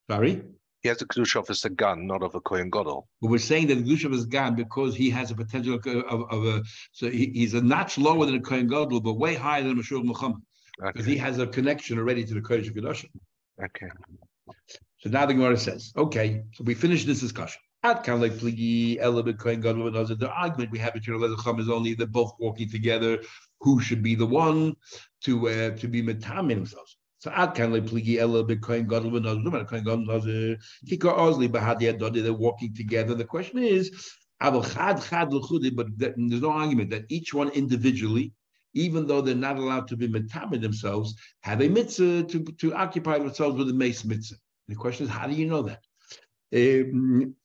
Sorry. 0.09 0.43
He 0.81 0.89
has 0.89 0.97
the 0.99 1.05
kedusha 1.05 1.37
of 1.37 1.49
a 1.49 1.69
gun, 1.69 2.07
not 2.07 2.23
of 2.23 2.35
a 2.35 2.41
kohen 2.41 2.69
gadol. 2.69 3.07
But 3.21 3.31
we're 3.31 3.39
saying 3.39 3.67
that 3.67 3.75
the 3.75 3.83
kedusha 3.83 4.13
of 4.13 4.19
sagan 4.19 4.55
because 4.55 4.95
he 4.95 5.09
has 5.09 5.31
a 5.31 5.35
potential 5.35 5.75
of, 5.75 5.87
of, 5.87 6.31
of 6.31 6.45
a 6.45 6.63
so 6.91 7.09
he, 7.09 7.31
he's 7.33 7.53
a 7.53 7.61
notch 7.61 7.97
lower 7.97 8.25
than 8.25 8.35
a 8.35 8.41
kohen 8.41 8.67
gadol, 8.67 8.99
but 8.99 9.13
way 9.13 9.35
higher 9.35 9.63
than 9.63 9.71
a 9.71 9.75
Mashur 9.75 10.03
Milchamah 10.03 10.41
because 10.79 11.01
okay. 11.01 11.11
he 11.11 11.17
has 11.17 11.39
a 11.39 11.47
connection 11.47 11.97
already 11.97 12.25
to 12.25 12.33
the 12.33 12.41
kodesh 12.41 12.71
kedusha. 12.71 13.05
Okay. 13.63 13.87
So 14.99 15.09
now 15.09 15.25
the 15.25 15.33
Gemara 15.33 15.57
says, 15.57 15.93
okay, 15.95 16.43
so 16.53 16.63
we 16.63 16.73
finish 16.73 17.05
this 17.05 17.19
discussion. 17.19 17.61
Kind 17.93 18.09
of 18.09 18.21
like 18.21 18.33
pligi 18.33 18.97
element 18.99 19.39
kohen 19.39 19.61
gadol 19.61 19.89
The 19.91 20.29
argument 20.29 20.71
we 20.71 20.79
have 20.79 20.93
between 20.93 21.19
Elazar 21.19 21.59
is 21.59 21.69
only 21.69 21.93
they're 21.93 22.07
both 22.07 22.33
walking 22.39 22.69
together. 22.69 23.19
Who 23.61 23.79
should 23.79 24.03
be 24.03 24.15
the 24.15 24.25
one 24.25 24.75
to 25.23 25.49
uh, 25.49 25.69
to 25.77 25.87
be 25.87 26.01
metam 26.03 26.49
themselves? 26.49 26.97
So 27.19 27.31
ad 27.31 27.55
kan 27.55 27.71
le 27.71 27.81
pligi 27.81 28.17
ella 28.17 28.43
be 28.43 28.57
kohen 28.57 28.87
gadol 28.87 29.11
ben 29.11 29.23
nazir, 29.23 29.49
but 29.49 29.67
kohen 29.67 29.83
gadol 29.85 30.05
nazir 30.05 30.57
kikar 30.85 31.17
ozli 31.17 31.47
bahadi 31.47 31.91
adodi. 31.91 32.21
They're 32.21 32.33
walking 32.33 32.75
together. 32.75 33.15
The 33.15 33.25
question 33.25 33.59
is, 33.59 33.89
but 34.39 34.61
there's 35.97 36.41
no 36.41 36.51
argument 36.51 36.89
that 36.91 37.05
each 37.09 37.33
one 37.33 37.49
individually, 37.49 38.33
even 38.73 39.07
though 39.07 39.21
they're 39.21 39.33
not 39.33 39.57
allowed 39.57 39.87
to 39.87 39.97
be 39.97 40.07
metamid 40.07 40.61
themselves, 40.61 41.15
have 41.41 41.61
a 41.61 41.69
mitzvah 41.69 42.23
to, 42.23 42.43
to 42.43 42.73
occupy 42.75 43.17
themselves 43.17 43.57
with 43.57 43.69
a 43.69 43.73
meis 43.73 44.05
mitzvah. 44.05 44.37
The 44.67 44.75
question 44.75 45.05
is, 45.05 45.11
how 45.11 45.25
do 45.25 45.33
you 45.33 45.47
know 45.47 45.63
that? 45.63 45.81
Um, 46.53 47.35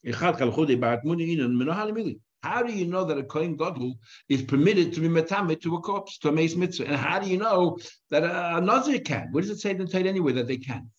how 2.42 2.62
do 2.62 2.72
you 2.72 2.86
know 2.86 3.04
that 3.04 3.18
a 3.18 3.22
Kohen 3.24 3.56
Gadol 3.56 3.98
is 4.28 4.42
permitted 4.42 4.92
to 4.92 5.00
be 5.00 5.08
metamid 5.08 5.60
to 5.62 5.76
a 5.76 5.80
corpse, 5.80 6.18
to 6.18 6.28
a 6.28 6.32
meis 6.32 6.56
mitzvah? 6.56 6.86
And 6.86 6.96
how 6.96 7.18
do 7.18 7.28
you 7.28 7.36
know 7.36 7.78
that 8.10 8.22
a, 8.24 8.60
Nazir 8.60 9.00
can? 9.00 9.28
What 9.32 9.42
does 9.42 9.50
it 9.50 9.60
say 9.60 9.70
in 9.70 9.78
the 9.78 9.86
Torah 9.86 10.04
anyway 10.04 10.32
that 10.32 10.46
they 10.46 10.56
can? 10.56 10.90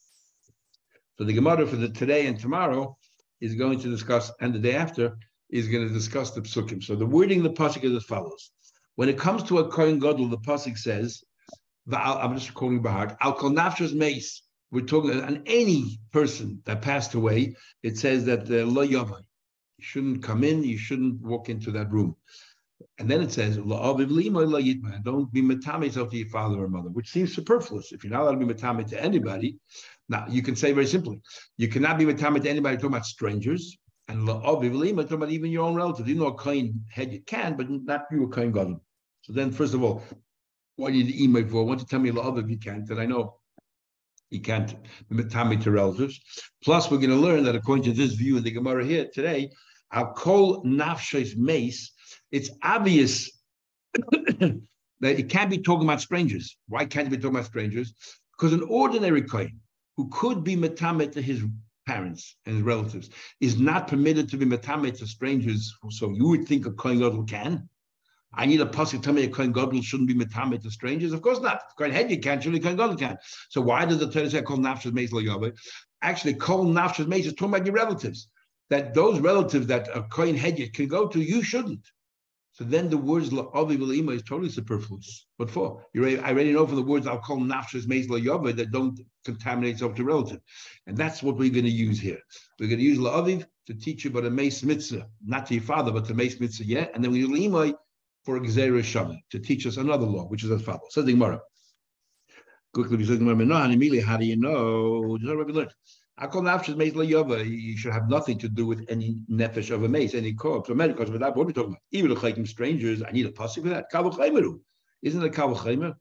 So 1.18 1.24
the 1.24 1.34
Gemara 1.34 1.66
for 1.68 1.76
the 1.76 1.89
today 1.89 2.28
and 2.28 2.39
tomorrow 2.39 2.98
is 3.39 3.56
going 3.56 3.80
to 3.82 3.89
discuss, 3.89 4.32
and 4.42 4.54
the 4.54 4.60
day 4.60 4.76
after 4.76 5.18
is 5.50 5.68
going 5.68 5.88
to 5.88 5.94
discuss 5.94 6.32
the 6.32 6.42
psukim. 6.42 6.84
So 6.84 6.96
the 6.96 7.06
wording 7.06 7.39
of 7.39 7.44
the 7.44 7.54
pasuk 7.54 7.84
is 7.84 7.94
as 7.94 8.04
follows: 8.04 8.52
When 8.96 9.10
it 9.10 9.18
comes 9.18 9.44
to 9.44 9.60
a 9.60 9.70
Kohen 9.70 10.00
Gadol, 10.00 10.28
the 10.28 10.38
pasuk 10.39 10.78
says, 10.78 11.24
"I'm 11.92 12.36
just 12.36 12.54
quoting 12.54 12.82
Bahag, 12.82 13.16
Al 13.22 13.34
kol 13.34 13.52
nafshos 13.52 13.94
meis." 13.94 14.44
We're 14.74 14.86
talking 14.86 15.22
on 15.22 15.44
any 15.46 16.00
person 16.12 16.64
that 16.66 16.82
passed 16.82 17.14
away. 17.14 17.56
It 17.84 17.96
says 17.96 18.26
that 18.26 18.48
the 18.48 18.66
lo 18.66 18.84
yavai 18.84 19.20
you 19.78 19.84
shouldn't 19.84 20.24
come 20.24 20.44
in, 20.44 20.64
you 20.64 20.80
shouldn't 20.80 21.22
walk 21.22 21.48
into 21.48 21.70
that 21.74 21.92
room. 21.92 22.16
And 22.98 23.08
then 23.10 23.22
it 23.22 23.32
says, 23.32 23.58
don't 23.58 23.68
be 25.32 25.42
matame 25.44 25.94
to 25.94 26.18
your 26.18 26.28
father 26.30 26.64
or 26.64 26.68
mother, 26.68 26.90
which 26.90 27.12
seems 27.12 27.36
superfluous. 27.36 27.92
If 27.92 28.04
you're 28.04 28.12
not 28.12 28.24
allowed 28.24 28.40
to 28.40 28.46
be 28.46 28.52
matame 28.52 28.90
to 28.90 29.00
anybody, 29.00 29.60
now 30.10 30.26
you 30.28 30.42
can 30.42 30.56
say 30.56 30.72
very 30.72 30.88
simply, 30.88 31.22
you 31.58 31.68
cannot 31.68 32.00
be 32.00 32.06
matame 32.06 32.42
to 32.42 32.50
anybody 32.50 32.78
talking 32.78 32.90
about 32.90 33.06
strangers, 33.06 33.78
and 34.08 34.28
talking 34.28 35.14
about 35.14 35.30
even 35.30 35.52
your 35.52 35.66
own 35.66 35.76
relatives. 35.76 36.10
You 36.10 36.16
know 36.16 36.28
a 36.28 36.34
kohen 36.34 36.84
hedyot 36.94 37.28
can, 37.28 37.56
but 37.58 37.70
not 37.70 38.06
you 38.12 38.24
a 38.24 38.28
kohen 38.28 38.52
gadol. 38.52 38.84
So 39.22 39.34
then, 39.34 39.52
first 39.52 39.76
of 39.76 39.84
all, 39.84 40.04
what 40.78 40.92
do 40.92 40.98
you 40.98 41.04
need 41.04 41.22
email 41.22 41.48
for? 41.48 41.64
Don't 41.64 41.80
you 41.80 41.86
tell 41.86 42.00
me 42.00 42.10
la'aviv 42.10 42.50
you 42.50 42.58
can't, 42.58 42.88
that 42.88 42.98
I 42.98 43.06
know 43.06 43.38
you 44.34 44.41
can't 44.41 44.76
matame 45.12 45.62
to 45.63 45.72
relatives. 45.72 46.19
Plus, 46.63 46.89
we're 46.89 46.98
going 46.98 47.10
to 47.10 47.15
learn 47.15 47.43
that 47.43 47.56
according 47.56 47.86
to 47.86 47.93
this 47.93 48.13
view 48.13 48.38
in 48.38 48.43
the 48.43 48.52
Gemara 48.52 48.84
here 48.86 49.08
today, 49.13 49.52
I'll 49.91 50.13
call 50.13 50.63
nafshes 50.63 51.38
meis, 51.38 51.91
it's 52.32 52.50
obvious 52.63 53.30
that 53.93 54.60
it 55.02 55.30
can't 55.30 55.52
be 55.52 55.60
talking 55.60 55.88
about 55.88 56.02
strangers. 56.02 56.58
Why 56.67 56.86
can't 56.86 57.08
it 57.08 57.12
be 57.12 57.17
talking 57.17 57.36
about 57.36 57.46
strangers? 57.46 57.93
Because 58.36 58.54
an 58.54 58.63
ordinary 58.63 59.22
kohen 59.22 59.60
who 59.96 60.10
could 60.10 60.43
be 60.43 60.56
metamet 60.56 61.12
to 61.12 61.22
his 61.22 61.43
parents 61.86 62.38
and 62.46 62.56
his 62.56 62.63
relatives 62.63 63.12
is 63.39 63.60
not 63.60 63.88
permitted 63.88 64.30
to 64.30 64.38
be 64.38 64.46
metamet 64.46 64.98
to 64.98 65.06
strangers. 65.06 65.72
So 65.91 66.10
you 66.10 66.28
would 66.30 66.48
think 66.48 66.65
a 66.65 66.72
kohen 66.72 67.00
gadol 67.00 67.24
can. 67.24 67.69
I 68.36 68.46
need 68.46 68.62
a 68.62 68.65
pasuk 68.65 69.04
tell 69.04 69.13
me 69.13 69.24
a 69.24 69.30
kohen 69.30 69.52
gadol 69.52 69.82
shouldn't 69.82 70.08
be 70.08 70.15
metamet 70.15 70.63
to 70.63 70.72
strangers. 70.72 71.13
Of 71.13 71.22
course 71.22 71.39
not. 71.39 71.62
Kohen 71.78 71.91
Hedyot 71.91 72.24
can't, 72.24 72.43
surely 72.43 72.60
kohen 72.60 72.78
gadol 72.78 72.96
can. 72.96 73.17
So 73.50 73.62
why 73.62 73.86
does 73.86 74.00
the 74.00 74.10
Torah 74.10 74.30
say 74.30 74.41
call 74.41 74.58
nafshes 74.58 74.93
meis 74.93 75.12
Actually, 76.02 76.34
call 76.34 76.65
nafshes 76.65 77.08
meis 77.08 77.26
is 77.26 77.34
talking 77.34 77.56
about 77.56 77.65
your 77.65 77.76
relatives 77.76 78.28
that 78.69 78.93
those 78.93 79.19
relatives 79.19 79.67
that 79.67 79.88
a 79.93 80.02
Kohen 80.04 80.36
Hedyot 80.38 80.74
can 80.74 80.88
go 80.88 81.08
to, 81.08 81.22
you 81.22 81.43
shouldn't. 81.43 81.86
So 82.54 82.63
then 82.63 82.89
the 82.89 82.98
words 82.98 83.32
la'avi 83.32 83.78
v'l'ima 83.78 84.15
is 84.15 84.24
totally 84.24 84.50
superfluous. 84.50 85.26
What 85.38 85.50
for? 85.50 85.84
you're 85.93 86.08
I 86.08 86.30
already 86.30 86.54
know 86.54 86.67
from 86.67 86.78
the 86.78 86.84
words 86.84 87.08
I'll 87.08 87.19
call 87.19 87.38
nafshas 87.38 87.88
meis 87.88 88.08
la'yava 88.08 88.56
that 88.56 88.72
don't 88.72 89.00
contaminate 89.26 89.80
self 89.80 89.96
to 89.96 90.04
relative. 90.04 90.39
And 90.86 90.96
that's 90.96 91.24
what 91.24 91.38
we're 91.38 91.52
going 91.52 91.65
to 91.65 91.72
use 91.72 92.00
here. 92.00 92.19
We're 92.60 92.69
going 92.69 92.80
to 92.80 92.86
use 92.86 93.00
la'aviv 93.00 93.46
to 93.67 93.74
teach 93.74 94.06
you 94.06 94.12
about 94.12 94.26
a 94.26 94.30
meis 94.30 94.63
mitzvah, 94.63 95.08
not 95.26 95.48
to 95.48 95.56
your 95.56 95.63
father, 95.63 95.91
but 95.91 96.06
to 96.06 96.13
meis 96.13 96.39
mitzvah, 96.39 96.65
yeah? 96.65 96.88
And 96.93 97.04
then 97.04 97.12
we 97.12 97.19
use 97.19 97.30
l'imai 97.30 97.74
for 98.24 98.40
gzera 98.40 98.82
shavi, 98.82 99.18
to 99.32 99.40
teach 99.40 99.66
us 99.66 99.78
another 99.78 100.06
law, 100.06 100.26
which 100.26 100.44
is 100.44 100.52
as 100.52 100.62
follows. 100.62 100.82
Says 100.90 101.06
the 101.06 101.14
Gemara. 101.14 101.40
Quickly, 102.74 102.98
we 102.98 103.06
said, 103.06 103.22
how 104.04 104.18
do 104.18 104.26
you 104.26 104.36
know? 104.36 105.18
Just 105.18 105.36
what 105.36 105.46
we 105.48 105.54
learned. 105.54 105.72
You 106.20 107.78
should 107.78 107.94
have 107.94 108.08
nothing 108.08 108.38
to 108.40 108.48
do 108.50 108.66
with 108.66 108.86
any 108.90 109.18
nefesh 109.30 109.72
of 109.72 109.84
a 109.84 109.90
meis, 109.90 110.14
any 110.16 110.34
corpse. 110.34 110.68
So 110.70 110.76
many 110.76 110.94
because 110.94 111.10
that 111.20 111.36
what 111.36 111.44
are 111.44 111.48
we 111.48 111.54
talking 111.54 111.72
about? 111.72 111.82
Even 111.92 112.14
the 112.14 112.46
strangers, 112.48 113.02
I 113.04 113.12
need 113.12 113.26
a 113.26 113.32
pasuk 113.32 113.64
for 113.64 113.70
that. 113.70 113.92
Kavachaymeru. 113.92 114.60
Isn't 115.02 115.24
it 115.24 115.34
kavachaymer? 115.34 115.96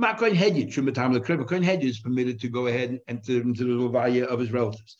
Makoin 0.00 0.32
hedjit, 0.34 0.72
shumatam 0.72 1.12
the 1.12 1.20
krib. 1.20 1.44
Koin 1.46 1.62
hedjit 1.62 1.84
is 1.84 2.00
permitted 2.00 2.40
to 2.40 2.48
go 2.48 2.66
ahead 2.68 2.88
and 2.90 3.00
enter 3.06 3.40
into 3.40 3.64
the 3.64 3.72
levaya 3.72 4.24
of 4.24 4.40
his 4.40 4.50
relatives. 4.50 4.96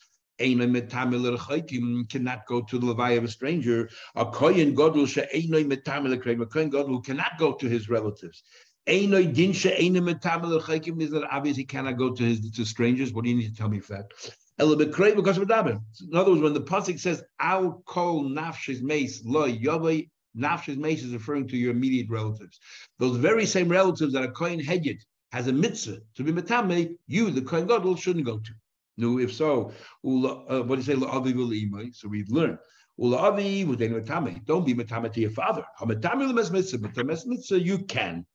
Cannot 2.09 2.45
go 2.47 2.61
to 2.61 2.79
the 2.79 2.87
levaya 2.87 3.17
of 3.17 3.23
a 3.23 3.27
stranger. 3.27 3.89
A 4.15 4.25
koyin 4.25 4.73
godul 4.73 5.03
A 5.03 6.45
koyin 6.45 6.71
godul 6.71 7.03
cannot 7.03 7.37
go 7.37 7.53
to 7.53 7.69
his 7.69 7.89
relatives. 7.89 8.43
Einoi 8.87 9.33
dinsha 9.33 9.77
einoi 9.79 10.01
metam 10.01 11.01
is 11.01 11.11
that 11.11 11.23
obvious 11.31 11.55
he 11.55 11.63
cannot 11.63 11.97
go 11.97 12.11
to 12.11 12.23
his 12.23 12.51
to 12.51 12.65
strangers. 12.65 13.13
What 13.13 13.23
do 13.23 13.29
you 13.29 13.37
need 13.37 13.49
to 13.49 13.55
tell 13.55 13.69
me 13.69 13.79
for 13.79 13.93
that? 13.93 14.11
because 15.15 15.37
of 15.37 15.49
In 15.49 16.15
other 16.15 16.31
words, 16.31 16.41
when 16.41 16.53
the 16.53 16.61
pasuk 16.61 16.99
says 16.99 17.23
"Al 17.39 17.81
kol 17.85 18.23
nafshes 18.23 18.81
meis 18.81 19.23
lo 19.25 19.47
yavai," 19.47 20.09
nafshes 20.37 20.77
meis 20.77 21.03
is 21.03 21.13
referring 21.13 21.47
to 21.47 21.57
your 21.57 21.71
immediate 21.71 22.09
relatives. 22.09 22.59
Those 22.99 23.17
very 23.17 23.45
same 23.45 23.69
relatives 23.69 24.13
that 24.13 24.23
a 24.23 24.31
kohen 24.31 24.59
hedyot 24.59 24.99
has 25.31 25.47
a 25.47 25.53
mitzvah 25.53 25.99
to 26.15 26.23
be 26.23 26.31
metame, 26.31 26.95
you, 27.07 27.31
the 27.31 27.41
kohen 27.41 27.67
gadol, 27.67 27.95
shouldn't 27.95 28.25
go 28.25 28.37
to. 28.39 28.51
No, 29.01 29.17
if 29.17 29.33
so, 29.33 29.71
uh, 30.05 30.61
what 30.61 30.67
do 30.67 30.75
you 30.75 30.83
say? 30.83 31.91
So 31.93 32.07
we've 32.07 32.29
learned. 32.29 32.59
Don't 32.99 33.35
be 33.35 34.75
metame 34.75 35.11
to 35.11 35.19
your 35.19 35.31
father. 35.31 35.65
you 37.55 37.79
can. 37.79 38.25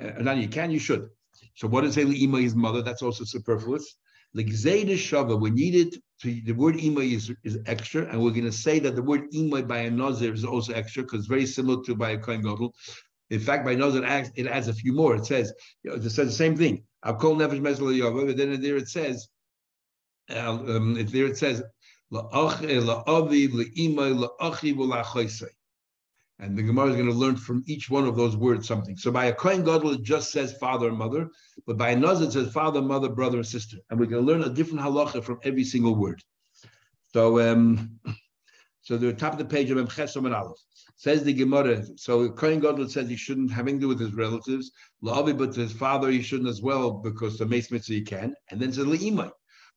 Uh, 0.00 0.22
now 0.22 0.32
you 0.32 0.48
can, 0.48 0.70
you 0.70 0.78
should. 0.78 1.10
So 1.56 1.68
what 1.68 1.84
it 1.84 1.92
say? 1.92 2.02
Ima 2.02 2.40
his 2.40 2.54
mother. 2.54 2.80
That's 2.80 3.02
also 3.02 3.24
superfluous. 3.24 3.96
Like 4.32 4.46
Shava, 4.46 5.38
we 5.38 5.50
needed 5.50 6.00
to, 6.22 6.40
the 6.42 6.52
word 6.52 6.76
imay 6.76 7.12
is, 7.12 7.30
is 7.44 7.58
extra, 7.66 8.06
and 8.06 8.22
we're 8.22 8.30
going 8.30 8.44
to 8.44 8.52
say 8.52 8.78
that 8.78 8.96
the 8.96 9.02
word 9.02 9.30
imay 9.32 9.66
by 9.68 9.78
a 9.78 9.90
Nazir 9.90 10.32
is 10.32 10.44
also 10.44 10.72
extra 10.72 11.02
because 11.02 11.20
it's 11.20 11.28
very 11.28 11.46
similar 11.46 11.82
to 11.84 11.94
by 11.94 12.10
a 12.10 12.18
Kohen 12.18 12.40
Gadol. 12.40 12.74
In 13.30 13.40
fact, 13.40 13.66
by 13.66 13.74
Nazir, 13.74 14.04
it 14.04 14.06
adds, 14.06 14.30
it 14.36 14.46
a 14.46 14.72
few 14.72 14.94
more. 14.94 15.16
It 15.16 15.26
says, 15.26 15.52
it 15.84 16.02
says 16.02 16.28
the 16.28 16.30
same 16.30 16.56
thing. 16.56 16.84
I'll 17.02 17.16
call 17.16 17.36
Nefesh 17.36 17.60
Mesel 17.60 18.26
but 18.26 18.36
then 18.36 18.60
there 18.60 18.76
it 18.76 18.88
says, 18.88 19.28
um, 20.30 20.94
there 20.94 21.26
it 21.26 21.38
says. 21.38 21.62
And 26.38 26.56
the 26.56 26.62
Gemara 26.62 26.88
is 26.88 26.96
going 26.96 27.06
to 27.06 27.14
learn 27.14 27.36
from 27.36 27.64
each 27.66 27.88
one 27.88 28.06
of 28.06 28.14
those 28.14 28.36
words 28.36 28.68
something. 28.68 28.96
So 28.96 29.10
by 29.10 29.26
a 29.26 29.34
Kohen 29.34 29.64
Gadol, 29.64 29.92
it 29.92 30.02
just 30.02 30.30
says 30.30 30.56
father 30.58 30.88
and 30.88 30.98
mother, 30.98 31.30
but 31.66 31.78
by 31.78 31.90
a 31.90 31.98
it 31.98 32.32
says 32.32 32.52
father, 32.52 32.82
mother, 32.82 33.08
brother, 33.08 33.38
and 33.38 33.46
sister. 33.46 33.78
And 33.90 33.98
we're 33.98 34.06
going 34.06 34.24
to 34.24 34.32
learn 34.32 34.42
a 34.42 34.50
different 34.52 34.80
halacha 34.80 35.24
from 35.24 35.40
every 35.42 35.64
single 35.64 35.94
word. 35.94 36.22
So, 37.12 37.40
um, 37.40 37.98
so 38.82 38.96
the 38.96 39.12
top 39.12 39.32
of 39.32 39.38
the 39.38 39.44
page 39.46 39.70
of 39.70 39.78
Emchesom 39.78 40.26
and 40.26 40.34
Aleph 40.34 40.58
says 40.96 41.24
the 41.24 41.32
Gemara. 41.32 41.82
So 41.96 42.28
Kohen 42.30 42.60
Gadol 42.60 42.88
says 42.88 43.08
he 43.08 43.16
shouldn't 43.16 43.50
have 43.50 43.64
anything 43.64 43.80
to 43.80 43.84
do 43.84 43.88
with 43.88 44.00
his 44.00 44.14
relatives. 44.14 44.72
La'avi, 45.02 45.36
but 45.36 45.54
his 45.54 45.72
father 45.72 46.10
he 46.10 46.22
shouldn't 46.22 46.48
as 46.48 46.62
well 46.62 46.90
because 46.90 47.38
the 47.38 47.46
Meis 47.46 47.70
Mitzvah 47.70 47.94
he 47.94 48.02
can. 48.02 48.34
And 48.50 48.60
then 48.60 48.72
says 48.72 48.84
Le'imai. 48.84 49.30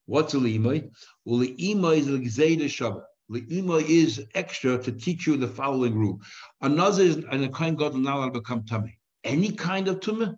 What's 0.10 0.34
a 0.34 0.38
Le'imai? 0.38 0.90
Well, 1.24 1.38
the 1.38 1.56
Le'imai 1.56 1.98
is 1.98 2.08
the 2.08 2.18
Gezeira 2.18 2.66
Shava. 2.66 3.04
Le'ima 3.32 3.88
is 3.88 4.26
extra 4.34 4.76
to 4.82 4.92
teach 4.92 5.28
you 5.28 5.38
the 5.38 5.48
following 5.48 5.94
rule. 5.94 6.20
Another 6.62 7.04
is 7.04 7.18
and 7.30 7.44
a 7.44 7.50
kohen 7.50 7.76
gadol 7.76 7.92
will 7.92 8.00
not 8.00 8.34
become 8.34 8.66
tummy. 8.66 8.98
Any 9.24 9.52
kind 9.52 9.88
of 9.88 10.00
tumah, 10.00 10.36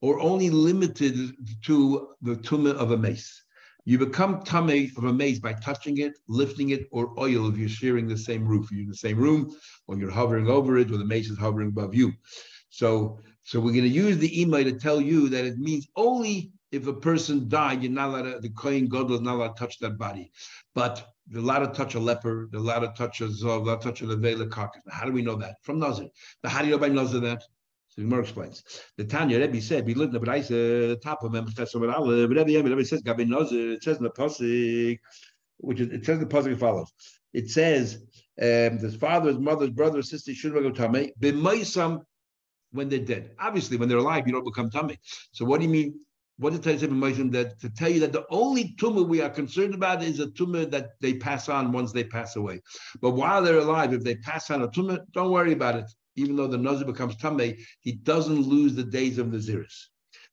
or 0.00 0.18
only 0.18 0.50
limited 0.50 1.14
to 1.62 2.08
the 2.22 2.34
tumah 2.34 2.74
of 2.74 2.90
a 2.90 2.96
meis. 2.96 3.40
You 3.84 3.98
become 3.98 4.42
tummy 4.42 4.90
of 4.96 5.04
a 5.04 5.12
meis 5.12 5.38
by 5.38 5.52
touching 5.52 5.98
it, 5.98 6.18
lifting 6.26 6.70
it, 6.70 6.88
or 6.90 7.14
oil 7.16 7.48
if 7.48 7.56
you're 7.56 7.68
sharing 7.68 8.08
the 8.08 8.18
same 8.18 8.44
roof. 8.44 8.72
You're 8.72 8.82
in 8.82 8.88
the 8.88 8.96
same 8.96 9.18
room, 9.18 9.54
or 9.86 9.96
you're 9.96 10.10
hovering 10.10 10.48
over 10.48 10.76
it, 10.76 10.90
or 10.90 10.96
the 10.96 11.04
meis 11.04 11.30
is 11.30 11.38
hovering 11.38 11.68
above 11.68 11.94
you. 11.94 12.12
So, 12.70 13.20
so 13.44 13.60
we're 13.60 13.78
going 13.78 13.84
to 13.84 13.88
use 13.90 14.18
the 14.18 14.42
email 14.42 14.64
to 14.64 14.72
tell 14.72 15.00
you 15.00 15.28
that 15.28 15.44
it 15.44 15.58
means 15.58 15.86
only 15.94 16.50
if 16.74 16.86
a 16.86 16.92
person 16.92 17.48
died, 17.48 17.82
you're 17.82 17.92
not 17.92 18.08
allowed 18.08 18.22
to, 18.22 18.40
the 18.40 18.50
Kohen 18.50 18.86
Gadol 18.88 19.14
is 19.14 19.20
not 19.20 19.36
allowed 19.36 19.56
to 19.56 19.60
touch 19.60 19.78
that 19.78 19.96
body. 19.96 20.30
But 20.74 21.06
they're 21.28 21.40
allowed 21.40 21.60
to 21.60 21.72
touch 21.72 21.94
a 21.94 22.00
leper, 22.00 22.48
they're 22.50 22.60
allowed 22.60 22.80
to 22.80 22.92
touch 22.96 23.20
a 23.20 23.28
Zov, 23.28 23.62
allowed 23.62 23.80
to 23.82 23.88
touch 23.88 24.02
a 24.02 24.06
Levela 24.06 24.50
carcass. 24.50 24.82
How 24.90 25.06
do 25.06 25.12
we 25.12 25.22
know 25.22 25.36
that? 25.36 25.56
From 25.62 25.78
Nazir. 25.78 26.08
Now, 26.42 26.50
how 26.50 26.60
do 26.60 26.66
you 26.66 26.72
know 26.72 26.78
by 26.78 26.88
Nazir 26.88 27.20
that? 27.20 27.42
So 27.88 28.00
the 28.00 28.08
Gemara 28.08 28.22
explains. 28.22 28.64
The 28.96 29.04
Tanya 29.04 29.38
Rebbe 29.38 29.60
said, 29.60 29.86
"Be 29.86 29.94
looked 29.94 30.16
at 30.16 30.20
the 30.20 30.48
the 30.48 30.98
top 31.00 31.22
of 31.22 31.30
them." 31.30 31.46
But 31.56 31.72
Rebbe, 31.74 32.44
Rebbe 32.44 32.84
says, 32.84 33.02
"Gabi 33.02 33.28
Nazir." 33.28 33.74
It 33.74 33.84
says 33.84 33.98
in 33.98 34.02
the 34.02 34.10
pasuk, 34.10 34.98
which 35.58 35.80
is, 35.80 35.92
it 35.92 36.04
says 36.04 36.18
the 36.18 36.26
pasuk 36.26 36.58
follows. 36.58 36.92
It 37.32 37.50
says, 37.50 38.02
um, 38.42 38.78
"His 38.78 38.96
father's 38.96 39.38
mother's 39.38 39.70
brother, 39.70 40.02
sister 40.02 40.34
should 40.34 40.54
go 40.54 40.70
tame 40.70 41.12
b'maisam 41.20 42.02
when 42.72 42.88
they're 42.88 42.98
dead. 42.98 43.30
Obviously, 43.38 43.76
when 43.76 43.88
they're 43.88 43.98
alive, 43.98 44.26
you 44.26 44.32
don't 44.32 44.44
become 44.44 44.68
tummy. 44.70 44.98
So 45.30 45.44
what 45.44 45.60
do 45.60 45.66
you 45.66 45.72
mean? 45.72 46.00
What 46.38 46.52
did 46.52 46.62
Taisib 46.62 46.90
mention 46.90 47.30
that 47.30 47.60
to 47.60 47.70
tell 47.70 47.88
you 47.88 48.00
that 48.00 48.12
the 48.12 48.26
only 48.28 48.74
tumah 48.80 49.06
we 49.06 49.20
are 49.20 49.30
concerned 49.30 49.74
about 49.74 50.02
is 50.02 50.18
a 50.18 50.26
tumah 50.26 50.70
that 50.72 50.90
they 51.00 51.14
pass 51.14 51.48
on 51.48 51.70
once 51.70 51.92
they 51.92 52.04
pass 52.04 52.34
away. 52.36 52.60
But 53.00 53.10
while 53.10 53.40
they're 53.42 53.58
alive, 53.58 53.92
if 53.92 54.02
they 54.02 54.16
pass 54.16 54.50
on 54.50 54.62
a 54.62 54.68
tumah, 54.68 55.00
don't 55.12 55.30
worry 55.30 55.52
about 55.52 55.76
it 55.76 55.86
even 56.16 56.36
though 56.36 56.46
the 56.46 56.58
nazir 56.58 56.86
becomes 56.86 57.16
tamei, 57.16 57.58
he 57.80 57.92
doesn't 57.92 58.42
lose 58.42 58.74
the 58.74 58.84
days 58.84 59.18
of 59.18 59.28
naziris. 59.28 59.86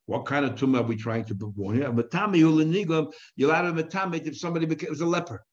What 0.06 0.26
kind 0.26 0.45
of 0.45 0.56
tumah 0.56 0.80
are 0.80 0.84
we 0.84 0.95
trying 0.95 1.26
to 1.26 1.36
perform 1.36 1.76
here? 1.76 1.91
Matami 1.91 2.41
ulenigam, 2.41 3.12
you'll 3.36 3.54
have 3.54 3.66
a 3.66 3.84
matami 3.84 4.26
if 4.26 4.38
somebody 4.38 4.66
becomes 4.66 5.02
a 5.02 5.06
leper. 5.06 5.43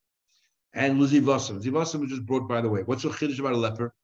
And 0.75 1.01
Luzivasim. 1.01 1.63
Zivasim 1.63 2.01
was 2.01 2.11
just 2.11 2.27
brought 2.27 2.49
by 2.49 2.61
the 2.61 2.69
way. 2.69 2.83
What's 2.83 3.03
so 3.03 3.11
chiddush 3.11 3.39
about 3.39 3.55
a 3.55 3.57
leper? 3.57 3.95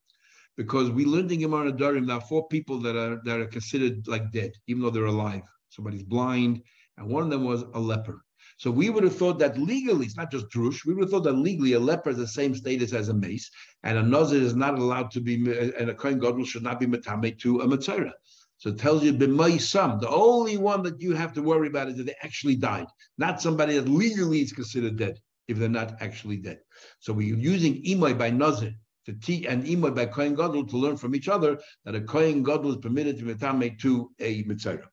Because 0.56 0.90
we 0.90 1.04
learned 1.04 1.32
in 1.32 1.40
Gemara 1.40 1.72
Nedarim 1.72 2.10
are 2.12 2.20
four 2.20 2.46
people 2.48 2.78
that 2.80 2.96
are 2.96 3.20
that 3.24 3.40
are 3.40 3.46
considered 3.46 4.06
like 4.06 4.30
dead, 4.32 4.52
even 4.66 4.82
though 4.82 4.90
they're 4.90 5.04
alive. 5.04 5.42
Somebody's 5.74 6.04
blind, 6.04 6.62
and 6.96 7.08
one 7.08 7.24
of 7.24 7.30
them 7.30 7.44
was 7.44 7.64
a 7.74 7.80
leper. 7.80 8.24
So 8.58 8.70
we 8.70 8.90
would 8.90 9.02
have 9.04 9.16
thought 9.16 9.38
that 9.40 9.58
legally, 9.58 10.06
it's 10.06 10.16
not 10.16 10.30
just 10.30 10.48
drush, 10.48 10.84
we 10.86 10.94
would 10.94 11.04
have 11.04 11.10
thought 11.10 11.24
that 11.24 11.32
legally 11.32 11.72
a 11.72 11.80
leper 11.80 12.10
is 12.10 12.16
the 12.16 12.28
same 12.28 12.54
status 12.54 12.92
as 12.92 13.08
a 13.08 13.14
meis, 13.14 13.50
and 13.82 13.98
a 13.98 14.02
nazir 14.02 14.40
is 14.40 14.54
not 14.54 14.78
allowed 14.78 15.10
to 15.12 15.20
be, 15.20 15.34
and 15.34 15.90
a 15.90 15.94
kohen 15.94 16.18
gadol 16.20 16.44
should 16.44 16.62
not 16.62 16.78
be 16.78 16.86
metame 16.86 17.36
to 17.40 17.60
a 17.62 17.66
mitzvah. 17.66 18.12
So 18.58 18.70
it 18.70 18.78
tells 18.78 19.02
you 19.02 19.12
b'maisam. 19.12 20.00
The 20.00 20.08
only 20.08 20.56
one 20.56 20.82
that 20.84 21.00
you 21.00 21.14
have 21.14 21.32
to 21.34 21.42
worry 21.42 21.66
about 21.68 21.88
is 21.88 21.96
that 21.96 22.06
they 22.06 22.14
actually 22.22 22.56
died, 22.56 22.86
not 23.18 23.42
somebody 23.42 23.74
that 23.74 23.88
legally 23.88 24.42
is 24.42 24.52
considered 24.52 24.96
dead 24.96 25.18
if 25.48 25.58
they're 25.58 25.68
not 25.68 26.00
actually 26.00 26.36
dead. 26.36 26.60
So 27.00 27.12
we're 27.12 27.36
using 27.36 27.82
imoy 27.84 28.16
by 28.16 28.30
nazir 28.30 28.72
to 29.06 29.12
teach 29.12 29.44
and 29.46 29.64
imoy 29.64 29.94
by 29.94 30.06
kohen 30.06 30.34
gadol 30.34 30.66
to 30.66 30.76
learn 30.76 30.96
from 30.96 31.14
each 31.14 31.28
other 31.28 31.58
that 31.84 31.94
a 31.94 32.00
kohen 32.00 32.42
gadol 32.42 32.70
is 32.70 32.76
permitted 32.78 33.18
to 33.18 33.24
metame 33.24 33.78
to 33.80 34.10
a 34.20 34.44
mitzvah. 34.44 34.88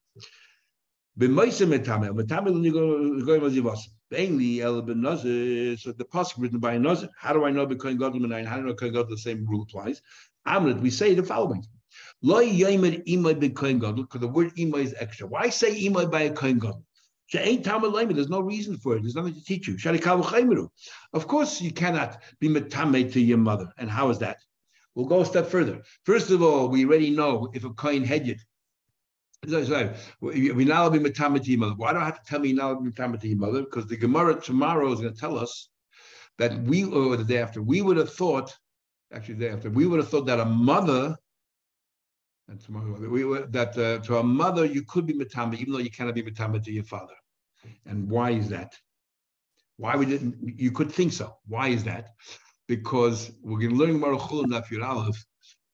Mainly 1.14 1.50
el 4.62 4.82
ben. 4.82 5.02
So 5.76 5.92
the 5.92 6.04
pasuk 6.10 6.38
written 6.38 6.58
by 6.58 6.74
a 6.74 6.78
nazir. 6.78 7.08
How 7.18 7.32
do 7.32 7.44
I 7.44 7.50
know 7.50 7.66
Kohen 7.66 7.98
Gadol 7.98 8.20
menayin? 8.20 8.46
How 8.46 8.56
do 8.56 8.62
I 8.62 8.66
know 8.66 8.74
Kohen 8.74 8.94
Gadol? 8.94 9.10
The 9.10 9.18
same 9.18 9.44
rule 9.46 9.62
applies. 9.62 10.00
Amrit, 10.46 10.80
we 10.80 10.90
say 10.90 11.14
the 11.14 11.22
following. 11.22 11.64
Lo 12.22 12.42
yomer 12.42 13.04
imay 13.06 13.38
be 13.38 13.50
Kohen 13.50 13.78
because 13.78 14.20
the 14.20 14.28
word 14.28 14.54
imay 14.56 14.84
is 14.84 14.94
extra. 14.98 15.26
Why 15.26 15.50
say 15.50 15.84
imay 15.84 16.10
by 16.10 16.22
a 16.22 16.32
Kohen 16.32 16.58
Gadol? 16.58 16.82
There's 17.30 18.28
no 18.28 18.40
reason 18.40 18.78
for 18.78 18.96
it. 18.96 19.02
There's 19.02 19.14
nothing 19.14 19.34
to 19.34 19.44
teach 19.44 19.68
you. 19.68 20.70
Of 21.12 21.28
course, 21.28 21.60
you 21.60 21.72
cannot 21.72 22.22
be 22.40 22.48
metame 22.48 23.12
to 23.12 23.20
your 23.20 23.38
mother. 23.38 23.68
And 23.78 23.90
how 23.90 24.10
is 24.10 24.18
that? 24.18 24.38
We'll 24.94 25.06
go 25.06 25.20
a 25.20 25.26
step 25.26 25.46
further. 25.46 25.82
First 26.04 26.30
of 26.30 26.42
all, 26.42 26.68
we 26.68 26.84
already 26.84 27.10
know 27.10 27.48
if 27.54 27.64
a 27.64 27.70
hedyot 27.70 28.38
so, 28.38 28.44
we 29.44 30.64
now 30.64 30.88
be 30.88 30.98
metamati 31.00 31.56
mother. 31.58 31.74
Why 31.76 31.92
do 31.92 31.98
I 31.98 32.04
have 32.04 32.22
to 32.22 32.30
tell 32.30 32.40
me 32.40 32.52
now 32.52 32.74
be 32.74 32.90
metamati 32.90 33.36
mother? 33.36 33.62
Because 33.62 33.86
the 33.86 33.96
Gemara 33.96 34.40
tomorrow 34.40 34.92
is 34.92 35.00
going 35.00 35.12
to 35.12 35.18
tell 35.18 35.36
us 35.36 35.70
that 36.38 36.62
we, 36.62 36.84
or 36.84 37.16
the 37.16 37.24
day 37.24 37.38
after, 37.38 37.60
we 37.60 37.82
would 37.82 37.96
have 37.96 38.12
thought, 38.12 38.56
actually 39.12 39.34
the 39.34 39.46
day 39.46 39.50
after, 39.50 39.70
we 39.70 39.86
would 39.86 39.98
have 39.98 40.08
thought 40.08 40.26
that 40.26 40.38
a 40.38 40.44
mother, 40.44 41.16
and 42.48 42.60
tomorrow, 42.60 42.96
we 43.08 43.24
were, 43.24 43.46
that 43.46 43.76
uh, 43.76 43.98
to 44.04 44.18
a 44.18 44.22
mother 44.22 44.64
you 44.64 44.82
could 44.84 45.06
be 45.06 45.14
metama, 45.14 45.56
even 45.56 45.72
though 45.72 45.78
you 45.80 45.90
cannot 45.90 46.14
be 46.14 46.22
metama 46.22 46.62
to 46.62 46.72
your 46.72 46.84
father. 46.84 47.14
And 47.86 48.08
why 48.08 48.30
is 48.30 48.48
that? 48.50 48.72
Why 49.76 49.96
we 49.96 50.06
didn't? 50.06 50.36
You 50.56 50.70
could 50.70 50.92
think 50.92 51.12
so. 51.12 51.36
Why 51.46 51.68
is 51.68 51.84
that? 51.84 52.10
Because 52.68 53.32
we're 53.42 53.58
going 53.58 53.70
to 53.70 53.76
learn 53.76 53.92
Gemara 53.92 54.18
Chulun 54.18 54.84
Aleph 54.84 55.24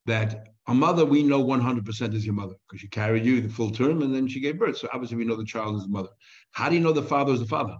that 0.07 0.49
a 0.69 0.75
mother 0.75 1.07
we 1.07 1.23
know 1.23 1.43
100% 1.43 2.14
is 2.14 2.27
your 2.27 2.35
mother 2.35 2.55
because 2.66 2.81
she 2.81 2.89
carried 2.89 3.25
you 3.25 3.41
the 3.41 3.49
full 3.49 3.71
term 3.71 4.03
and 4.03 4.14
then 4.14 4.29
she 4.29 4.39
gave 4.39 4.59
birth. 4.59 4.77
So 4.77 4.89
obviously 4.93 5.16
we 5.16 5.25
know 5.25 5.35
the 5.35 5.45
child 5.45 5.77
is 5.77 5.85
the 5.85 5.89
mother. 5.89 6.11
How 6.53 6.69
do 6.69 6.75
you 6.75 6.83
know 6.83 6.93
the 6.93 7.03
father 7.03 7.33
is 7.33 7.41
the 7.41 7.47
father? 7.47 7.77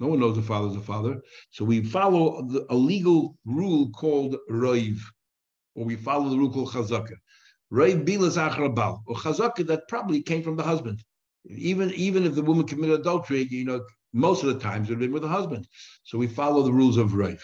No 0.00 0.08
one 0.08 0.18
knows 0.18 0.34
the 0.34 0.42
father 0.42 0.66
is 0.66 0.74
the 0.74 0.80
father. 0.80 1.20
So 1.50 1.64
we 1.64 1.84
follow 1.84 2.42
the, 2.42 2.66
a 2.70 2.74
legal 2.74 3.38
rule 3.44 3.90
called 3.90 4.36
roiv, 4.50 4.98
or 5.76 5.84
we 5.84 5.94
follow 5.94 6.28
the 6.28 6.36
rule 6.36 6.50
called 6.50 6.72
chazaka. 6.72 7.14
Roiv 7.72 8.04
bilas 8.04 8.36
achrabal, 8.36 9.02
or 9.06 9.14
chazaka 9.14 9.64
that 9.68 9.86
probably 9.88 10.22
came 10.22 10.42
from 10.42 10.56
the 10.56 10.64
husband. 10.64 11.04
Even, 11.46 11.92
even 11.92 12.24
if 12.24 12.34
the 12.34 12.42
woman 12.42 12.66
committed 12.66 12.98
adultery, 12.98 13.46
you 13.48 13.64
know, 13.64 13.84
most 14.12 14.42
of 14.42 14.52
the 14.52 14.58
times 14.58 14.90
it 14.90 14.94
would 14.94 15.02
have 15.02 15.08
been 15.08 15.12
with 15.12 15.22
the 15.22 15.28
husband. 15.28 15.68
So 16.02 16.18
we 16.18 16.26
follow 16.26 16.62
the 16.62 16.72
rules 16.72 16.96
of 16.96 17.10
roiv. 17.10 17.40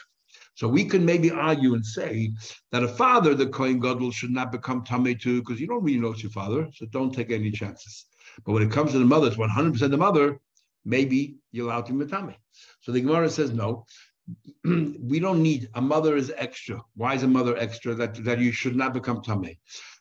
So 0.54 0.68
we 0.68 0.84
can 0.84 1.04
maybe 1.04 1.30
argue 1.30 1.74
and 1.74 1.84
say 1.84 2.32
that 2.72 2.82
a 2.82 2.88
father, 2.88 3.34
the 3.34 3.46
Kohen 3.46 3.80
Gadol, 3.80 4.10
should 4.10 4.30
not 4.30 4.52
become 4.52 4.84
Tameh 4.84 5.20
too, 5.20 5.40
because 5.40 5.60
you 5.60 5.66
don't 5.66 5.82
really 5.82 5.98
know 5.98 6.12
it's 6.12 6.22
your 6.22 6.32
father, 6.32 6.68
so 6.74 6.86
don't 6.86 7.14
take 7.14 7.30
any 7.30 7.50
chances. 7.50 8.06
But 8.44 8.52
when 8.52 8.62
it 8.62 8.70
comes 8.70 8.92
to 8.92 8.98
the 8.98 9.04
mother, 9.04 9.28
it's 9.28 9.36
100% 9.36 9.78
the 9.90 9.96
mother, 9.96 10.40
maybe 10.84 11.36
you're 11.52 11.66
allowed 11.66 11.86
to 11.86 11.92
be 11.92 12.04
Tameh. 12.04 12.36
So 12.80 12.92
the 12.92 13.00
Gemara 13.00 13.30
says, 13.30 13.52
no, 13.52 13.86
we 14.64 15.20
don't 15.20 15.42
need, 15.42 15.68
a 15.74 15.80
mother 15.80 16.16
is 16.16 16.32
extra. 16.36 16.80
Why 16.94 17.14
is 17.14 17.22
a 17.22 17.28
mother 17.28 17.56
extra? 17.56 17.94
That, 17.94 18.22
that 18.24 18.38
you 18.38 18.52
should 18.52 18.76
not 18.76 18.94
become 18.94 19.22
Tameh. 19.22 19.58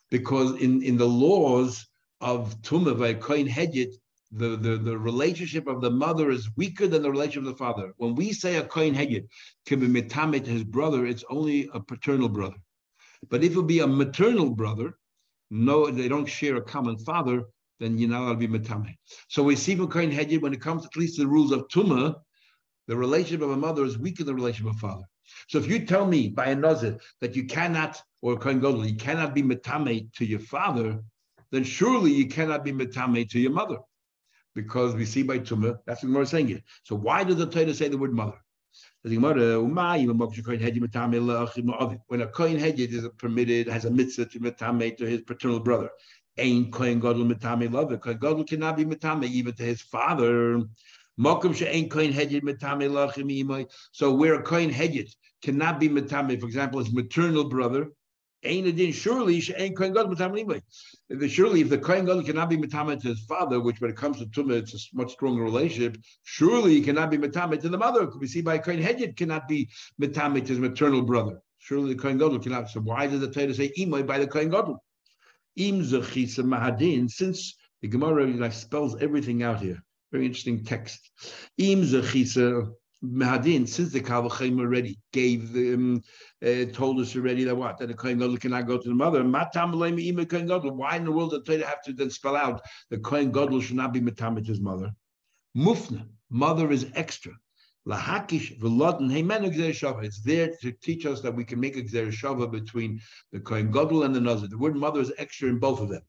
Because 0.09 0.59
in, 0.61 0.81
in 0.81 0.97
the 0.97 1.07
laws 1.07 1.85
of 2.21 2.59
Tumah 2.61 2.99
by 2.99 3.13
Kohen 3.13 3.47
Hedyot, 3.47 3.93
the, 4.31 4.55
the, 4.57 4.77
the 4.77 4.97
relationship 4.97 5.67
of 5.67 5.81
the 5.81 5.89
mother 5.89 6.29
is 6.29 6.49
weaker 6.55 6.87
than 6.87 7.01
the 7.01 7.09
relationship 7.09 7.49
of 7.49 7.57
the 7.57 7.63
father. 7.63 7.93
When 7.97 8.15
we 8.15 8.31
say 8.31 8.57
a 8.57 8.63
kohen 8.63 8.93
hedyot 8.93 9.27
can 9.65 9.79
be 9.79 9.87
mitame 9.87 10.43
to 10.43 10.51
his 10.51 10.63
brother, 10.63 11.05
it's 11.05 11.23
only 11.29 11.69
a 11.73 11.79
paternal 11.79 12.29
brother. 12.29 12.57
But 13.29 13.43
if 13.43 13.57
it 13.57 13.67
be 13.67 13.79
a 13.79 13.87
maternal 13.87 14.51
brother, 14.51 14.97
no, 15.49 15.89
they 15.89 16.07
don't 16.07 16.27
share 16.27 16.57
a 16.57 16.61
common 16.61 16.97
father, 16.99 17.43
then 17.79 17.97
you're 17.97 18.09
not 18.09 18.21
allowed 18.21 18.39
to 18.39 18.47
be 18.47 18.59
mitame. 18.59 18.95
So 19.29 19.41
we 19.41 19.55
see 19.55 19.75
from 19.75 19.87
kohen 19.87 20.11
hedyot 20.11 20.41
when 20.41 20.53
it 20.53 20.61
comes 20.61 20.85
at 20.85 20.95
least 20.95 21.15
to 21.15 21.23
the 21.23 21.27
rules 21.27 21.51
of 21.51 21.67
tuma, 21.67 22.15
the 22.87 22.97
relationship 22.97 23.41
of 23.41 23.51
a 23.51 23.57
mother 23.57 23.83
is 23.83 23.97
weaker 23.97 24.23
than 24.23 24.35
the 24.35 24.41
relationship 24.41 24.71
of 24.71 24.77
a 24.77 24.79
father. 24.79 25.05
So 25.47 25.57
if 25.57 25.67
you 25.67 25.85
tell 25.85 26.05
me 26.05 26.27
by 26.27 26.47
a 26.47 26.55
nazir 26.55 26.99
that 27.21 27.35
you 27.35 27.45
cannot, 27.45 28.01
or 28.21 28.37
kohen 28.37 28.59
gadol, 28.59 28.85
you 28.85 28.95
cannot 28.95 29.33
be 29.33 29.41
mitame 29.41 30.11
to 30.13 30.25
your 30.25 30.39
father, 30.39 30.99
then 31.51 31.63
surely 31.63 32.11
you 32.11 32.27
cannot 32.27 32.63
be 32.63 32.71
mitame 32.71 33.27
to 33.29 33.39
your 33.39 33.51
mother 33.51 33.77
because 34.55 34.95
we 34.95 35.05
see 35.05 35.23
by 35.23 35.39
Tumah, 35.39 35.79
that's 35.85 36.03
what 36.03 36.11
we're 36.13 36.25
saying 36.25 36.47
here. 36.47 36.61
So 36.83 36.95
why 36.95 37.23
does 37.23 37.37
the 37.37 37.45
Torah 37.45 37.73
say 37.73 37.87
the 37.87 37.97
word 37.97 38.13
mother? 38.13 38.39
When 39.01 39.13
a 39.13 39.17
kohen 39.17 39.39
hedyot 42.59 42.91
is 42.91 43.07
permitted, 43.17 43.67
has 43.67 43.85
a 43.85 43.91
mitzvah 43.91 44.25
to 44.25 44.39
metame 44.39 44.95
to 44.97 45.05
his 45.05 45.21
paternal 45.21 45.59
brother. 45.59 45.89
Ain 46.37 46.69
kohen 46.71 46.99
gadol 46.99 47.25
metame 47.25 47.71
love. 47.71 47.99
Kohen 47.99 48.19
gadol 48.19 48.43
cannot 48.43 48.77
be 48.77 48.85
metame 48.85 49.25
even 49.25 49.53
to 49.55 49.63
his 49.63 49.81
father. 49.81 50.61
So 51.17 51.33
where 54.13 54.35
a 54.35 54.43
kohen 54.43 54.69
hedyot 54.69 55.15
cannot 55.41 55.79
be 55.79 55.89
metame, 55.89 56.39
for 56.39 56.45
example, 56.45 56.79
his 56.79 56.93
maternal 56.93 57.45
brother, 57.45 57.91
Ain't 58.43 58.95
surely 58.95 59.41
she 59.41 59.53
ain't 59.55 59.75
Kohen 59.75 59.93
Gadol 59.93 60.21
anyway. 60.21 60.61
Surely, 61.27 61.59
if 61.59 61.69
the 61.69 61.77
Kohen 61.77 62.05
Gadol 62.05 62.23
cannot 62.23 62.49
be 62.49 62.57
metamet 62.57 63.01
to 63.01 63.09
his 63.09 63.19
father, 63.25 63.59
which 63.59 63.81
when 63.81 63.91
it 63.91 63.97
comes 63.97 64.19
to 64.19 64.25
tumah, 64.27 64.59
it's 64.59 64.73
a 64.73 64.95
much 64.95 65.11
stronger 65.11 65.43
relationship. 65.43 65.97
Surely, 66.23 66.75
he 66.75 66.81
cannot 66.81 67.11
be 67.11 67.17
metamet 67.17 67.59
to 67.61 67.69
the 67.69 67.77
mother. 67.77 68.09
We 68.17 68.27
see 68.27 68.41
by 68.41 68.59
Kohen 68.59 68.81
Hedyot 68.81 69.17
cannot 69.17 69.49
be 69.49 69.69
metamet 70.01 70.43
to 70.43 70.49
his 70.49 70.59
maternal 70.59 71.01
brother? 71.01 71.41
Surely, 71.57 71.93
the 71.93 71.99
Kohen 71.99 72.17
Gadol 72.17 72.39
cannot. 72.39 72.69
So 72.69 72.79
why 72.79 73.07
does 73.07 73.19
the 73.19 73.29
Torah 73.29 73.53
say 73.53 73.73
imoy 73.77 74.07
by 74.07 74.19
the 74.19 74.27
Kohen 74.27 74.49
Gadol? 74.49 74.81
Im 75.57 75.81
mahadin. 75.81 77.09
Since 77.09 77.55
the 77.81 77.89
Gemara 77.89 78.25
like, 78.27 78.53
spells 78.53 78.95
everything 79.01 79.43
out 79.43 79.59
here. 79.59 79.83
Very 80.13 80.25
interesting 80.25 80.63
text. 80.63 81.11
Im 81.57 81.81
zechisa 81.81 82.71
Mahadin, 83.03 83.67
since 83.67 83.91
the 83.91 84.01
Kavachim 84.01 84.59
already 84.59 84.99
gave 85.13 85.53
them, 85.53 86.01
uh, 86.45 86.65
told 86.73 86.99
us 86.99 87.15
already 87.15 87.45
that 87.45 87.55
what? 87.55 87.77
That 87.77 87.87
the 87.87 87.93
Kohen 87.93 88.19
Gadol 88.19 88.37
cannot 88.37 88.67
go 88.67 88.77
to 88.77 88.87
the 88.87 88.93
mother. 88.93 89.23
Matam 89.23 89.71
Kohen 89.71 90.47
Gadol. 90.47 90.75
Why 90.75 90.97
in 90.97 91.05
the 91.05 91.11
world 91.11 91.31
did 91.31 91.45
they 91.45 91.65
have 91.65 91.81
to 91.83 91.93
then 91.93 92.09
spell 92.09 92.35
out 92.35 92.61
the 92.89 92.97
Kohen 92.97 93.31
Gadol 93.31 93.61
should 93.61 93.77
not 93.77 93.93
be 93.93 94.01
Matamit 94.01 94.45
his 94.45 94.59
mother? 94.59 94.91
Mufna. 95.55 96.07
Mother 96.29 96.71
is 96.71 96.87
extra. 96.93 97.31
Lahakish 97.87 98.59
v'lodin 98.59 99.09
heimenu 99.09 99.49
shava. 99.73 100.03
It's 100.03 100.21
there 100.21 100.51
to 100.61 100.71
teach 100.71 101.05
us 101.05 101.21
that 101.21 101.35
we 101.35 101.43
can 101.43 101.59
make 101.59 101.77
a 101.77 101.81
shava 101.81 102.51
between 102.51 102.99
the 103.31 103.39
kohen 103.39 103.71
gadol 103.71 104.03
and 104.03 104.13
the 104.13 104.21
nazir. 104.21 104.47
The 104.47 104.57
word 104.57 104.75
mother 104.75 104.99
is 104.99 105.11
extra 105.17 105.49
in 105.49 105.57
both 105.57 105.79
of 105.79 105.89
them. 105.89 106.01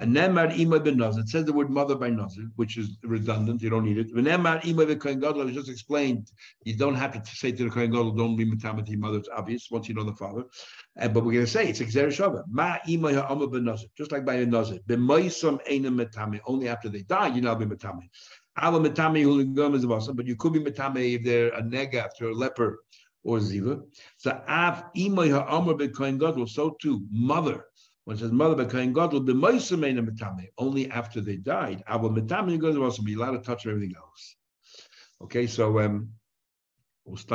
And 0.00 0.14
Nemar 0.14 0.58
Ima 0.58 0.80
ben. 0.80 1.00
It 1.00 1.28
says 1.28 1.44
the 1.44 1.52
word 1.52 1.70
mother 1.70 1.94
by 1.94 2.10
Nazir, 2.10 2.50
which 2.56 2.76
is 2.76 2.98
redundant. 3.04 3.62
You 3.62 3.70
don't 3.70 3.84
need 3.84 3.98
it. 3.98 4.12
Nemar 4.12 4.64
Ima 4.64 4.86
ben 4.86 4.98
Kohen 4.98 5.20
Gadol. 5.20 5.48
I 5.48 5.52
just 5.52 5.68
explained. 5.68 6.32
You 6.64 6.76
don't 6.76 6.96
have 6.96 7.12
to 7.12 7.36
say 7.36 7.52
to 7.52 7.64
the 7.64 7.70
Kohen 7.70 7.92
Gadol, 7.92 8.12
don't 8.12 8.34
be 8.34 8.44
your 8.44 8.98
mother. 8.98 9.18
It's 9.18 9.28
obvious 9.28 9.68
once 9.70 9.88
you 9.88 9.94
know 9.94 10.02
the 10.02 10.14
father. 10.14 10.44
Uh, 11.00 11.08
but 11.08 11.24
we're 11.24 11.32
going 11.32 11.44
to 11.44 11.50
say 11.50 11.68
it's 11.68 11.80
Xer 11.80 12.08
Shava. 12.08 12.42
Ma 12.48 12.78
Ima 12.88 13.12
Ha'ama 13.14 13.46
ben 13.46 13.64
Nazir. 13.64 13.88
Just 13.96 14.10
like 14.10 14.24
by 14.24 14.34
a 14.34 14.46
Nazir. 14.46 14.80
B'moisam 14.88 15.60
Eina 15.70 15.94
metame. 15.94 16.40
Only 16.44 16.68
after 16.68 16.88
they 16.88 17.02
die, 17.02 17.28
you 17.28 17.40
now 17.40 17.54
be 17.54 17.64
metame. 17.64 18.08
Ala 18.60 18.80
metame 18.80 19.24
huligom 19.24 19.76
is 19.76 19.84
awesome, 19.84 20.16
but 20.16 20.26
you 20.26 20.34
could 20.34 20.52
be 20.52 20.60
metame 20.60 21.14
if 21.14 21.24
they're 21.24 21.48
a 21.50 21.62
nega 21.62 21.96
after 21.96 22.30
a 22.30 22.34
leper 22.34 22.78
or 23.22 23.38
ziva. 23.38 23.80
So 24.16 24.42
av 24.48 24.86
Ima 24.96 25.28
Ha'ama 25.28 25.76
ben 25.76 25.92
Kohen 25.92 26.18
Gadol. 26.18 26.48
So 26.48 26.76
too, 26.82 27.06
mother 27.12 27.64
when 28.04 28.16
says 28.16 28.32
mother 28.32 28.64
Kohen 28.66 28.92
Gadol, 28.92 29.20
the 29.20 29.32
metame, 30.02 30.48
only 30.58 30.90
after 30.90 31.20
they 31.20 31.36
died. 31.36 31.82
Our 31.86 32.10
metame 32.10 32.58
goes 32.58 32.76
also 32.76 33.02
be 33.02 33.14
allowed 33.14 33.32
to 33.32 33.38
touch 33.38 33.66
everything 33.66 33.94
else. 33.96 34.36
Okay, 35.22 35.46
so 35.46 35.80
um, 35.80 36.10
we'll 37.04 37.16
stop. 37.16 37.32